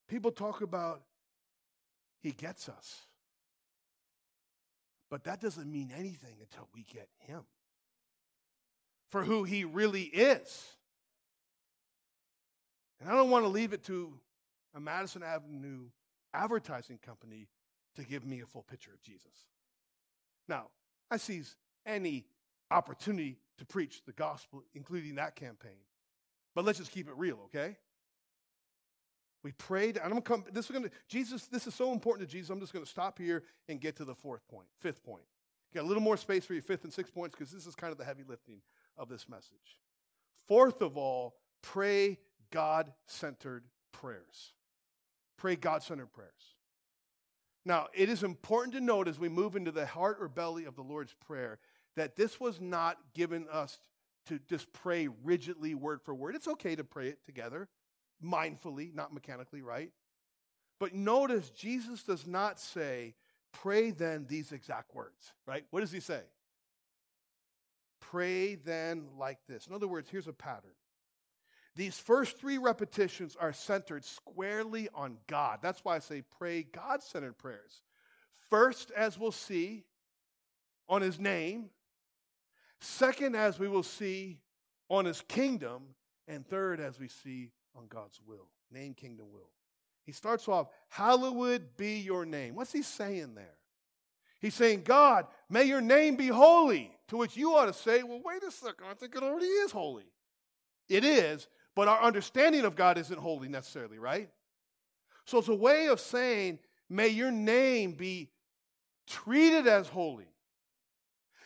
People 0.08 0.32
talk 0.32 0.60
about 0.60 1.02
he 2.20 2.32
gets 2.32 2.68
us. 2.68 3.06
But 5.10 5.24
that 5.24 5.40
doesn't 5.40 5.70
mean 5.70 5.92
anything 5.96 6.36
until 6.40 6.68
we 6.74 6.84
get 6.84 7.08
him 7.18 7.42
for 9.08 9.24
who 9.24 9.42
he 9.42 9.64
really 9.64 10.04
is. 10.04 10.76
And 13.00 13.10
I 13.10 13.14
don't 13.14 13.30
want 13.30 13.44
to 13.44 13.48
leave 13.48 13.72
it 13.72 13.82
to 13.84 14.12
a 14.74 14.80
Madison 14.80 15.22
Avenue 15.22 15.86
advertising 16.32 16.98
company 17.04 17.48
to 17.96 18.04
give 18.04 18.24
me 18.24 18.40
a 18.40 18.46
full 18.46 18.62
picture 18.62 18.92
of 18.92 19.02
Jesus. 19.02 19.46
Now, 20.48 20.66
I 21.10 21.16
seize 21.16 21.56
any 21.84 22.26
opportunity 22.70 23.38
to 23.58 23.64
preach 23.64 24.02
the 24.06 24.12
gospel, 24.12 24.62
including 24.74 25.16
that 25.16 25.34
campaign. 25.34 25.82
But 26.54 26.64
let's 26.64 26.78
just 26.78 26.92
keep 26.92 27.08
it 27.08 27.14
real, 27.16 27.38
okay? 27.46 27.76
We 29.42 29.52
prayed. 29.52 29.98
I'm 29.98 30.10
gonna 30.10 30.20
come. 30.20 30.44
This 30.52 30.66
is 30.66 30.70
gonna 30.70 30.90
Jesus. 31.08 31.46
This 31.46 31.66
is 31.66 31.74
so 31.74 31.92
important 31.92 32.28
to 32.28 32.32
Jesus. 32.32 32.50
I'm 32.50 32.60
just 32.60 32.72
gonna 32.72 32.86
stop 32.86 33.18
here 33.18 33.42
and 33.68 33.80
get 33.80 33.96
to 33.96 34.04
the 34.04 34.14
fourth 34.14 34.46
point, 34.48 34.66
fifth 34.80 35.02
point. 35.02 35.24
Got 35.72 35.84
a 35.84 35.86
little 35.86 36.02
more 36.02 36.16
space 36.16 36.44
for 36.44 36.52
your 36.52 36.62
fifth 36.62 36.84
and 36.84 36.92
sixth 36.92 37.14
points 37.14 37.34
because 37.36 37.52
this 37.52 37.66
is 37.66 37.74
kind 37.74 37.92
of 37.92 37.98
the 37.98 38.04
heavy 38.04 38.24
lifting 38.26 38.60
of 38.98 39.08
this 39.08 39.28
message. 39.28 39.78
Fourth 40.46 40.82
of 40.82 40.96
all, 40.96 41.36
pray 41.62 42.18
God-centered 42.50 43.64
prayers. 43.92 44.52
Pray 45.38 45.54
God-centered 45.54 46.12
prayers. 46.12 46.56
Now, 47.64 47.86
it 47.94 48.08
is 48.08 48.24
important 48.24 48.74
to 48.74 48.80
note 48.80 49.06
as 49.06 49.18
we 49.18 49.28
move 49.28 49.54
into 49.54 49.70
the 49.70 49.86
heart 49.86 50.18
or 50.20 50.28
belly 50.28 50.64
of 50.64 50.74
the 50.74 50.82
Lord's 50.82 51.14
Prayer 51.14 51.60
that 51.94 52.16
this 52.16 52.40
was 52.40 52.60
not 52.60 52.98
given 53.14 53.46
us 53.50 53.78
to 54.26 54.40
just 54.48 54.72
pray 54.72 55.08
rigidly 55.22 55.74
word 55.74 56.02
for 56.02 56.14
word. 56.14 56.34
It's 56.34 56.48
okay 56.48 56.74
to 56.74 56.84
pray 56.84 57.08
it 57.08 57.24
together 57.24 57.68
mindfully, 58.24 58.94
not 58.94 59.12
mechanically, 59.12 59.62
right? 59.62 59.90
But 60.78 60.94
notice 60.94 61.50
Jesus 61.50 62.02
does 62.02 62.26
not 62.26 62.58
say, 62.58 63.14
pray 63.52 63.90
then 63.90 64.26
these 64.28 64.52
exact 64.52 64.94
words, 64.94 65.32
right? 65.46 65.64
What 65.70 65.80
does 65.80 65.92
he 65.92 66.00
say? 66.00 66.22
Pray 68.00 68.54
then 68.54 69.08
like 69.18 69.38
this. 69.46 69.66
In 69.66 69.74
other 69.74 69.88
words, 69.88 70.08
here's 70.10 70.26
a 70.26 70.32
pattern. 70.32 70.70
These 71.76 71.98
first 71.98 72.38
three 72.38 72.58
repetitions 72.58 73.36
are 73.38 73.52
centered 73.52 74.04
squarely 74.04 74.88
on 74.94 75.18
God. 75.28 75.60
That's 75.62 75.84
why 75.84 75.96
I 75.96 76.00
say 76.00 76.22
pray 76.38 76.62
God 76.62 77.02
centered 77.02 77.38
prayers. 77.38 77.82
First, 78.48 78.90
as 78.96 79.18
we'll 79.18 79.30
see, 79.32 79.84
on 80.90 81.00
his 81.00 81.18
name. 81.18 81.70
Second, 82.80 83.36
as 83.36 83.58
we 83.58 83.68
will 83.68 83.84
see, 83.84 84.40
on 84.90 85.04
his 85.04 85.22
kingdom. 85.22 85.82
And 86.26 86.46
third, 86.46 86.80
as 86.80 86.98
we 86.98 87.08
see, 87.08 87.52
on 87.80 87.86
God's 87.88 88.20
will. 88.26 88.48
Name, 88.70 88.94
kingdom, 88.94 89.26
will. 89.32 89.50
He 90.04 90.12
starts 90.12 90.48
off, 90.48 90.68
Hallowed 90.88 91.76
be 91.76 91.98
your 91.98 92.26
name. 92.26 92.54
What's 92.54 92.72
he 92.72 92.82
saying 92.82 93.34
there? 93.34 93.56
He's 94.40 94.54
saying, 94.54 94.82
God, 94.84 95.26
may 95.48 95.64
your 95.64 95.80
name 95.80 96.16
be 96.16 96.28
holy. 96.28 96.90
To 97.08 97.16
which 97.16 97.36
you 97.36 97.54
ought 97.54 97.66
to 97.66 97.72
say, 97.72 98.02
Well, 98.02 98.20
wait 98.24 98.42
a 98.42 98.50
second, 98.50 98.86
I 98.90 98.94
think 98.94 99.16
it 99.16 99.22
already 99.22 99.46
is 99.46 99.72
holy. 99.72 100.04
It 100.88 101.04
is, 101.04 101.48
but 101.74 101.88
our 101.88 102.02
understanding 102.02 102.64
of 102.64 102.76
God 102.76 102.98
isn't 102.98 103.18
holy 103.18 103.48
necessarily, 103.48 103.98
right? 103.98 104.28
So 105.24 105.38
it's 105.38 105.48
a 105.48 105.54
way 105.54 105.86
of 105.86 106.00
saying, 106.00 106.58
May 106.88 107.08
your 107.08 107.30
name 107.30 107.92
be 107.92 108.30
treated 109.06 109.66
as 109.66 109.88
holy. 109.88 110.28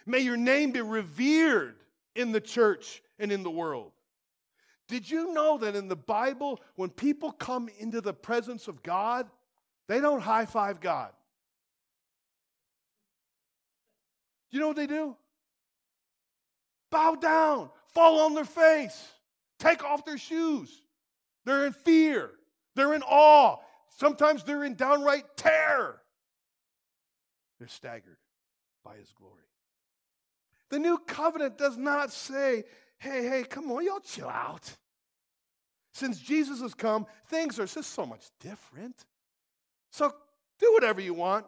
May 0.07 0.21
your 0.21 0.37
name 0.37 0.73
be 0.73 0.81
revered 0.81 1.77
in 2.15 2.33
the 2.33 2.41
church 2.41 3.03
and 3.19 3.33
in 3.33 3.43
the 3.43 3.51
world. 3.51 3.93
Did 4.89 5.11
you 5.11 5.33
know 5.33 5.59
that 5.59 5.75
in 5.75 5.89
the 5.89 5.97
Bible, 5.97 6.61
when 6.77 6.91
people 6.91 7.33
come 7.33 7.69
into 7.79 8.01
the 8.01 8.13
presence 8.13 8.69
of 8.69 8.83
God, 8.83 9.29
they 9.89 10.01
don't 10.01 10.21
high 10.21 10.45
five 10.47 10.81
God? 10.81 11.13
You 14.51 14.61
know 14.61 14.69
what 14.69 14.77
they 14.77 14.87
do? 14.87 15.17
Bow 16.91 17.17
down, 17.17 17.71
fall 17.93 18.21
on 18.21 18.35
their 18.35 18.45
face, 18.45 19.09
take 19.59 19.83
off 19.83 20.05
their 20.05 20.19
shoes. 20.19 20.83
They're 21.45 21.67
in 21.67 21.73
fear, 21.73 22.31
they're 22.77 22.95
in 22.95 23.03
awe. 23.03 23.57
Sometimes 23.97 24.45
they're 24.45 24.65
in 24.65 24.75
downright 24.75 25.37
terror. 25.37 26.01
They're 27.59 27.69
staggered 27.69 28.19
by 28.85 28.97
his 28.97 29.13
glory. 29.13 29.43
The 30.71 30.79
new 30.81 30.99
covenant 30.99 31.57
does 31.57 31.77
not 31.77 32.13
say, 32.13 32.65
hey, 33.05 33.29
hey, 33.29 33.45
come 33.45 33.71
on, 33.71 33.85
y'all 33.85 34.01
chill 34.01 34.29
out. 34.29 34.77
Since 35.93 36.19
Jesus 36.21 36.61
has 36.61 36.75
come, 36.75 37.07
things 37.29 37.61
are 37.61 37.67
just 37.67 37.93
so 37.93 38.05
much 38.07 38.25
different. 38.41 39.05
So 39.93 40.13
do 40.59 40.73
whatever 40.73 41.01
you 41.01 41.15
want, 41.15 41.47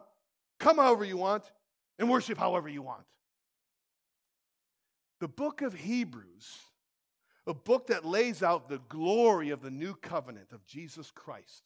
come 0.59 0.77
however 0.77 1.03
you 1.03 1.17
want, 1.17 1.43
and 1.99 2.09
worship 2.09 2.37
however 2.37 2.69
you 2.69 2.81
want. 2.81 3.03
The 5.19 5.27
book 5.27 5.61
of 5.61 5.73
Hebrews, 5.73 6.57
a 7.47 7.53
book 7.53 7.87
that 7.87 8.05
lays 8.05 8.43
out 8.43 8.69
the 8.69 8.79
glory 8.87 9.49
of 9.49 9.61
the 9.61 9.71
new 9.71 9.95
covenant 9.95 10.51
of 10.51 10.65
Jesus 10.65 11.11
Christ, 11.11 11.63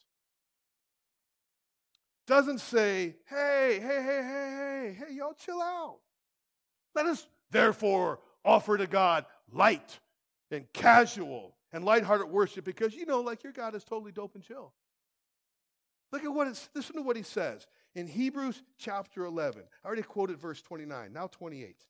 doesn't 2.28 2.60
say, 2.60 3.16
hey, 3.30 3.80
hey, 3.82 4.02
hey, 4.02 4.22
hey, 4.24 4.96
hey, 4.96 4.98
hey, 4.98 5.16
y'all 5.16 5.34
chill 5.34 5.62
out. 5.62 5.98
Let 6.96 7.08
us 7.08 7.28
therefore 7.52 8.20
offer 8.46 8.78
to 8.78 8.88
God 8.88 9.26
light 9.52 10.00
and 10.50 10.72
casual 10.74 11.56
and 11.72 11.86
lighthearted 11.86 12.28
worship 12.28 12.66
because 12.66 12.94
you 12.94 13.06
know, 13.06 13.22
like 13.22 13.44
your 13.44 13.54
God 13.54 13.76
is 13.76 13.84
totally 13.84 14.12
dope 14.12 14.36
and 14.36 14.44
chill. 14.44 14.74
Look 16.12 16.24
at 16.24 16.34
what 16.34 16.48
it's, 16.48 16.70
listen 16.76 16.96
to 16.98 17.02
what 17.02 17.16
he 17.16 17.24
says 17.24 17.68
in 17.96 18.08
Hebrews 18.08 18.62
chapter 18.78 19.26
11. 19.26 19.64
I 19.84 19.88
already 19.88 20.02
quoted 20.02 20.40
verse 20.40 20.62
29, 20.62 21.14
now 21.14 21.28
28. 21.28 21.86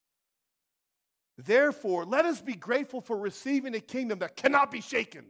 Therefore, 1.37 2.05
let 2.05 2.25
us 2.25 2.39
be 2.41 2.53
grateful 2.53 3.01
for 3.01 3.17
receiving 3.17 3.73
a 3.73 3.79
kingdom 3.79 4.19
that 4.19 4.35
cannot 4.35 4.69
be 4.69 4.81
shaken. 4.81 5.25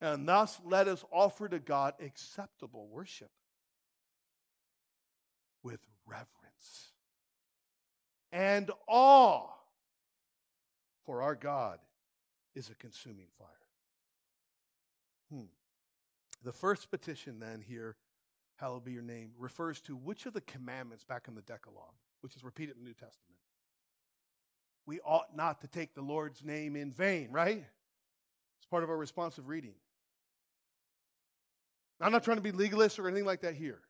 And 0.00 0.28
thus 0.28 0.60
let 0.64 0.88
us 0.88 1.02
offer 1.10 1.48
to 1.48 1.58
God 1.58 1.94
acceptable 2.00 2.86
worship. 2.88 3.30
with 5.66 5.80
reverence 6.06 6.92
and 8.30 8.70
awe, 8.86 9.48
for 11.06 11.22
our 11.22 11.34
God 11.34 11.78
is 12.54 12.68
a 12.68 12.74
consuming 12.74 13.28
fire. 13.38 13.48
Hmm. 15.32 15.46
The 16.44 16.52
first 16.52 16.90
petition, 16.90 17.38
then, 17.38 17.62
here, 17.66 17.96
hallowed 18.56 18.84
be 18.84 18.92
your 18.92 19.02
name, 19.02 19.30
refers 19.38 19.80
to 19.82 19.96
which 19.96 20.26
of 20.26 20.34
the 20.34 20.40
commandments 20.42 21.04
back 21.04 21.28
in 21.28 21.34
the 21.34 21.42
Decalogue, 21.42 21.94
which 22.20 22.36
is 22.36 22.44
repeated 22.44 22.76
in 22.76 22.82
the 22.82 22.88
New 22.88 22.94
Testament. 22.94 23.38
We 24.86 25.00
ought 25.00 25.34
not 25.34 25.60
to 25.62 25.68
take 25.68 25.94
the 25.94 26.02
Lord's 26.02 26.44
name 26.44 26.76
in 26.76 26.92
vain, 26.92 27.30
right? 27.32 27.64
It's 28.58 28.66
part 28.70 28.84
of 28.84 28.90
our 28.90 28.96
responsive 28.96 29.48
reading. 29.48 29.74
I'm 32.00 32.12
not 32.12 32.24
trying 32.24 32.36
to 32.36 32.42
be 32.42 32.52
legalist 32.52 32.98
or 32.98 33.08
anything 33.08 33.24
like 33.24 33.40
that 33.40 33.54
here. 33.54 33.80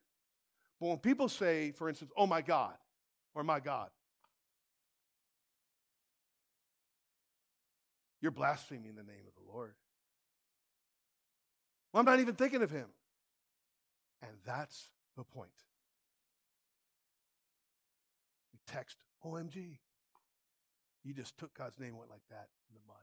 But 0.79 0.87
when 0.87 0.97
people 0.97 1.29
say, 1.29 1.71
for 1.71 1.89
instance, 1.89 2.11
oh 2.15 2.27
my 2.27 2.41
God, 2.41 2.73
or 3.35 3.43
my 3.43 3.59
God, 3.59 3.89
you're 8.21 8.31
blaspheming 8.31 8.95
the 8.95 9.03
name 9.03 9.25
of 9.27 9.33
the 9.35 9.51
Lord. 9.51 9.73
Well, 11.91 11.99
I'm 11.99 12.05
not 12.05 12.19
even 12.19 12.35
thinking 12.35 12.61
of 12.61 12.71
him. 12.71 12.87
And 14.21 14.31
that's 14.45 14.89
the 15.15 15.23
point. 15.23 15.49
We 18.51 18.59
text, 18.71 18.97
OMG. 19.23 19.77
You 21.03 21.13
just 21.13 21.37
took 21.37 21.53
God's 21.53 21.79
name 21.79 21.95
went 21.97 22.09
like 22.09 22.27
that 22.29 22.47
in 22.69 22.75
the 22.75 22.81
mud. 22.87 22.97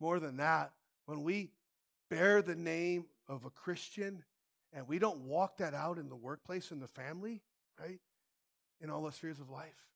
More 0.00 0.18
than 0.18 0.38
that, 0.38 0.72
when 1.06 1.22
we 1.22 1.50
bear 2.08 2.42
the 2.42 2.56
name 2.56 3.04
of 3.28 3.44
a 3.44 3.50
Christian 3.50 4.24
and 4.72 4.88
we 4.88 4.98
don't 4.98 5.20
walk 5.20 5.58
that 5.58 5.74
out 5.74 5.98
in 5.98 6.08
the 6.08 6.16
workplace, 6.16 6.70
in 6.70 6.80
the 6.80 6.88
family, 6.88 7.42
right? 7.78 8.00
In 8.80 8.90
all 8.90 9.02
the 9.02 9.12
spheres 9.12 9.38
of 9.38 9.50
life, 9.50 9.86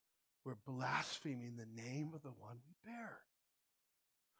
we're 0.44 0.54
blaspheming 0.66 1.56
the 1.56 1.82
name 1.82 2.12
of 2.14 2.22
the 2.22 2.32
one 2.38 2.56
we 2.66 2.90
bear. 2.90 3.18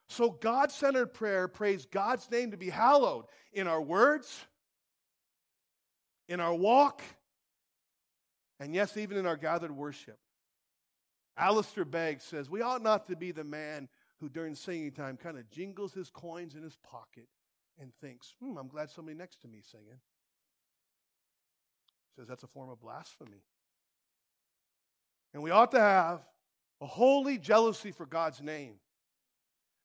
So, 0.07 0.29
God 0.29 0.71
centered 0.71 1.13
prayer 1.13 1.47
prays 1.47 1.85
God's 1.85 2.29
name 2.29 2.51
to 2.51 2.57
be 2.57 2.69
hallowed 2.69 3.25
in 3.51 3.67
our 3.67 3.81
words, 3.81 4.45
in 6.29 6.39
our 6.39 6.53
walk, 6.53 7.01
and 8.59 8.73
yes, 8.73 8.97
even 8.97 9.17
in 9.17 9.25
our 9.25 9.35
gathered 9.35 9.75
worship. 9.75 10.19
Alistair 11.37 11.85
Begg 11.85 12.21
says, 12.21 12.49
We 12.49 12.61
ought 12.61 12.81
not 12.81 13.07
to 13.07 13.15
be 13.15 13.31
the 13.31 13.43
man 13.43 13.89
who 14.19 14.29
during 14.29 14.55
singing 14.55 14.91
time 14.91 15.17
kind 15.17 15.37
of 15.37 15.49
jingles 15.49 15.93
his 15.93 16.09
coins 16.09 16.55
in 16.55 16.63
his 16.63 16.77
pocket 16.77 17.27
and 17.79 17.93
thinks, 17.95 18.33
hmm, 18.41 18.57
I'm 18.57 18.67
glad 18.67 18.89
somebody 18.89 19.17
next 19.17 19.41
to 19.41 19.47
me 19.47 19.59
singing. 19.61 19.99
He 22.07 22.21
says 22.21 22.27
that's 22.27 22.43
a 22.43 22.47
form 22.47 22.69
of 22.69 22.79
blasphemy. 22.79 23.43
And 25.35 25.43
we 25.43 25.51
ought 25.51 25.71
to 25.71 25.79
have 25.81 26.21
a 26.79 26.85
holy 26.85 27.37
jealousy 27.37 27.91
for 27.91 28.05
God's 28.05 28.41
name. 28.41 28.75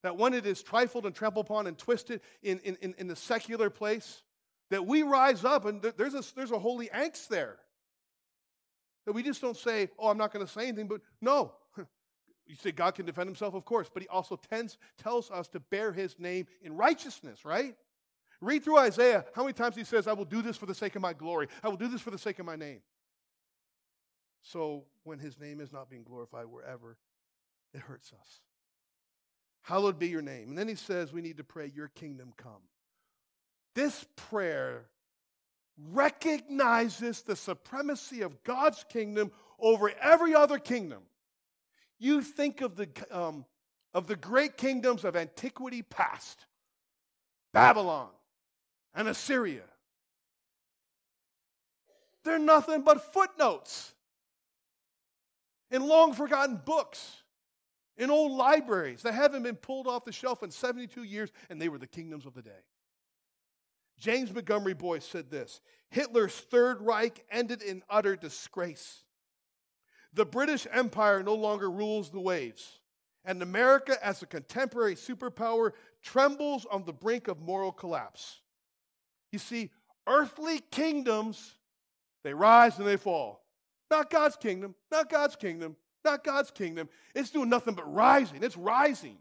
That 0.04 0.16
when 0.16 0.32
it 0.32 0.46
is 0.46 0.62
trifled 0.62 1.06
and 1.06 1.14
trampled 1.14 1.46
upon 1.46 1.66
and 1.66 1.76
twisted 1.76 2.20
in, 2.40 2.60
in, 2.60 2.78
in, 2.80 2.94
in 2.98 3.08
the 3.08 3.16
secular 3.16 3.68
place, 3.68 4.22
that 4.70 4.86
we 4.86 5.02
rise 5.02 5.44
up 5.44 5.64
and 5.64 5.82
there's 5.82 6.14
a, 6.14 6.22
there's 6.36 6.52
a 6.52 6.58
holy 6.58 6.86
angst 6.94 7.26
there. 7.26 7.56
That 9.06 9.12
we 9.12 9.24
just 9.24 9.40
don't 9.40 9.56
say, 9.56 9.90
oh, 9.98 10.08
I'm 10.08 10.16
not 10.16 10.32
going 10.32 10.46
to 10.46 10.50
say 10.50 10.68
anything, 10.68 10.86
but 10.86 11.00
no, 11.20 11.52
you 12.46 12.54
say 12.54 12.70
God 12.70 12.94
can 12.94 13.04
defend 13.04 13.26
himself, 13.26 13.54
of 13.54 13.64
course, 13.64 13.90
but 13.92 14.04
he 14.04 14.08
also 14.08 14.36
tends, 14.36 14.78
tells 15.02 15.32
us 15.32 15.48
to 15.48 15.58
bear 15.58 15.92
his 15.92 16.16
name 16.20 16.46
in 16.62 16.76
righteousness, 16.76 17.44
right? 17.44 17.74
Read 18.40 18.62
through 18.62 18.78
Isaiah 18.78 19.24
how 19.34 19.42
many 19.42 19.54
times 19.54 19.74
he 19.74 19.82
says, 19.82 20.06
I 20.06 20.12
will 20.12 20.24
do 20.24 20.42
this 20.42 20.56
for 20.56 20.66
the 20.66 20.76
sake 20.76 20.94
of 20.94 21.02
my 21.02 21.12
glory. 21.12 21.48
I 21.64 21.68
will 21.68 21.76
do 21.76 21.88
this 21.88 22.00
for 22.00 22.12
the 22.12 22.18
sake 22.18 22.38
of 22.38 22.46
my 22.46 22.54
name. 22.54 22.82
So 24.42 24.85
when 25.05 25.18
his 25.18 25.38
name 25.38 25.61
is 25.61 25.72
not 25.72 25.90
being 25.90 26.03
glorified 26.03 26.46
wherever, 26.46 26.96
it 27.74 27.81
hurts 27.81 28.12
us. 28.12 28.40
Hallowed 29.62 29.98
be 29.98 30.09
your 30.09 30.22
name. 30.22 30.48
And 30.48 30.59
then 30.59 30.68
he 30.68 30.74
says 30.74 31.12
we 31.12 31.20
need 31.20 31.37
to 31.37 31.44
pray, 31.44 31.70
Your 31.74 31.88
kingdom 31.88 32.33
come. 32.37 32.62
This 33.74 34.07
prayer 34.16 34.87
recognizes 35.92 37.22
the 37.22 37.37
supremacy 37.37 38.22
of 38.22 38.42
God's 38.42 38.85
kingdom 38.88 39.31
over 39.59 39.92
every 40.00 40.35
other 40.35 40.59
kingdom. 40.59 41.03
You 41.98 42.22
think 42.22 42.61
of 42.62 42.76
the, 42.76 42.88
um, 43.11 43.44
of 43.94 44.07
the 44.07 44.16
great 44.16 44.57
kingdoms 44.57 45.05
of 45.05 45.16
antiquity 45.16 45.83
past 45.83 46.46
Babylon 47.53 48.09
and 48.94 49.09
Assyria. 49.09 49.64
They're 52.24 52.38
nothing 52.38 52.83
but 52.83 53.12
footnotes 53.12 53.94
in 55.70 55.87
long 55.87 56.12
forgotten 56.12 56.61
books, 56.64 57.22
in 57.96 58.11
old 58.11 58.33
libraries 58.33 59.02
that 59.02 59.12
haven't 59.12 59.42
been 59.42 59.56
pulled 59.56 59.87
off 59.87 60.04
the 60.04 60.12
shelf 60.12 60.42
in 60.42 60.50
72 60.50 61.02
years, 61.02 61.30
and 61.48 61.61
they 61.61 61.68
were 61.68 61.78
the 61.78 61.87
kingdoms 61.87 62.26
of 62.26 62.35
the 62.35 62.42
day. 62.42 62.50
James 63.98 64.33
Montgomery 64.33 64.74
Boice 64.74 65.04
said 65.04 65.30
this 65.30 65.61
Hitler's 65.90 66.35
Third 66.35 66.80
Reich 66.80 67.24
ended 67.30 67.62
in 67.62 67.83
utter 67.88 68.16
disgrace. 68.16 69.04
The 70.12 70.24
British 70.24 70.66
Empire 70.72 71.22
no 71.22 71.35
longer 71.35 71.70
rules 71.70 72.11
the 72.11 72.20
waves, 72.20 72.80
and 73.24 73.42
America, 73.42 73.96
as 74.04 74.22
a 74.22 74.26
contemporary 74.26 74.96
superpower, 74.96 75.72
trembles 76.02 76.66
on 76.70 76.85
the 76.85 76.92
brink 76.92 77.28
of 77.28 77.40
moral 77.40 77.70
collapse. 77.70 78.40
You 79.30 79.38
see, 79.38 79.70
earthly 80.09 80.61
kingdoms, 80.70 81.54
they 82.24 82.35
rise 82.35 82.78
and 82.78 82.87
they 82.88 82.96
fall. 82.96 83.44
Not 83.90 84.11
God's 84.11 84.37
kingdom, 84.37 84.74
not 84.90 85.11
God's 85.11 85.37
kingdom, 85.37 85.76
not 86.05 86.22
God's 86.24 86.50
kingdom. 86.50 86.88
It's 87.14 87.31
doing 87.31 87.48
nothing 87.48 87.74
but 87.74 87.92
rising. 87.92 88.42
It's 88.42 88.57
rising. 88.57 89.18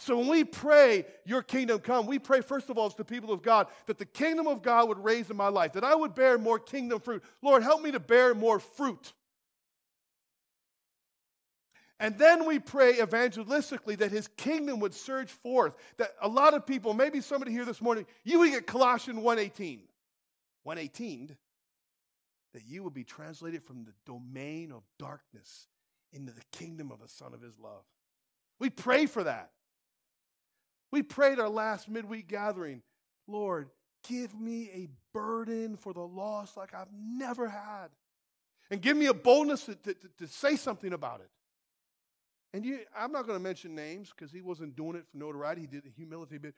So 0.00 0.18
when 0.18 0.28
we 0.28 0.44
pray, 0.44 1.06
Your 1.24 1.42
kingdom 1.42 1.80
come, 1.80 2.06
we 2.06 2.18
pray, 2.20 2.40
first 2.40 2.70
of 2.70 2.78
all, 2.78 2.88
to 2.88 2.96
the 2.96 3.04
people 3.04 3.32
of 3.32 3.42
God, 3.42 3.66
that 3.86 3.98
the 3.98 4.04
kingdom 4.04 4.46
of 4.46 4.62
God 4.62 4.88
would 4.88 5.02
raise 5.02 5.28
in 5.28 5.36
my 5.36 5.48
life, 5.48 5.72
that 5.72 5.82
I 5.82 5.94
would 5.94 6.14
bear 6.14 6.38
more 6.38 6.58
kingdom 6.58 7.00
fruit. 7.00 7.22
Lord, 7.42 7.62
help 7.62 7.82
me 7.82 7.90
to 7.90 8.00
bear 8.00 8.34
more 8.34 8.60
fruit. 8.60 9.12
And 12.00 12.16
then 12.16 12.46
we 12.46 12.60
pray 12.60 12.94
evangelistically 12.98 13.98
that 13.98 14.12
his 14.12 14.28
kingdom 14.36 14.78
would 14.80 14.94
surge 14.94 15.30
forth. 15.30 15.74
That 15.96 16.10
a 16.22 16.28
lot 16.28 16.54
of 16.54 16.64
people, 16.64 16.94
maybe 16.94 17.20
somebody 17.20 17.50
here 17.50 17.64
this 17.64 17.82
morning, 17.82 18.06
you 18.22 18.38
would 18.38 18.50
get 18.50 18.68
Colossians 18.68 19.18
118. 19.18 19.80
118, 20.62 21.36
that 22.54 22.66
you 22.66 22.82
would 22.82 22.94
be 22.94 23.04
translated 23.04 23.62
from 23.62 23.84
the 23.84 23.92
domain 24.06 24.72
of 24.72 24.82
darkness 24.98 25.66
into 26.12 26.32
the 26.32 26.42
kingdom 26.52 26.90
of 26.90 27.00
the 27.00 27.08
Son 27.08 27.34
of 27.34 27.40
his 27.40 27.58
love. 27.58 27.84
We 28.58 28.70
pray 28.70 29.06
for 29.06 29.24
that. 29.24 29.50
We 30.90 31.02
prayed 31.02 31.38
our 31.38 31.50
last 31.50 31.88
midweek 31.88 32.28
gathering, 32.28 32.82
Lord, 33.26 33.68
give 34.08 34.34
me 34.34 34.70
a 34.72 34.88
burden 35.12 35.76
for 35.76 35.92
the 35.92 36.00
lost 36.00 36.56
like 36.56 36.74
I've 36.74 36.92
never 36.92 37.48
had. 37.48 37.88
And 38.70 38.80
give 38.80 38.96
me 38.96 39.06
a 39.06 39.14
boldness 39.14 39.64
to, 39.64 39.74
to, 39.74 39.94
to 40.18 40.26
say 40.26 40.56
something 40.56 40.92
about 40.92 41.20
it. 41.20 41.30
And 42.54 42.64
you, 42.64 42.80
I'm 42.96 43.12
not 43.12 43.26
going 43.26 43.38
to 43.38 43.42
mention 43.42 43.74
names 43.74 44.10
because 44.10 44.32
he 44.32 44.40
wasn't 44.40 44.76
doing 44.76 44.96
it 44.96 45.04
for 45.10 45.18
notoriety. 45.18 45.62
He 45.62 45.66
did 45.66 45.84
the 45.84 45.90
humility 45.90 46.38
bit. 46.38 46.54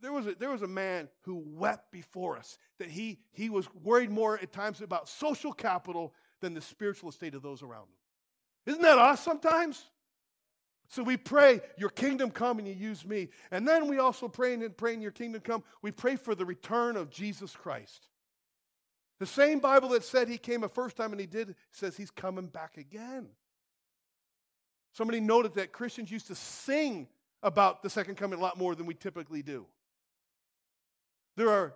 There 0.00 0.12
was, 0.12 0.26
a, 0.26 0.34
there 0.34 0.50
was 0.50 0.62
a 0.62 0.68
man 0.68 1.08
who 1.22 1.42
wept 1.46 1.92
before 1.92 2.38
us 2.38 2.56
that 2.78 2.90
he, 2.90 3.20
he 3.32 3.50
was 3.50 3.68
worried 3.82 4.10
more 4.10 4.38
at 4.38 4.52
times 4.52 4.80
about 4.80 5.08
social 5.08 5.52
capital 5.52 6.14
than 6.40 6.54
the 6.54 6.60
spiritual 6.60 7.12
state 7.12 7.34
of 7.34 7.42
those 7.42 7.62
around 7.62 7.84
him. 7.84 7.96
Isn't 8.66 8.82
that 8.82 8.98
us 8.98 9.22
sometimes? 9.22 9.84
So 10.88 11.02
we 11.02 11.16
pray, 11.16 11.60
Your 11.78 11.90
kingdom 11.90 12.30
come 12.30 12.58
and 12.58 12.66
you 12.66 12.74
use 12.74 13.06
me. 13.06 13.28
And 13.50 13.66
then 13.66 13.88
we 13.88 13.98
also 13.98 14.26
pray 14.26 14.54
and 14.54 14.76
praying, 14.76 15.02
Your 15.02 15.12
kingdom 15.12 15.40
come, 15.40 15.62
we 15.82 15.90
pray 15.92 16.16
for 16.16 16.34
the 16.34 16.44
return 16.44 16.96
of 16.96 17.10
Jesus 17.10 17.54
Christ. 17.54 18.08
The 19.20 19.26
same 19.26 19.60
Bible 19.60 19.90
that 19.90 20.02
said 20.02 20.28
he 20.28 20.38
came 20.38 20.64
a 20.64 20.68
first 20.68 20.96
time 20.96 21.12
and 21.12 21.20
he 21.20 21.26
did 21.26 21.54
says 21.72 21.96
he's 21.96 22.10
coming 22.10 22.46
back 22.46 22.78
again. 22.78 23.28
Somebody 24.92 25.20
noted 25.20 25.54
that 25.54 25.72
Christians 25.72 26.10
used 26.10 26.26
to 26.28 26.34
sing 26.34 27.06
about 27.42 27.82
the 27.82 27.90
second 27.90 28.16
coming 28.16 28.38
a 28.38 28.42
lot 28.42 28.58
more 28.58 28.74
than 28.74 28.86
we 28.86 28.94
typically 28.94 29.42
do. 29.42 29.66
There 31.36 31.50
are, 31.50 31.74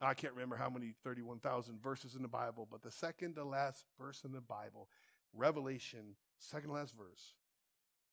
I 0.00 0.14
can't 0.14 0.32
remember 0.34 0.56
how 0.56 0.68
many 0.68 0.94
31,000 1.04 1.82
verses 1.82 2.14
in 2.14 2.22
the 2.22 2.28
Bible, 2.28 2.66
but 2.70 2.82
the 2.82 2.90
second 2.90 3.34
to 3.36 3.44
last 3.44 3.84
verse 3.98 4.22
in 4.24 4.32
the 4.32 4.40
Bible, 4.40 4.88
Revelation, 5.34 6.16
second 6.38 6.68
to 6.68 6.74
last 6.74 6.94
verse, 6.96 7.34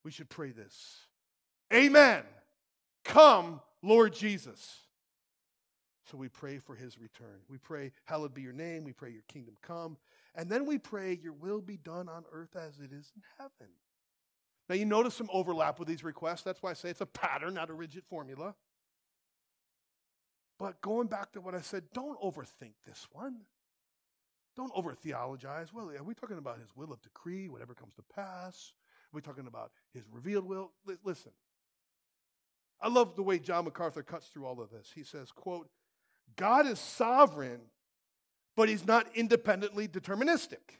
we 0.03 0.11
should 0.11 0.29
pray 0.29 0.51
this 0.51 1.07
Amen. 1.73 2.23
Come, 3.03 3.61
Lord 3.81 4.13
Jesus. 4.13 4.79
So 6.09 6.17
we 6.17 6.27
pray 6.27 6.57
for 6.57 6.75
his 6.75 6.99
return. 6.99 7.39
We 7.49 7.57
pray, 7.57 7.91
Hallowed 8.05 8.33
be 8.33 8.41
your 8.41 8.53
name. 8.53 8.83
We 8.83 8.93
pray, 8.93 9.11
Your 9.11 9.23
kingdom 9.27 9.55
come. 9.61 9.97
And 10.35 10.49
then 10.49 10.65
we 10.65 10.77
pray, 10.77 11.19
Your 11.21 11.33
will 11.33 11.61
be 11.61 11.77
done 11.77 12.09
on 12.09 12.25
earth 12.31 12.55
as 12.55 12.79
it 12.79 12.91
is 12.91 13.11
in 13.15 13.21
heaven. 13.37 13.73
Now, 14.69 14.75
you 14.75 14.85
notice 14.85 15.13
some 15.13 15.29
overlap 15.31 15.79
with 15.79 15.87
these 15.87 16.03
requests. 16.03 16.43
That's 16.43 16.63
why 16.63 16.71
I 16.71 16.73
say 16.73 16.89
it's 16.89 17.01
a 17.01 17.05
pattern, 17.05 17.55
not 17.55 17.69
a 17.69 17.73
rigid 17.73 18.03
formula. 18.05 18.55
But 20.59 20.81
going 20.81 21.07
back 21.07 21.31
to 21.33 21.41
what 21.41 21.55
I 21.55 21.61
said, 21.61 21.83
don't 21.93 22.19
overthink 22.21 22.73
this 22.85 23.07
one. 23.11 23.41
Don't 24.55 24.71
over 24.75 24.93
theologize. 24.93 25.73
Well, 25.73 25.89
are 25.89 26.03
we 26.03 26.13
talking 26.13 26.37
about 26.37 26.59
his 26.59 26.69
will 26.75 26.91
of 26.93 27.01
decree, 27.01 27.49
whatever 27.49 27.73
comes 27.73 27.95
to 27.95 28.03
pass? 28.15 28.73
Are 29.11 29.15
we 29.15 29.21
talking 29.21 29.47
about 29.47 29.71
his 29.93 30.03
revealed 30.11 30.45
will? 30.45 30.71
L- 30.87 30.95
listen. 31.03 31.31
I 32.79 32.89
love 32.89 33.15
the 33.15 33.23
way 33.23 33.39
John 33.39 33.65
MacArthur 33.65 34.03
cuts 34.03 34.27
through 34.27 34.45
all 34.45 34.61
of 34.61 34.69
this. 34.69 34.91
He 34.93 35.03
says, 35.03 35.31
quote, 35.31 35.69
God 36.35 36.67
is 36.67 36.79
sovereign, 36.79 37.61
but 38.55 38.69
he's 38.69 38.85
not 38.85 39.07
independently 39.15 39.87
deterministic. 39.87 40.79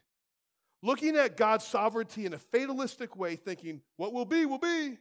Looking 0.82 1.16
at 1.16 1.38
God's 1.38 1.66
sovereignty 1.66 2.26
in 2.26 2.34
a 2.34 2.38
fatalistic 2.38 3.16
way, 3.16 3.38
thinking, 3.38 3.82
what 3.96 4.12
will 4.12 4.26
be, 4.26 4.46
will 4.46 4.58
be, 4.58 4.98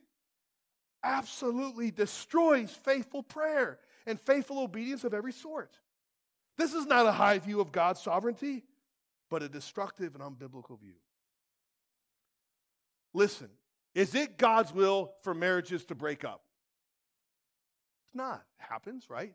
absolutely 1.03 1.91
destroys 1.91 2.71
faithful 2.71 3.23
prayer 3.23 3.81
and 4.07 4.21
faithful 4.21 4.59
obedience 4.61 5.05
of 5.05 5.15
every 5.15 5.33
sort. 5.33 5.77
This 6.59 6.75
is 6.75 6.87
not 6.87 7.07
a 7.07 7.13
high 7.13 7.39
view 7.39 7.61
of 7.61 7.73
God's 7.73 8.01
sovereignty, 8.01 8.65
but 9.31 9.43
a 9.43 9.49
destructive 9.49 10.15
and 10.15 10.23
unbiblical 10.23 10.79
view. 10.79 10.95
Listen, 13.15 13.49
is 13.95 14.15
it 14.15 14.39
God's 14.39 14.73
will 14.73 15.13
for 15.23 15.35
marriages 15.35 15.85
to 15.87 15.95
break 15.95 16.25
up? 16.25 16.43
It's 18.07 18.17
not. 18.17 18.45
It 18.59 18.65
happens, 18.71 19.09
right? 19.09 19.35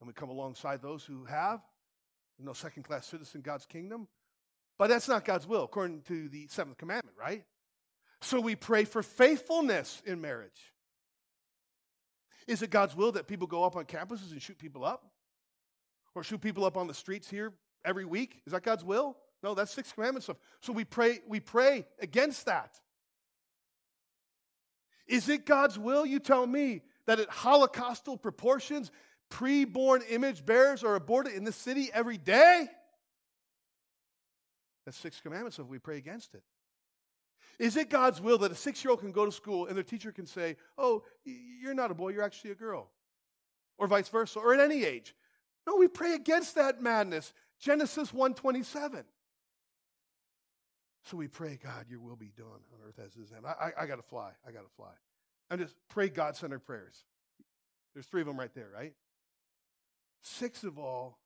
And 0.00 0.06
we 0.06 0.12
come 0.12 0.30
alongside 0.30 0.82
those 0.82 1.04
who 1.04 1.24
have 1.24 1.60
no 2.38 2.52
second 2.52 2.84
class 2.84 3.06
citizen 3.06 3.40
God's 3.40 3.66
kingdom. 3.66 4.06
But 4.78 4.88
that's 4.88 5.08
not 5.08 5.24
God's 5.24 5.46
will, 5.46 5.64
according 5.64 6.02
to 6.02 6.28
the 6.28 6.46
seventh 6.48 6.78
commandment, 6.78 7.16
right? 7.18 7.44
So 8.20 8.40
we 8.40 8.54
pray 8.54 8.84
for 8.84 9.02
faithfulness 9.02 10.02
in 10.06 10.20
marriage. 10.20 10.72
Is 12.48 12.62
it 12.62 12.70
God's 12.70 12.96
will 12.96 13.12
that 13.12 13.28
people 13.28 13.46
go 13.46 13.62
up 13.62 13.76
on 13.76 13.84
campuses 13.84 14.32
and 14.32 14.42
shoot 14.42 14.58
people 14.58 14.84
up? 14.84 15.04
Or 16.14 16.24
shoot 16.24 16.40
people 16.40 16.64
up 16.64 16.76
on 16.76 16.88
the 16.88 16.94
streets 16.94 17.28
here 17.28 17.52
every 17.84 18.06
week? 18.06 18.40
Is 18.46 18.52
that 18.52 18.62
God's 18.62 18.82
will? 18.82 19.16
No, 19.42 19.54
that's 19.54 19.70
six 19.70 19.92
commandment 19.92 20.24
stuff. 20.24 20.38
So 20.60 20.72
we 20.72 20.84
pray, 20.84 21.20
we 21.28 21.38
pray 21.38 21.86
against 22.00 22.46
that. 22.46 22.80
Is 25.06 25.28
it 25.28 25.46
God's 25.46 25.78
will, 25.78 26.04
you 26.04 26.18
tell 26.18 26.46
me, 26.46 26.82
that 27.06 27.20
at 27.20 27.28
holocaustal 27.28 28.20
proportions, 28.20 28.90
preborn 29.30 30.02
image 30.10 30.44
bearers 30.44 30.82
are 30.82 30.94
aborted 30.94 31.34
in 31.34 31.44
this 31.44 31.56
city 31.56 31.90
every 31.92 32.18
day? 32.18 32.66
That's 34.84 34.98
six 34.98 35.20
commandments, 35.20 35.56
so 35.56 35.64
we 35.64 35.78
pray 35.78 35.98
against 35.98 36.34
it. 36.34 36.42
Is 37.58 37.76
it 37.76 37.90
God's 37.90 38.20
will 38.20 38.38
that 38.38 38.52
a 38.52 38.54
six 38.54 38.84
year 38.84 38.90
old 38.90 39.00
can 39.00 39.12
go 39.12 39.24
to 39.24 39.32
school 39.32 39.66
and 39.66 39.76
their 39.76 39.82
teacher 39.82 40.12
can 40.12 40.26
say, 40.26 40.56
Oh, 40.76 41.02
you're 41.24 41.74
not 41.74 41.90
a 41.90 41.94
boy, 41.94 42.10
you're 42.10 42.22
actually 42.22 42.52
a 42.52 42.56
girl? 42.56 42.90
Or 43.78 43.86
vice 43.86 44.08
versa, 44.08 44.38
or 44.38 44.54
at 44.54 44.60
any 44.60 44.84
age. 44.84 45.14
No, 45.66 45.76
we 45.76 45.88
pray 45.88 46.14
against 46.14 46.54
that 46.54 46.80
madness. 46.80 47.32
Genesis 47.60 48.12
127. 48.12 49.04
So 51.04 51.16
we 51.16 51.28
pray, 51.28 51.58
God, 51.62 51.86
your 51.88 52.00
will 52.00 52.16
be 52.16 52.32
done 52.36 52.46
on 52.46 52.86
earth 52.86 52.98
as 52.98 53.16
it 53.16 53.22
is 53.22 53.30
in 53.30 53.36
heaven. 53.36 53.50
I, 53.58 53.66
I, 53.66 53.82
I 53.82 53.86
got 53.86 53.96
to 53.96 54.02
fly. 54.02 54.30
I 54.46 54.50
got 54.50 54.62
to 54.62 54.74
fly. 54.76 54.92
And 55.50 55.60
just 55.60 55.74
pray 55.88 56.08
God 56.08 56.36
centered 56.36 56.64
prayers. 56.64 57.04
There's 57.94 58.06
three 58.06 58.20
of 58.20 58.26
them 58.26 58.38
right 58.38 58.54
there, 58.54 58.68
right? 58.74 58.94
Six 60.22 60.64
of 60.64 60.78
all, 60.78 61.18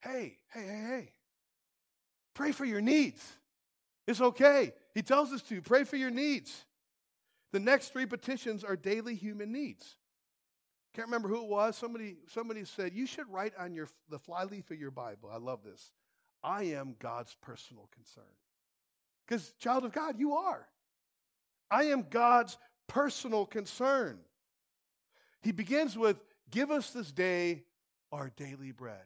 hey, 0.00 0.38
hey, 0.52 0.62
hey, 0.62 0.84
hey. 0.88 1.12
Pray 2.34 2.52
for 2.52 2.64
your 2.64 2.80
needs. 2.80 3.24
It's 4.08 4.22
okay. 4.22 4.72
He 4.94 5.02
tells 5.02 5.32
us 5.32 5.42
to 5.42 5.60
pray 5.60 5.84
for 5.84 5.96
your 5.96 6.10
needs. 6.10 6.64
The 7.52 7.60
next 7.60 7.92
three 7.92 8.06
petitions 8.06 8.64
are 8.64 8.74
daily 8.74 9.14
human 9.14 9.52
needs. 9.52 9.96
Can't 10.94 11.08
remember 11.08 11.28
who 11.28 11.42
it 11.42 11.48
was. 11.48 11.76
Somebody, 11.76 12.16
somebody 12.26 12.64
said, 12.64 12.94
You 12.94 13.04
should 13.04 13.30
write 13.30 13.52
on 13.58 13.74
your, 13.74 13.86
the 14.08 14.18
flyleaf 14.18 14.70
of 14.70 14.80
your 14.80 14.90
Bible. 14.90 15.30
I 15.30 15.36
love 15.36 15.62
this. 15.62 15.92
I 16.42 16.64
am 16.64 16.96
God's 16.98 17.36
personal 17.42 17.90
concern. 17.94 18.24
Because, 19.26 19.52
child 19.60 19.84
of 19.84 19.92
God, 19.92 20.18
you 20.18 20.32
are. 20.32 20.66
I 21.70 21.84
am 21.84 22.06
God's 22.08 22.56
personal 22.86 23.44
concern. 23.44 24.20
He 25.42 25.52
begins 25.52 25.98
with, 25.98 26.16
Give 26.50 26.70
us 26.70 26.92
this 26.92 27.12
day 27.12 27.64
our 28.10 28.32
daily 28.38 28.72
bread. 28.72 29.04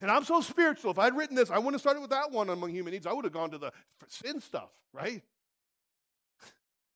And 0.00 0.10
I'm 0.10 0.24
so 0.24 0.40
spiritual. 0.40 0.90
If 0.90 0.98
I'd 0.98 1.16
written 1.16 1.36
this, 1.36 1.50
I 1.50 1.58
wouldn't 1.58 1.74
have 1.74 1.80
started 1.80 2.00
with 2.00 2.10
that 2.10 2.32
one 2.32 2.48
among 2.48 2.70
human 2.70 2.92
needs. 2.92 3.06
I 3.06 3.12
would 3.12 3.24
have 3.24 3.34
gone 3.34 3.50
to 3.50 3.58
the 3.58 3.72
sin 4.08 4.40
stuff, 4.40 4.70
right? 4.92 5.22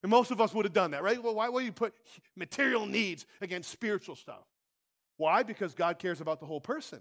And 0.02 0.10
most 0.10 0.30
of 0.30 0.40
us 0.40 0.54
would 0.54 0.64
have 0.64 0.72
done 0.72 0.90
that, 0.92 1.02
right? 1.02 1.22
Well, 1.22 1.34
why 1.34 1.48
would 1.48 1.64
you 1.64 1.72
put 1.72 1.94
material 2.36 2.86
needs 2.86 3.26
against 3.40 3.70
spiritual 3.70 4.16
stuff? 4.16 4.44
Why? 5.16 5.42
Because 5.42 5.74
God 5.74 5.98
cares 5.98 6.20
about 6.20 6.40
the 6.40 6.46
whole 6.46 6.60
person. 6.60 7.00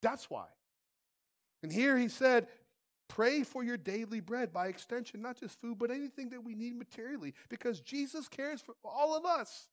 That's 0.00 0.28
why. 0.28 0.46
And 1.62 1.72
here 1.72 1.96
he 1.96 2.08
said, 2.08 2.48
pray 3.08 3.44
for 3.44 3.62
your 3.62 3.76
daily 3.76 4.20
bread 4.20 4.52
by 4.52 4.66
extension, 4.66 5.22
not 5.22 5.38
just 5.38 5.60
food, 5.60 5.78
but 5.78 5.90
anything 5.90 6.30
that 6.30 6.42
we 6.42 6.54
need 6.54 6.76
materially, 6.76 7.34
because 7.48 7.80
Jesus 7.80 8.28
cares 8.28 8.60
for 8.60 8.74
all 8.84 9.16
of 9.16 9.24
us. 9.24 9.68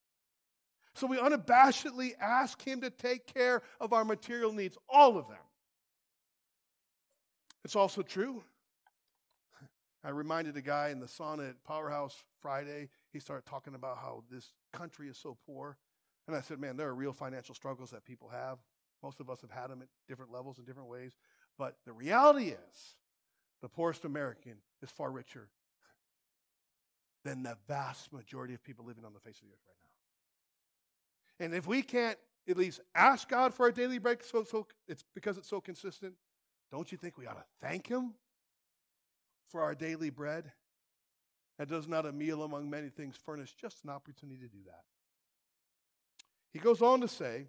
So 1.00 1.08
we 1.08 1.18
unabashedly 1.18 2.12
ask 2.20 2.62
him 2.62 2.82
to 2.82 2.90
take 2.90 3.26
care 3.34 3.62
of 3.80 3.94
our 3.94 4.04
material 4.04 4.52
needs, 4.52 4.78
all 4.90 5.18
of 5.18 5.28
them. 5.28 5.38
It's 7.64 7.76
also 7.76 8.02
true 8.02 8.44
I 10.04 10.10
reminded 10.10 10.56
a 10.56 10.62
guy 10.62 10.90
in 10.90 11.00
the 11.00 11.08
sauna 11.08 11.50
at 11.50 11.64
Powerhouse 11.66 12.24
Friday. 12.42 12.90
He 13.12 13.20
started 13.20 13.46
talking 13.46 13.76
about 13.76 13.98
how 13.98 14.24
this 14.32 14.54
country 14.72 15.10
is 15.10 15.18
so 15.18 15.38
poor. 15.46 15.78
And 16.28 16.36
I 16.36 16.42
said, 16.42 16.60
man, 16.60 16.78
there 16.78 16.88
are 16.88 16.96
real 16.96 17.12
financial 17.12 17.54
struggles 17.54 17.92
that 17.92 18.06
people 18.06 18.30
have. 18.30 18.60
Most 19.04 19.20
of 19.20 19.30
us 19.30 19.42
have 19.42 19.52
had 19.52 19.70
them 19.70 19.82
at 19.82 19.88
different 20.08 20.32
levels 20.32 20.58
in 20.58 20.64
different 20.64 20.90
ways. 20.90 21.18
But 21.58 21.76
the 21.86 21.92
reality 21.92 22.50
is, 22.50 22.96
the 23.62 23.68
poorest 23.68 24.06
American 24.06 24.56
is 24.82 24.90
far 24.90 25.12
richer 25.12 25.50
than 27.26 27.44
the 27.44 27.58
vast 27.68 28.14
majority 28.14 28.54
of 28.54 28.64
people 28.64 28.86
living 28.86 29.04
on 29.04 29.14
the 29.14 29.20
face 29.20 29.42
of 29.42 29.48
the 29.48 29.54
earth 29.54 29.66
right 29.68 29.76
now. 29.84 29.89
And 31.40 31.54
if 31.54 31.68
we 31.68 31.82
can't 31.82 32.18
at 32.48 32.58
least 32.58 32.82
ask 32.96 33.30
God 33.30 33.54
for 33.54 33.66
our 33.66 33.72
daily 33.72 33.98
bread, 33.98 34.24
so, 34.24 34.44
so 34.44 34.68
it's 34.88 35.04
because 35.14 35.38
it's 35.38 35.50
so 35.50 35.62
consistent, 35.62 36.14
don't 36.72 36.92
you 36.92 36.98
think 36.98 37.18
we 37.18 37.28
ought 37.28 37.38
to 37.38 37.46
thank 37.62 37.88
Him 37.88 38.14
for 39.48 39.62
our 39.62 39.76
daily 39.76 40.10
bread, 40.10 40.52
and 41.58 41.68
does 41.68 41.88
not 41.88 42.06
a 42.06 42.12
meal 42.12 42.44
among 42.44 42.70
many 42.70 42.90
things 42.90 43.16
furnish 43.16 43.54
just 43.54 43.84
an 43.84 43.90
opportunity 43.90 44.40
to 44.40 44.48
do 44.48 44.64
that? 44.66 44.84
He 46.52 46.60
goes 46.60 46.82
on 46.82 47.02
to 47.02 47.08
say, 47.08 47.48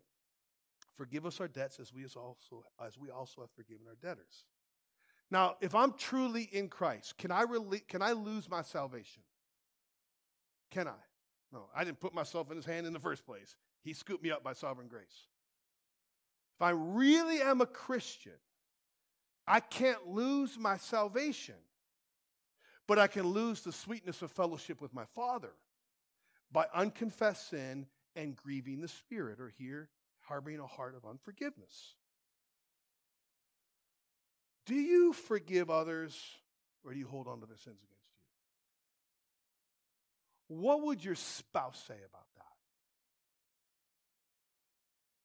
Forgive 0.95 1.25
us 1.25 1.41
our 1.41 1.49
debts 1.49 1.81
as 1.81 1.95
we 1.95 2.05
also 2.05 2.63
as 2.85 2.99
we 2.99 3.09
also 3.09 3.41
have 3.41 3.51
forgiven 3.53 3.87
our 3.89 3.95
debtors. 4.03 4.45
Now, 5.31 5.57
if 5.63 5.75
I'm 5.75 5.93
truly 5.93 6.43
in 6.43 6.69
Christ, 6.69 7.17
can 7.17 7.31
I 7.31 7.43
really, 7.43 7.81
can 7.81 8.03
I 8.03 8.13
lose 8.13 8.51
my 8.51 8.61
salvation? 8.61 9.23
Can 10.71 10.89
I? 10.89 11.01
No, 11.53 11.69
I 11.75 11.85
didn't 11.85 12.01
put 12.01 12.13
myself 12.13 12.51
in 12.51 12.57
his 12.57 12.67
hand 12.67 12.87
in 12.87 12.93
the 12.93 13.01
first 13.01 13.25
place. 13.25 13.57
He 13.83 13.93
scooped 13.93 14.23
me 14.23 14.31
up 14.31 14.43
by 14.43 14.53
sovereign 14.53 14.89
grace. 14.89 15.27
If 16.57 16.63
I 16.63 16.71
really 16.71 17.41
am 17.41 17.61
a 17.61 17.67
Christian, 17.67 18.39
I 19.47 19.61
can't 19.61 20.09
lose 20.09 20.59
my 20.59 20.77
salvation 20.77 21.55
but 22.91 22.99
I 22.99 23.07
can 23.07 23.23
lose 23.23 23.61
the 23.61 23.71
sweetness 23.71 24.21
of 24.21 24.33
fellowship 24.33 24.81
with 24.81 24.93
my 24.93 25.05
Father 25.15 25.53
by 26.51 26.67
unconfessed 26.75 27.49
sin 27.49 27.87
and 28.17 28.35
grieving 28.35 28.81
the 28.81 28.89
Spirit, 28.89 29.39
or 29.39 29.53
here, 29.57 29.89
harboring 30.23 30.59
a 30.59 30.67
heart 30.67 30.97
of 30.97 31.09
unforgiveness. 31.09 31.95
Do 34.67 34.75
you 34.75 35.13
forgive 35.13 35.71
others, 35.71 36.21
or 36.85 36.93
do 36.93 36.99
you 36.99 37.07
hold 37.07 37.29
on 37.29 37.39
to 37.39 37.47
their 37.47 37.59
sins 37.59 37.79
against 37.81 38.03
you? 40.49 40.57
What 40.57 40.83
would 40.83 41.05
your 41.05 41.15
spouse 41.15 41.81
say 41.87 41.95
about 41.95 42.27
that? 42.39 42.45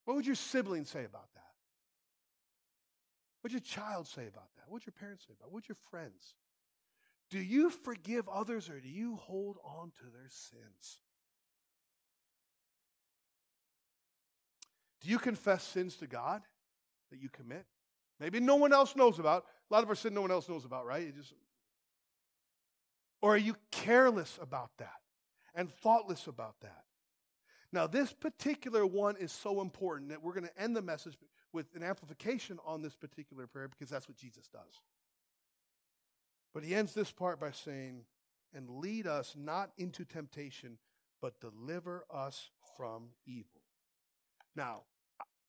What 0.05 0.15
would 0.15 0.25
your 0.25 0.35
siblings 0.35 0.89
say 0.89 1.03
about 1.03 1.33
that? 1.33 1.41
What 3.41 3.51
would 3.51 3.51
your 3.51 3.61
child 3.61 4.07
say 4.07 4.27
about 4.27 4.49
that? 4.55 4.63
What 4.67 4.73
would 4.73 4.85
your 4.85 4.93
parents 4.99 5.25
say 5.27 5.33
about 5.33 5.47
it? 5.47 5.51
What 5.51 5.55
would 5.55 5.69
your 5.69 5.77
friends? 5.89 6.35
Do 7.29 7.39
you 7.39 7.69
forgive 7.69 8.29
others 8.29 8.69
or 8.69 8.79
do 8.79 8.87
you 8.87 9.15
hold 9.17 9.57
on 9.63 9.91
to 9.99 10.03
their 10.03 10.29
sins? 10.29 10.99
Do 15.01 15.09
you 15.09 15.19
confess 15.19 15.63
sins 15.63 15.95
to 15.97 16.07
God 16.07 16.41
that 17.11 17.19
you 17.19 17.29
commit? 17.29 17.65
Maybe 18.19 18.39
no 18.39 18.55
one 18.55 18.73
else 18.73 18.95
knows 18.95 19.19
about. 19.19 19.45
A 19.69 19.73
lot 19.73 19.83
of 19.83 19.89
our 19.89 19.95
sin 19.95 20.13
no 20.13 20.21
one 20.21 20.31
else 20.31 20.47
knows 20.47 20.65
about, 20.65 20.85
right? 20.85 21.13
Just, 21.15 21.33
or 23.21 23.35
are 23.35 23.37
you 23.37 23.55
careless 23.71 24.39
about 24.41 24.71
that 24.77 25.01
and 25.53 25.69
thoughtless 25.69 26.27
about 26.27 26.55
that? 26.61 26.84
Now, 27.72 27.88
this 27.88 28.13
particular 28.13 28.86
one 28.86 29.18
is 29.18 29.32
so 29.32 29.61
important 29.61 30.09
that 30.09 30.24
we're 30.24 30.34
going 30.34 30.47
to 30.47 30.61
end 30.61 30.76
the 30.76 30.82
message 30.82 31.18
with 31.51 31.68
an 31.76 31.84
amplification 31.84 32.59
on 32.66 32.82
this 32.82 32.95
particular 32.95 33.47
prayer 33.47 33.68
because 33.68 33.89
that's 33.89 34.07
what 34.07 34.18
Jesus 34.18 34.47
does. 34.47 34.82
But 36.53 36.63
he 36.63 36.74
ends 36.74 36.93
this 36.93 37.11
part 37.11 37.39
by 37.39 37.51
saying, 37.51 38.05
and 38.53 38.70
lead 38.70 39.07
us 39.07 39.36
not 39.38 39.72
into 39.78 40.05
temptation, 40.05 40.78
but 41.22 41.41
deliver 41.41 42.05
us 42.09 42.49
from 42.78 43.09
evil. 43.26 43.61
Now, 44.55 44.84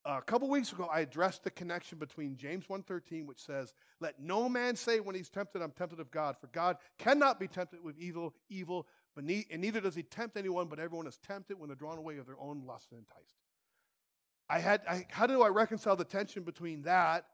a 0.05 0.21
couple 0.21 0.49
weeks 0.49 0.71
ago, 0.71 0.89
I 0.91 1.01
addressed 1.01 1.43
the 1.43 1.51
connection 1.51 1.97
between 1.97 2.37
James 2.37 2.65
1.13, 2.67 3.25
which 3.25 3.43
says, 3.43 3.73
Let 3.99 4.19
no 4.19 4.47
man 4.47 4.75
say 4.75 4.99
when 4.99 5.15
he's 5.15 5.29
tempted, 5.29 5.61
I'm 5.61 5.71
tempted 5.71 5.99
of 5.99 6.11
God. 6.11 6.37
For 6.39 6.47
God 6.47 6.77
cannot 6.97 7.39
be 7.39 7.47
tempted 7.47 7.83
with 7.83 7.97
evil, 7.99 8.33
evil, 8.49 8.87
but 9.17 9.25
ne- 9.25 9.47
and 9.49 9.63
neither 9.63 9.81
does 9.81 9.95
he 9.95 10.03
tempt 10.03 10.37
anyone, 10.37 10.67
but 10.67 10.77
everyone 10.77 11.07
is 11.07 11.17
tempted 11.17 11.59
when 11.59 11.69
they're 11.69 11.75
drawn 11.75 11.97
away 11.97 12.17
of 12.19 12.27
their 12.27 12.39
own 12.39 12.61
lust 12.67 12.91
and 12.91 12.99
enticed. 12.99 13.33
I 14.47 14.59
had, 14.59 14.81
I, 14.87 15.07
how 15.09 15.25
do 15.25 15.41
I 15.41 15.47
reconcile 15.47 15.95
the 15.95 16.03
tension 16.03 16.43
between 16.43 16.83
that 16.83 17.25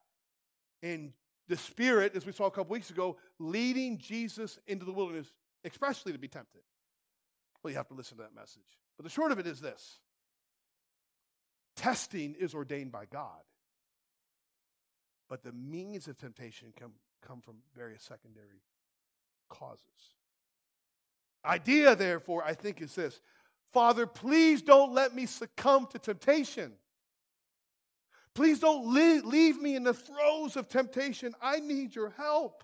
and 0.81 1.11
the 1.49 1.57
Spirit, 1.57 2.15
as 2.15 2.25
we 2.25 2.31
saw 2.31 2.45
a 2.45 2.51
couple 2.51 2.71
weeks 2.71 2.89
ago, 2.89 3.17
leading 3.37 3.97
Jesus 3.97 4.59
into 4.65 4.85
the 4.85 4.93
wilderness, 4.93 5.27
expressly 5.65 6.13
to 6.13 6.17
be 6.17 6.29
tempted? 6.29 6.61
Well, 7.61 7.71
you 7.71 7.75
have 7.75 7.89
to 7.89 7.95
listen 7.95 8.15
to 8.15 8.23
that 8.23 8.33
message. 8.33 8.61
But 8.95 9.03
the 9.03 9.09
short 9.09 9.33
of 9.33 9.39
it 9.39 9.45
is 9.45 9.59
this 9.59 9.99
testing 11.75 12.33
is 12.39 12.55
ordained 12.55 12.93
by 12.93 13.07
God, 13.11 13.43
but 15.27 15.43
the 15.43 15.51
means 15.51 16.07
of 16.07 16.15
temptation 16.15 16.71
come, 16.79 16.93
come 17.21 17.41
from 17.41 17.55
various 17.75 18.03
secondary 18.03 18.61
causes. 19.49 20.13
Idea, 21.45 21.95
therefore, 21.95 22.43
I 22.43 22.53
think 22.53 22.81
is 22.81 22.95
this 22.95 23.19
Father, 23.71 24.05
please 24.05 24.61
don't 24.61 24.93
let 24.93 25.15
me 25.15 25.25
succumb 25.25 25.87
to 25.91 25.99
temptation. 25.99 26.73
Please 28.35 28.59
don't 28.59 28.91
leave 28.91 29.61
me 29.61 29.75
in 29.75 29.83
the 29.83 29.93
throes 29.93 30.55
of 30.55 30.67
temptation. 30.67 31.33
I 31.41 31.59
need 31.59 31.95
your 31.95 32.11
help. 32.11 32.63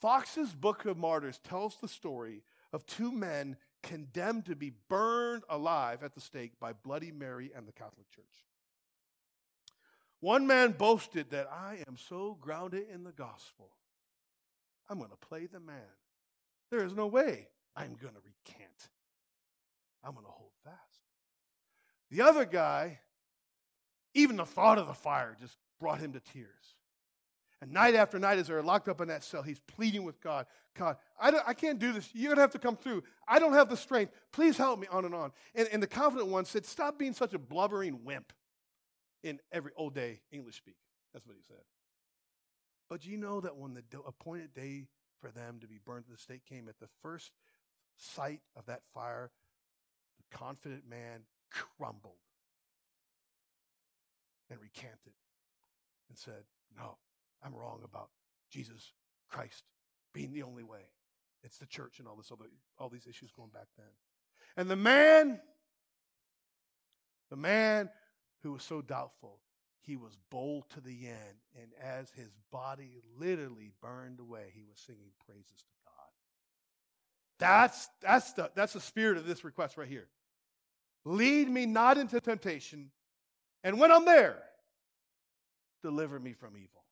Foxe's 0.00 0.52
Book 0.52 0.84
of 0.84 0.96
Martyrs 0.96 1.38
tells 1.42 1.76
the 1.76 1.88
story 1.88 2.42
of 2.72 2.86
two 2.86 3.10
men 3.10 3.56
condemned 3.82 4.46
to 4.46 4.56
be 4.56 4.72
burned 4.88 5.44
alive 5.48 6.02
at 6.02 6.14
the 6.14 6.20
stake 6.20 6.52
by 6.60 6.72
Bloody 6.72 7.10
Mary 7.10 7.50
and 7.56 7.66
the 7.66 7.72
Catholic 7.72 8.10
Church. 8.10 8.24
One 10.20 10.46
man 10.46 10.72
boasted 10.72 11.30
that 11.30 11.48
I 11.50 11.82
am 11.86 11.96
so 11.96 12.36
grounded 12.40 12.86
in 12.92 13.04
the 13.04 13.12
gospel, 13.12 13.70
I'm 14.88 14.98
going 14.98 15.10
to 15.10 15.16
play 15.16 15.46
the 15.46 15.60
man. 15.60 15.76
There 16.74 16.84
is 16.84 16.94
no 16.94 17.06
way 17.06 17.46
I'm 17.76 17.94
going 17.94 18.14
to 18.14 18.20
recant. 18.24 18.88
I'm 20.02 20.12
going 20.12 20.26
to 20.26 20.32
hold 20.32 20.50
fast. 20.64 20.78
The 22.10 22.22
other 22.22 22.44
guy, 22.44 22.98
even 24.12 24.34
the 24.36 24.44
thought 24.44 24.78
of 24.78 24.88
the 24.88 24.94
fire 24.94 25.36
just 25.40 25.56
brought 25.78 26.00
him 26.00 26.12
to 26.14 26.20
tears. 26.20 26.74
And 27.62 27.70
night 27.70 27.94
after 27.94 28.18
night, 28.18 28.38
as 28.38 28.48
they're 28.48 28.60
locked 28.60 28.88
up 28.88 29.00
in 29.00 29.06
that 29.06 29.22
cell, 29.22 29.42
he's 29.42 29.60
pleading 29.60 30.02
with 30.02 30.20
God 30.20 30.46
God, 30.76 30.96
I, 31.20 31.32
I 31.46 31.54
can't 31.54 31.78
do 31.78 31.92
this. 31.92 32.10
You're 32.12 32.30
going 32.30 32.38
to 32.38 32.40
have 32.40 32.50
to 32.50 32.58
come 32.58 32.76
through. 32.76 33.04
I 33.28 33.38
don't 33.38 33.52
have 33.52 33.68
the 33.68 33.76
strength. 33.76 34.12
Please 34.32 34.56
help 34.56 34.80
me, 34.80 34.88
on 34.90 35.04
and 35.04 35.14
on. 35.14 35.30
And, 35.54 35.68
and 35.70 35.80
the 35.80 35.86
confident 35.86 36.28
one 36.28 36.44
said, 36.44 36.66
Stop 36.66 36.98
being 36.98 37.12
such 37.12 37.32
a 37.32 37.38
blubbering 37.38 38.00
wimp 38.04 38.32
in 39.22 39.38
every 39.52 39.70
old 39.76 39.94
day 39.94 40.22
English 40.32 40.56
speak. 40.56 40.74
That's 41.12 41.24
what 41.24 41.36
he 41.36 41.42
said. 41.46 41.62
But 42.90 43.06
you 43.06 43.16
know 43.16 43.40
that 43.40 43.56
when 43.56 43.74
the 43.74 43.84
appointed 44.00 44.52
day 44.52 44.88
for 45.20 45.30
them 45.30 45.58
to 45.60 45.66
be 45.66 45.78
burned 45.84 46.06
to 46.06 46.12
the 46.12 46.18
stake 46.18 46.44
came, 46.44 46.68
at 46.68 46.78
the 46.78 46.88
first 47.02 47.32
sight 47.96 48.40
of 48.56 48.66
that 48.66 48.84
fire, 48.84 49.30
the 50.18 50.36
confident 50.36 50.88
man 50.88 51.22
crumbled 51.50 52.14
and 54.50 54.60
recanted 54.60 55.14
and 56.08 56.18
said, 56.18 56.44
No, 56.76 56.96
I'm 57.44 57.54
wrong 57.54 57.80
about 57.84 58.10
Jesus 58.50 58.92
Christ 59.28 59.64
being 60.12 60.32
the 60.32 60.42
only 60.42 60.62
way. 60.62 60.90
It's 61.42 61.58
the 61.58 61.66
church 61.66 61.98
and 61.98 62.08
all 62.08 62.16
this 62.16 62.32
other 62.32 62.46
all 62.78 62.88
these 62.88 63.06
issues 63.06 63.30
going 63.32 63.50
back 63.50 63.68
then. 63.76 63.86
And 64.56 64.70
the 64.70 64.76
man, 64.76 65.40
the 67.30 67.36
man 67.36 67.90
who 68.42 68.52
was 68.52 68.62
so 68.62 68.80
doubtful, 68.80 69.40
he 69.86 69.96
was 69.96 70.16
bold 70.30 70.64
to 70.70 70.80
the 70.80 71.06
end. 71.06 71.38
And 71.60 71.70
as 71.82 72.10
his 72.10 72.30
body 72.50 72.98
literally 73.18 73.70
burned 73.82 74.20
away, 74.20 74.52
he 74.54 74.62
was 74.62 74.78
singing 74.78 75.10
praises 75.26 75.46
to 75.46 75.74
God. 75.84 76.10
That's, 77.38 77.88
that's, 78.00 78.32
the, 78.32 78.50
that's 78.54 78.72
the 78.72 78.80
spirit 78.80 79.16
of 79.18 79.26
this 79.26 79.44
request 79.44 79.76
right 79.76 79.88
here. 79.88 80.08
Lead 81.04 81.50
me 81.50 81.66
not 81.66 81.98
into 81.98 82.18
temptation, 82.20 82.90
and 83.62 83.78
when 83.78 83.92
I'm 83.92 84.06
there, 84.06 84.42
deliver 85.82 86.18
me 86.18 86.32
from 86.32 86.56
evil. 86.56 86.82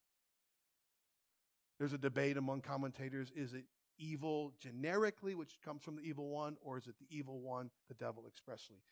There's 1.78 1.94
a 1.94 1.98
debate 1.98 2.36
among 2.36 2.60
commentators 2.60 3.32
is 3.34 3.54
it 3.54 3.64
evil 3.98 4.52
generically, 4.60 5.34
which 5.34 5.58
comes 5.64 5.82
from 5.82 5.96
the 5.96 6.02
evil 6.02 6.28
one, 6.28 6.56
or 6.62 6.76
is 6.76 6.86
it 6.86 6.94
the 6.98 7.06
evil 7.16 7.40
one, 7.40 7.70
the 7.88 7.94
devil 7.94 8.24
expressly? 8.26 8.82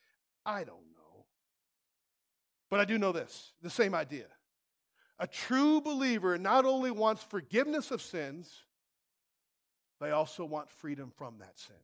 I 0.46 0.64
don't 0.64 0.86
know. 0.94 1.09
But 2.70 2.80
I 2.80 2.84
do 2.84 2.98
know 2.98 3.12
this 3.12 3.52
the 3.62 3.70
same 3.70 3.94
idea. 3.94 4.26
A 5.18 5.26
true 5.26 5.80
believer 5.80 6.38
not 6.38 6.64
only 6.64 6.90
wants 6.90 7.22
forgiveness 7.22 7.90
of 7.90 8.00
sins, 8.00 8.62
they 10.00 10.12
also 10.12 10.44
want 10.46 10.70
freedom 10.70 11.12
from 11.14 11.38
that 11.40 11.58
sin. 11.58 11.76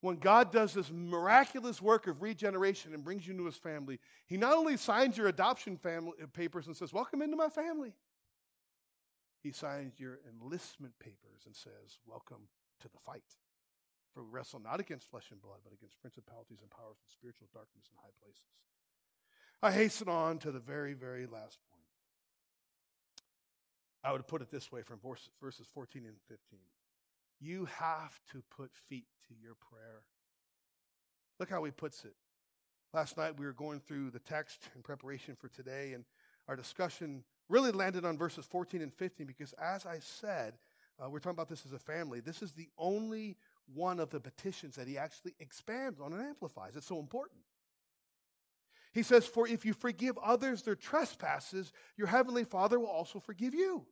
When 0.00 0.16
God 0.16 0.52
does 0.52 0.72
this 0.72 0.90
miraculous 0.90 1.82
work 1.82 2.06
of 2.06 2.22
regeneration 2.22 2.94
and 2.94 3.04
brings 3.04 3.26
you 3.26 3.32
into 3.32 3.44
his 3.44 3.56
family, 3.56 3.98
he 4.26 4.36
not 4.36 4.54
only 4.54 4.76
signs 4.76 5.18
your 5.18 5.26
adoption 5.26 5.76
family 5.76 6.12
uh, 6.22 6.26
papers 6.28 6.68
and 6.68 6.76
says, 6.76 6.92
Welcome 6.92 7.20
into 7.20 7.36
my 7.36 7.48
family 7.48 7.92
he 9.42 9.52
signs 9.52 9.98
your 9.98 10.18
enlistment 10.26 10.98
papers 10.98 11.46
and 11.46 11.54
says, 11.54 11.98
Welcome 12.06 12.50
to 12.80 12.88
the 12.88 12.98
fight. 12.98 13.38
For 14.12 14.22
we 14.22 14.30
wrestle 14.30 14.60
not 14.60 14.80
against 14.80 15.10
flesh 15.10 15.30
and 15.30 15.40
blood, 15.40 15.60
but 15.62 15.72
against 15.72 16.00
principalities 16.00 16.58
and 16.60 16.70
powers 16.70 16.98
and 17.00 17.10
spiritual 17.10 17.48
darkness 17.52 17.86
in 17.90 17.96
high 17.96 18.14
places. 18.18 18.44
I 19.62 19.72
hasten 19.72 20.08
on 20.08 20.38
to 20.38 20.52
the 20.52 20.60
very, 20.60 20.94
very 20.94 21.26
last 21.26 21.58
point. 21.70 21.78
I 24.04 24.12
would 24.12 24.26
put 24.28 24.40
it 24.40 24.50
this 24.50 24.70
way 24.70 24.82
from 24.82 25.00
verses 25.40 25.66
14 25.74 26.04
and 26.06 26.16
15. 26.28 26.60
You 27.40 27.64
have 27.66 28.20
to 28.32 28.42
put 28.56 28.70
feet 28.88 29.06
to 29.28 29.34
your 29.34 29.54
prayer. 29.54 30.02
Look 31.40 31.50
how 31.50 31.62
he 31.64 31.72
puts 31.72 32.04
it. 32.04 32.14
Last 32.94 33.16
night 33.16 33.38
we 33.38 33.46
were 33.46 33.52
going 33.52 33.80
through 33.80 34.10
the 34.10 34.20
text 34.20 34.68
in 34.76 34.82
preparation 34.82 35.36
for 35.36 35.48
today, 35.48 35.92
and 35.92 36.04
our 36.48 36.56
discussion 36.56 37.24
really 37.48 37.72
landed 37.72 38.04
on 38.04 38.16
verses 38.16 38.46
14 38.46 38.80
and 38.80 38.94
15 38.94 39.26
because, 39.26 39.54
as 39.54 39.86
I 39.86 39.98
said, 39.98 40.54
uh, 41.02 41.10
we're 41.10 41.18
talking 41.18 41.36
about 41.36 41.48
this 41.48 41.66
as 41.66 41.72
a 41.72 41.78
family. 41.78 42.20
This 42.20 42.42
is 42.42 42.52
the 42.52 42.68
only 42.78 43.36
one 43.74 44.00
of 44.00 44.10
the 44.10 44.20
petitions 44.20 44.76
that 44.76 44.88
he 44.88 44.96
actually 44.98 45.34
expands 45.38 46.00
on 46.00 46.12
and 46.12 46.22
amplifies. 46.22 46.76
It's 46.76 46.86
so 46.86 46.98
important. 46.98 47.40
He 48.98 49.04
says, 49.04 49.26
For 49.26 49.46
if 49.46 49.64
you 49.64 49.74
forgive 49.74 50.18
others 50.18 50.62
their 50.62 50.74
trespasses, 50.74 51.72
your 51.96 52.08
heavenly 52.08 52.42
Father 52.42 52.80
will 52.80 52.88
also 52.88 53.20
forgive 53.20 53.54
you. 53.54 53.86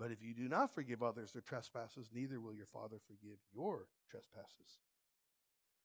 But 0.00 0.10
if 0.10 0.20
you 0.20 0.34
do 0.34 0.48
not 0.48 0.74
forgive 0.74 1.00
others 1.00 1.30
their 1.30 1.42
trespasses, 1.42 2.10
neither 2.12 2.40
will 2.40 2.54
your 2.54 2.66
Father 2.66 2.96
forgive 3.06 3.38
your 3.54 3.86
trespasses. 4.10 4.80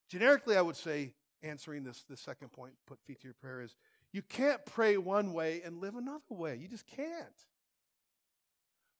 Generically, 0.09 0.57
I 0.57 0.61
would 0.63 0.75
say, 0.75 1.13
answering 1.43 1.83
this, 1.83 2.03
this 2.09 2.19
second 2.19 2.51
point, 2.51 2.73
put 2.87 2.97
feet 3.05 3.19
to 3.19 3.27
your 3.27 3.35
prayer, 3.35 3.61
is 3.61 3.75
you 4.11 4.23
can't 4.23 4.65
pray 4.65 4.97
one 4.97 5.31
way 5.31 5.61
and 5.63 5.79
live 5.79 5.95
another 5.95 6.23
way. 6.31 6.57
You 6.59 6.67
just 6.67 6.87
can't. 6.87 7.45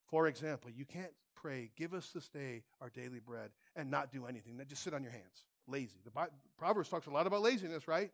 For 0.06 0.28
example, 0.28 0.70
you 0.70 0.86
can't 0.86 1.14
pray, 1.36 1.72
give 1.76 1.96
us 1.96 2.12
this 2.14 2.30
day 2.30 2.62
our 2.80 2.92
daily 2.92 3.22
bread, 3.26 3.50
and 3.76 3.90
not 3.90 4.12
do 4.12 4.28
anything. 4.28 4.62
Just 4.68 4.84
sit 4.84 4.94
on 4.94 5.02
your 5.02 5.14
hands. 5.14 5.46
Lazy. 5.68 5.98
The 6.06 6.12
Proverbs 6.60 6.90
talks 6.90 7.08
a 7.08 7.10
lot 7.10 7.26
about 7.26 7.42
laziness, 7.42 7.88
right? 7.88 8.12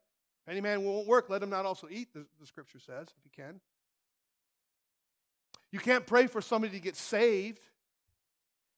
Any 0.48 0.62
man 0.62 0.84
won't 0.84 1.08
work, 1.08 1.30
let 1.30 1.42
him 1.42 1.50
not 1.50 1.66
also 1.66 1.88
eat, 1.90 2.14
the, 2.14 2.26
the 2.40 2.46
scripture 2.46 2.80
says, 2.80 3.08
if 3.18 3.24
he 3.24 3.30
can. 3.30 3.60
You 5.72 5.80
can't 5.80 6.06
pray 6.06 6.28
for 6.28 6.42
somebody 6.42 6.74
to 6.78 6.84
get 6.84 6.96
saved 6.96 7.62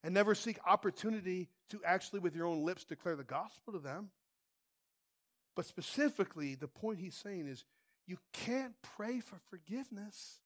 and 0.04 0.14
never 0.14 0.34
seek 0.34 0.58
opportunity 0.66 1.50
to 1.70 1.82
actually, 1.86 2.22
with 2.22 2.36
your 2.36 2.46
own 2.46 2.64
lips, 2.64 2.86
declare 2.86 3.16
the 3.16 3.24
gospel 3.24 3.74
to 3.74 3.80
them. 3.80 4.10
But 5.56 5.66
specifically, 5.66 6.56
the 6.56 6.68
point 6.68 7.00
he's 7.00 7.16
saying 7.16 7.48
is 7.48 7.66
you 8.06 8.18
can't 8.32 8.74
pray 8.96 9.20
for 9.20 9.38
forgiveness 9.50 10.38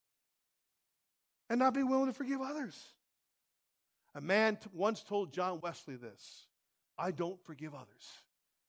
and 1.50 1.60
not 1.60 1.74
be 1.74 1.84
willing 1.84 2.08
to 2.08 2.14
forgive 2.14 2.42
others. 2.42 2.82
A 4.16 4.22
man 4.22 4.56
t- 4.56 4.70
once 4.74 5.04
told 5.04 5.32
John 5.32 5.60
Wesley 5.62 5.96
this 5.96 6.48
I 6.98 7.12
don't 7.12 7.42
forgive 7.46 7.76
others. 7.76 8.10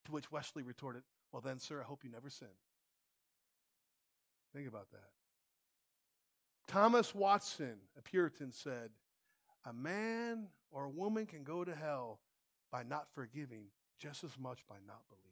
To 0.07 0.13
which 0.13 0.33
Wesley 0.33 0.65
retorted, 0.65 1.05
Well, 1.33 1.41
then, 1.41 1.59
sir, 1.59 1.81
I 1.81 1.85
hope 1.85 2.05
you 2.05 2.11
never 2.11 2.29
sin. 2.29 2.49
Think 4.55 4.69
about 4.69 4.91
that. 4.91 5.11
Thomas 6.69 7.15
Watson, 7.15 7.77
a 7.99 8.03
Puritan, 8.03 8.53
said, 8.53 8.91
A 9.65 9.73
man 9.73 10.49
or 10.71 10.85
a 10.85 10.91
woman 10.91 11.27
can 11.27 11.43
go 11.43 11.65
to 11.65 11.75
hell 11.75 12.21
by 12.71 12.83
not 12.83 13.07
forgiving 13.15 13.65
just 13.99 14.25
as 14.25 14.39
much 14.39 14.67
by 14.69 14.77
not 14.87 15.03
believing. 15.09 15.31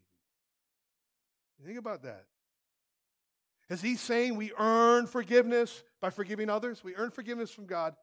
think 1.66 1.78
about 1.78 2.02
that. 2.02 2.26
Is 3.68 3.82
he 3.82 3.96
saying 3.96 4.36
we 4.36 4.52
earn 4.58 5.06
forgiveness 5.06 5.82
by 6.00 6.10
forgiving 6.10 6.50
others? 6.50 6.82
We 6.82 6.96
earn 6.96 7.10
forgiveness 7.10 7.50
from 7.50 7.66
God 7.66 7.94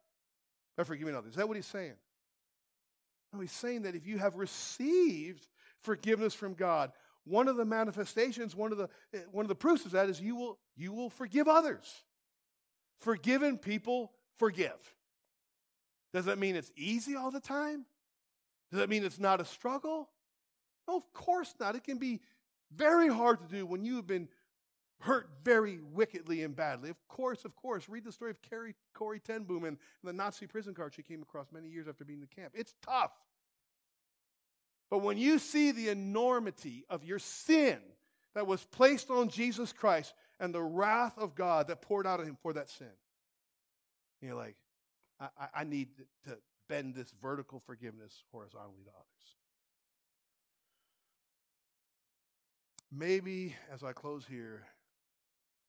by 0.78 0.84
forgiving 0.84 1.16
others. 1.16 1.32
Is 1.32 1.36
that 1.36 1.48
what 1.48 1.58
he's 1.58 1.66
saying? 1.66 1.96
No, 3.34 3.40
he's 3.40 3.52
saying 3.52 3.82
that 3.82 3.96
if 3.96 4.08
you 4.08 4.18
have 4.18 4.36
received 4.36 5.48
forgiveness 5.82 6.34
from 6.34 6.54
God, 6.54 6.92
one 7.28 7.48
of 7.48 7.58
the 7.58 7.66
manifestations, 7.66 8.56
one 8.56 8.72
of 8.72 8.78
the, 8.78 8.90
eh, 9.14 9.20
one 9.32 9.44
of 9.44 9.50
the 9.50 9.56
proofs 9.56 9.86
of 9.86 9.92
that 9.92 10.10
is 10.10 10.22
you 10.22 10.36
will, 10.36 10.60
you 10.76 10.94
will 10.94 11.10
forgive 11.10 11.48
others. 11.48 12.04
Forgiven 12.98 13.58
people 13.58 14.12
forgive. 14.38 14.96
Does 16.14 16.26
that 16.26 16.40
mean 16.40 16.56
it's 16.56 16.72
easy 16.76 17.16
all 17.16 17.32
the 17.32 17.40
time? 17.40 17.86
Does 18.72 18.80
that 18.80 18.90
mean 18.90 19.04
it's 19.04 19.20
not 19.20 19.40
a 19.42 19.46
struggle? 19.46 20.10
No, 20.88 20.98
of 20.98 21.14
course 21.14 21.54
not. 21.60 21.76
It 21.76 21.84
can 21.84 21.98
be 21.98 22.22
very 22.72 23.08
hard 23.08 23.40
to 23.42 23.48
do 23.48 23.66
when 23.66 23.84
you 23.84 23.98
have 23.98 24.08
been 24.08 24.28
hurt 25.00 25.30
very 25.44 25.80
wickedly 25.94 26.44
and 26.44 26.56
badly. 26.56 26.90
Of 26.90 27.08
course, 27.08 27.46
of 27.46 27.56
course. 27.56 27.88
Read 27.88 28.04
the 28.04 28.12
story 28.12 28.32
of 28.32 28.42
Carrie, 28.42 28.76
Corrie 28.94 29.20
ten 29.20 29.44
Boom 29.44 29.64
and 29.64 29.78
the 30.04 30.14
Nazi 30.14 30.48
prison 30.48 30.74
guard 30.74 30.94
she 30.94 31.04
came 31.04 31.22
across 31.22 31.52
many 31.52 31.70
years 31.70 31.88
after 31.88 32.04
being 32.04 32.20
in 32.20 32.28
the 32.28 32.42
camp. 32.42 32.54
It's 32.56 32.74
tough. 32.84 33.12
But 34.90 35.00
when 35.00 35.18
you 35.18 35.40
see 35.40 35.72
the 35.72 35.90
enormity 35.90 36.86
of 36.90 37.04
your 37.04 37.20
sin 37.20 37.80
that 38.36 38.48
was 38.48 38.64
placed 38.64 39.10
on 39.10 39.30
Jesus 39.30 39.74
Christ 39.74 40.14
and 40.40 40.54
the 40.54 40.64
wrath 40.64 41.18
of 41.18 41.36
God 41.36 41.68
that 41.68 41.82
poured 41.82 42.08
out 42.08 42.20
of 42.20 42.28
him 42.28 42.38
for 42.42 42.54
that 42.54 42.70
sin, 42.70 42.88
you're 44.22 44.36
like, 44.36 44.56
I, 45.20 45.28
I 45.54 45.64
need 45.64 45.90
to 46.26 46.38
bend 46.70 46.96
this 46.96 47.14
vertical 47.22 47.60
forgiveness 47.60 48.24
horizontally 48.32 48.84
to 48.86 48.92
others. 48.92 49.04
Maybe 52.92 53.56
as 53.74 53.84
I 53.84 53.92
close 53.92 54.26
here, 54.30 54.66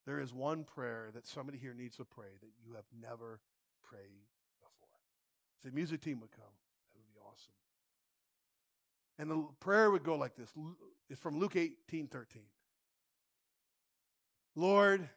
there 0.05 0.19
is 0.19 0.33
one 0.33 0.63
prayer 0.63 1.09
that 1.13 1.27
somebody 1.27 1.57
here 1.57 1.73
needs 1.73 1.97
to 1.97 2.05
pray 2.05 2.29
that 2.41 2.49
you 2.65 2.75
have 2.75 2.85
never 2.99 3.41
prayed 3.83 4.25
before. 4.61 4.89
If 5.57 5.69
the 5.69 5.75
music 5.75 6.01
team 6.01 6.21
would 6.21 6.31
come, 6.31 6.55
that 6.93 6.99
would 6.99 7.13
be 7.13 7.19
awesome. 7.19 7.53
And 9.19 9.29
the 9.29 9.45
prayer 9.59 9.91
would 9.91 10.03
go 10.03 10.15
like 10.15 10.35
this. 10.35 10.51
It's 11.09 11.19
from 11.19 11.37
Luke 11.37 11.57
18 11.57 12.07
13. 12.07 12.41
Lord, 14.55 15.07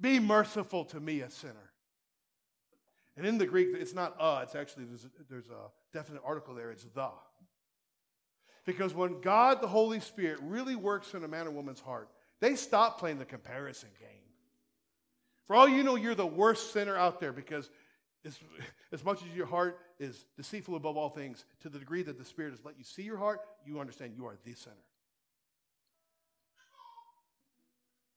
be 0.00 0.18
merciful 0.18 0.84
to 0.86 1.00
me, 1.00 1.20
a 1.20 1.30
sinner. 1.30 1.70
And 3.16 3.26
in 3.26 3.38
the 3.38 3.46
Greek, 3.46 3.68
it's 3.72 3.94
not 3.94 4.16
uh, 4.20 4.40
it's 4.42 4.54
actually, 4.54 4.84
there's 4.84 5.06
there's 5.30 5.48
a 5.48 5.70
definite 5.92 6.22
article 6.24 6.54
there, 6.54 6.70
it's 6.70 6.84
the. 6.84 7.10
Because 8.66 8.92
when 8.92 9.20
God, 9.20 9.62
the 9.62 9.68
Holy 9.68 9.98
Spirit, 9.98 10.40
really 10.42 10.76
works 10.76 11.14
in 11.14 11.24
a 11.24 11.28
man 11.28 11.46
or 11.46 11.50
woman's 11.50 11.80
heart, 11.80 12.10
they 12.40 12.54
stop 12.54 12.98
playing 13.00 13.18
the 13.18 13.24
comparison 13.24 13.88
game. 13.98 14.08
For 15.46 15.56
all 15.56 15.66
you 15.66 15.82
know, 15.82 15.96
you're 15.96 16.14
the 16.14 16.26
worst 16.26 16.72
sinner 16.72 16.94
out 16.94 17.18
there 17.18 17.32
because 17.32 17.70
as, 18.24 18.38
as 18.92 19.04
much 19.04 19.22
as 19.22 19.34
your 19.36 19.46
heart 19.46 19.78
is 19.98 20.26
deceitful 20.36 20.76
above 20.76 20.96
all 20.96 21.08
things, 21.08 21.44
to 21.60 21.68
the 21.68 21.78
degree 21.78 22.02
that 22.02 22.18
the 22.18 22.24
Spirit 22.24 22.50
has 22.50 22.64
let 22.64 22.78
you 22.78 22.84
see 22.84 23.02
your 23.02 23.18
heart, 23.18 23.40
you 23.64 23.80
understand 23.80 24.12
you 24.16 24.26
are 24.26 24.36
the 24.44 24.54
sinner. 24.54 24.76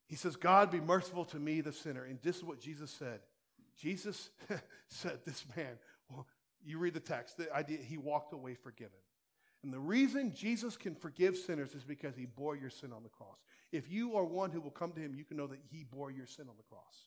He 0.07 0.15
says, 0.17 0.35
God, 0.35 0.71
be 0.71 0.81
merciful 0.81 1.23
to 1.25 1.39
me, 1.39 1.61
the 1.61 1.71
sinner. 1.71 2.03
And 2.03 2.19
this 2.21 2.37
is 2.37 2.43
what 2.43 2.59
Jesus 2.59 2.91
said. 2.91 3.21
Jesus 3.79 4.29
said, 4.89 5.19
This 5.25 5.45
man, 5.55 5.77
well, 6.09 6.27
you 6.65 6.79
read 6.79 6.93
the 6.93 6.99
text, 6.99 7.37
the 7.37 7.53
idea, 7.55 7.77
he 7.77 7.97
walked 7.97 8.33
away 8.33 8.55
forgiven. 8.55 8.97
And 9.63 9.71
the 9.71 9.79
reason 9.79 10.33
Jesus 10.33 10.75
can 10.75 10.95
forgive 10.95 11.37
sinners 11.37 11.75
is 11.75 11.83
because 11.83 12.15
he 12.15 12.25
bore 12.25 12.55
your 12.55 12.69
sin 12.69 12.91
on 12.91 13.03
the 13.03 13.09
cross. 13.09 13.37
If 13.71 13.89
you 13.89 14.17
are 14.17 14.25
one 14.25 14.51
who 14.51 14.59
will 14.59 14.71
come 14.71 14.91
to 14.93 14.99
him, 14.99 15.13
you 15.15 15.23
can 15.23 15.37
know 15.37 15.47
that 15.47 15.59
he 15.71 15.83
bore 15.83 16.11
your 16.11 16.25
sin 16.25 16.47
on 16.49 16.55
the 16.57 16.63
cross. 16.63 17.05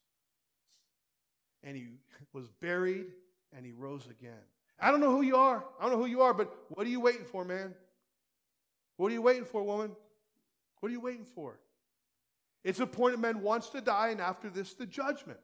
And 1.64 1.76
he 1.76 1.86
was 2.32 2.48
buried 2.60 3.06
and 3.56 3.66
he 3.66 3.72
rose 3.72 4.06
again. 4.06 4.42
I 4.78 4.90
don't 4.90 5.00
know 5.00 5.10
who 5.10 5.22
you 5.22 5.36
are. 5.36 5.64
I 5.80 5.84
don't 5.84 5.92
know 5.92 5.98
who 5.98 6.08
you 6.08 6.22
are, 6.22 6.34
but 6.34 6.54
what 6.68 6.86
are 6.86 6.90
you 6.90 7.00
waiting 7.00 7.24
for, 7.24 7.44
man? 7.44 7.74
What 8.96 9.10
are 9.10 9.14
you 9.14 9.22
waiting 9.22 9.44
for, 9.44 9.62
woman? 9.62 9.92
What 10.80 10.88
are 10.88 10.92
you 10.92 11.00
waiting 11.00 11.24
for? 11.24 11.58
It's 12.64 12.80
appointed 12.80 13.20
man 13.20 13.42
wants 13.42 13.68
to 13.70 13.80
die, 13.80 14.08
and 14.08 14.20
after 14.20 14.48
this, 14.48 14.74
the 14.74 14.86
judgment. 14.86 15.40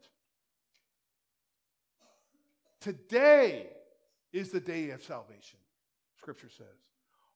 Today 2.80 3.66
is 4.32 4.50
the 4.50 4.60
day 4.60 4.90
of 4.90 5.02
salvation, 5.02 5.58
Scripture 6.18 6.48
says. 6.48 6.66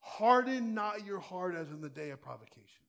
Harden 0.00 0.74
not 0.74 1.04
your 1.04 1.20
heart 1.20 1.54
as 1.54 1.70
in 1.70 1.80
the 1.80 1.88
day 1.88 2.10
of 2.10 2.20
provocation. 2.20 2.84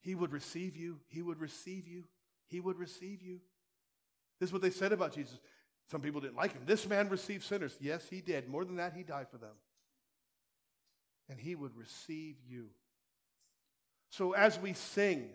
He 0.00 0.14
would 0.14 0.32
receive 0.32 0.76
you. 0.76 1.00
He 1.08 1.22
would 1.22 1.40
receive 1.40 1.88
you. 1.88 2.04
He 2.54 2.60
would 2.60 2.78
receive 2.78 3.20
you. 3.20 3.40
This 4.38 4.50
is 4.50 4.52
what 4.52 4.62
they 4.62 4.70
said 4.70 4.92
about 4.92 5.12
Jesus. 5.12 5.36
Some 5.90 6.00
people 6.00 6.20
didn't 6.20 6.36
like 6.36 6.52
him. 6.52 6.62
This 6.64 6.88
man 6.88 7.08
received 7.08 7.42
sinners. 7.42 7.76
Yes, 7.80 8.06
he 8.08 8.20
did. 8.20 8.48
More 8.48 8.64
than 8.64 8.76
that, 8.76 8.92
he 8.96 9.02
died 9.02 9.26
for 9.28 9.38
them. 9.38 9.56
And 11.28 11.40
he 11.40 11.56
would 11.56 11.76
receive 11.76 12.36
you. 12.48 12.66
So 14.10 14.34
as 14.34 14.56
we 14.60 14.72
sing, 14.72 15.30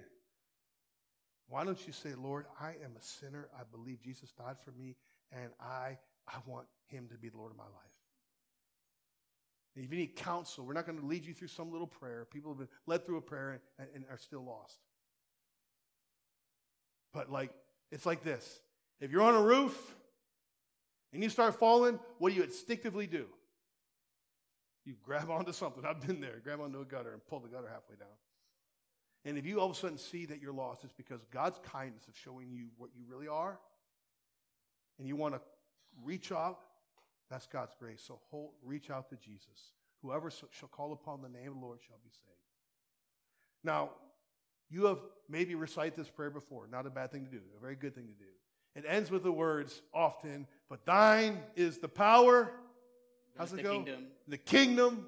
why 1.49 1.65
don't 1.65 1.85
you 1.85 1.91
say, 1.91 2.13
Lord, 2.17 2.45
I 2.57 2.69
am 2.85 2.93
a 2.97 3.03
sinner. 3.03 3.49
I 3.53 3.63
believe 3.69 4.01
Jesus 4.01 4.31
died 4.31 4.55
for 4.63 4.71
me, 4.71 4.95
and 5.33 5.51
I, 5.59 5.97
I 6.25 6.37
want 6.45 6.67
him 6.87 7.09
to 7.11 7.17
be 7.17 7.27
the 7.27 7.37
Lord 7.37 7.51
of 7.51 7.57
my 7.57 7.65
life. 7.65 7.99
And 9.75 9.83
if 9.83 9.91
you 9.91 9.97
need 9.97 10.15
counsel, 10.15 10.65
we're 10.65 10.71
not 10.71 10.85
going 10.85 11.01
to 11.01 11.05
lead 11.05 11.25
you 11.25 11.33
through 11.33 11.49
some 11.49 11.69
little 11.69 11.85
prayer. 11.85 12.25
People 12.31 12.51
have 12.51 12.59
been 12.59 12.69
led 12.87 13.05
through 13.05 13.17
a 13.17 13.21
prayer 13.21 13.59
and, 13.77 13.89
and 13.93 14.05
are 14.09 14.17
still 14.17 14.45
lost. 14.45 14.79
But 17.13 17.31
like, 17.31 17.51
it's 17.91 18.05
like 18.05 18.23
this. 18.23 18.61
If 18.99 19.11
you're 19.11 19.21
on 19.21 19.35
a 19.35 19.41
roof 19.41 19.95
and 21.13 21.23
you 21.23 21.29
start 21.29 21.59
falling, 21.59 21.99
what 22.17 22.29
do 22.29 22.35
you 22.35 22.43
instinctively 22.43 23.07
do? 23.07 23.25
You 24.85 24.95
grab 25.03 25.29
onto 25.29 25.53
something. 25.53 25.85
I've 25.85 26.05
been 26.05 26.21
there. 26.21 26.41
Grab 26.43 26.61
onto 26.61 26.81
a 26.81 26.85
gutter 26.85 27.13
and 27.13 27.25
pull 27.27 27.39
the 27.39 27.47
gutter 27.47 27.67
halfway 27.67 27.95
down. 27.95 28.07
And 29.25 29.37
if 29.37 29.45
you 29.45 29.59
all 29.59 29.69
of 29.69 29.75
a 29.75 29.79
sudden 29.79 29.97
see 29.97 30.25
that 30.27 30.41
you're 30.41 30.53
lost, 30.53 30.83
it's 30.83 30.93
because 30.93 31.21
God's 31.31 31.59
kindness 31.71 32.07
of 32.07 32.15
showing 32.15 32.49
you 32.49 32.67
what 32.77 32.89
you 32.95 33.03
really 33.07 33.27
are, 33.27 33.59
and 34.97 35.07
you 35.07 35.15
want 35.15 35.35
to 35.35 35.41
reach 36.03 36.31
out, 36.31 36.59
that's 37.29 37.45
God's 37.45 37.75
grace. 37.79 38.01
So 38.05 38.19
hold, 38.31 38.51
reach 38.63 38.89
out 38.89 39.09
to 39.09 39.15
Jesus. 39.17 39.73
Whoever 40.01 40.31
shall 40.31 40.69
call 40.69 40.93
upon 40.93 41.21
the 41.21 41.29
name 41.29 41.49
of 41.49 41.53
the 41.55 41.59
Lord 41.59 41.79
shall 41.85 41.99
be 42.03 42.09
saved. 42.09 42.47
Now, 43.63 43.91
you 44.69 44.85
have 44.85 44.99
maybe 45.27 45.55
recited 45.55 45.95
this 45.95 46.09
prayer 46.09 46.29
before. 46.29 46.67
Not 46.71 46.85
a 46.85 46.89
bad 46.89 47.11
thing 47.11 47.25
to 47.25 47.31
do, 47.31 47.41
a 47.57 47.61
very 47.61 47.75
good 47.75 47.95
thing 47.95 48.07
to 48.07 48.13
do. 48.13 48.29
It 48.75 48.85
ends 48.87 49.11
with 49.11 49.23
the 49.23 49.31
words 49.31 49.81
often, 49.93 50.47
but 50.69 50.85
thine 50.85 51.39
is 51.55 51.79
the 51.79 51.87
power. 51.87 52.51
How's 53.37 53.53
it 53.53 53.63
go? 53.63 53.73
Kingdom. 53.73 54.07
The 54.27 54.37
kingdom 54.37 55.05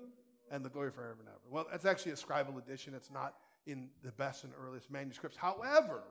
and 0.52 0.66
the 0.66 0.70
glory 0.70 0.92
forever 0.92 1.18
and 1.20 1.28
ever. 1.28 1.40
Well, 1.50 1.68
that's 1.70 1.86
actually 1.86 2.14
a 2.14 2.16
scribal 2.16 2.58
edition. 2.58 2.94
It's 2.96 3.12
not 3.12 3.36
in 3.66 3.90
the 4.04 4.12
best 4.12 4.44
and 4.44 4.54
earliest 4.62 4.90
manuscripts. 4.90 5.38
However, 5.38 6.02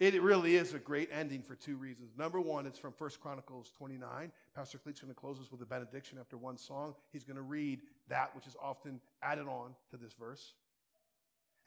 it 0.00 0.20
really 0.22 0.56
is 0.56 0.72
a 0.72 0.78
great 0.78 1.10
ending 1.12 1.42
for 1.42 1.54
two 1.54 1.76
reasons. 1.76 2.12
Number 2.16 2.40
one, 2.40 2.66
it's 2.66 2.78
from 2.78 2.94
1 2.96 3.10
Chronicles 3.20 3.70
29. 3.76 4.32
Pastor 4.56 4.78
Cleet's 4.78 5.00
going 5.00 5.12
to 5.12 5.20
close 5.20 5.38
us 5.38 5.52
with 5.52 5.60
a 5.60 5.66
benediction 5.66 6.16
after 6.18 6.38
one 6.38 6.56
song. 6.56 6.94
He's 7.12 7.24
going 7.24 7.36
to 7.36 7.42
read 7.42 7.82
that 8.08 8.34
which 8.34 8.46
is 8.46 8.56
often 8.62 9.00
added 9.22 9.46
on 9.46 9.74
to 9.90 9.98
this 9.98 10.14
verse. 10.14 10.54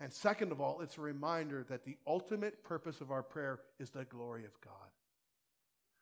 And 0.03 0.11
second 0.11 0.51
of 0.51 0.59
all, 0.59 0.81
it's 0.81 0.97
a 0.97 1.01
reminder 1.01 1.65
that 1.69 1.85
the 1.85 1.95
ultimate 2.05 2.61
purpose 2.61 2.99
of 2.99 3.09
our 3.09 3.23
prayer 3.23 3.61
is 3.79 3.89
the 3.89 4.03
glory 4.03 4.43
of 4.43 4.51
God. 4.59 4.73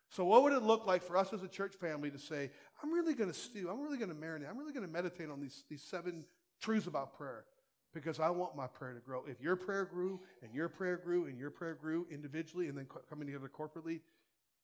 So, 0.09 0.25
what 0.25 0.41
would 0.41 0.53
it 0.53 0.63
look 0.63 0.87
like 0.87 1.03
for 1.03 1.15
us 1.15 1.31
as 1.31 1.43
a 1.43 1.47
church 1.47 1.75
family 1.75 2.09
to 2.09 2.17
say, 2.17 2.49
I'm 2.81 2.91
really 2.91 3.13
going 3.13 3.29
to 3.29 3.37
stew, 3.37 3.69
I'm 3.69 3.79
really 3.79 3.99
going 3.99 4.09
to 4.09 4.15
marinate, 4.15 4.49
I'm 4.49 4.57
really 4.57 4.73
going 4.73 4.85
to 4.85 4.91
meditate 4.91 5.29
on 5.29 5.39
these, 5.39 5.63
these 5.69 5.83
seven 5.83 6.25
truths 6.59 6.87
about 6.87 7.15
prayer? 7.15 7.45
because 7.93 8.21
I 8.21 8.29
want 8.29 8.55
my 8.55 8.67
prayer 8.67 8.93
to 8.93 9.01
grow. 9.01 9.25
If 9.27 9.41
your 9.41 9.57
prayer 9.57 9.83
grew 9.83 10.21
and 10.41 10.53
your 10.55 10.69
prayer 10.69 10.95
grew 10.95 11.25
and 11.25 11.37
your 11.37 11.51
prayer 11.51 11.75
grew 11.75 12.07
individually 12.09 12.69
and 12.69 12.77
then 12.77 12.87
coming 13.09 13.27
together 13.27 13.51
corporately, 13.53 13.99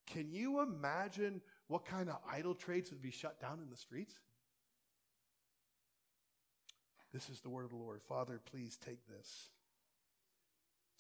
can 0.05 0.31
you 0.31 0.61
imagine 0.61 1.41
what 1.67 1.85
kind 1.85 2.09
of 2.09 2.19
idol 2.31 2.55
trades 2.55 2.89
would 2.89 3.01
be 3.01 3.11
shut 3.11 3.41
down 3.41 3.59
in 3.61 3.69
the 3.69 3.75
streets? 3.75 4.13
This 7.13 7.29
is 7.29 7.41
the 7.41 7.49
word 7.49 7.65
of 7.65 7.71
the 7.71 7.77
Lord. 7.77 8.01
Father, 8.01 8.39
please 8.51 8.77
take 8.77 9.07
this 9.07 9.49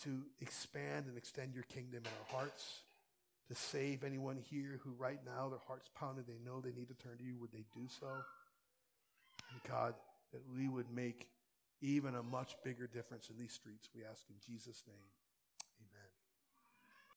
to 0.03 0.23
expand 0.41 1.07
and 1.07 1.17
extend 1.17 1.53
your 1.53 1.63
kingdom 1.63 2.01
in 2.03 2.07
our 2.07 2.39
hearts, 2.39 2.81
to 3.49 3.55
save 3.55 4.03
anyone 4.03 4.37
here 4.37 4.79
who 4.83 4.91
right 4.97 5.19
now 5.25 5.49
their 5.49 5.59
heart's 5.67 5.89
pounded, 5.95 6.25
they 6.27 6.39
know 6.45 6.59
they 6.59 6.71
need 6.71 6.89
to 6.89 6.93
turn 6.93 7.17
to 7.17 7.23
you. 7.23 7.37
Would 7.39 7.51
they 7.51 7.65
do 7.73 7.87
so? 7.99 8.07
And 8.07 9.61
God, 9.67 9.95
that 10.33 10.41
we 10.53 10.67
would 10.67 10.91
make 10.93 11.29
even 11.81 12.15
a 12.15 12.23
much 12.23 12.55
bigger 12.63 12.87
difference 12.87 13.29
in 13.29 13.37
these 13.37 13.53
streets. 13.53 13.89
We 13.95 14.01
ask 14.03 14.23
in 14.29 14.35
Jesus' 14.45 14.83
name. 14.87 15.16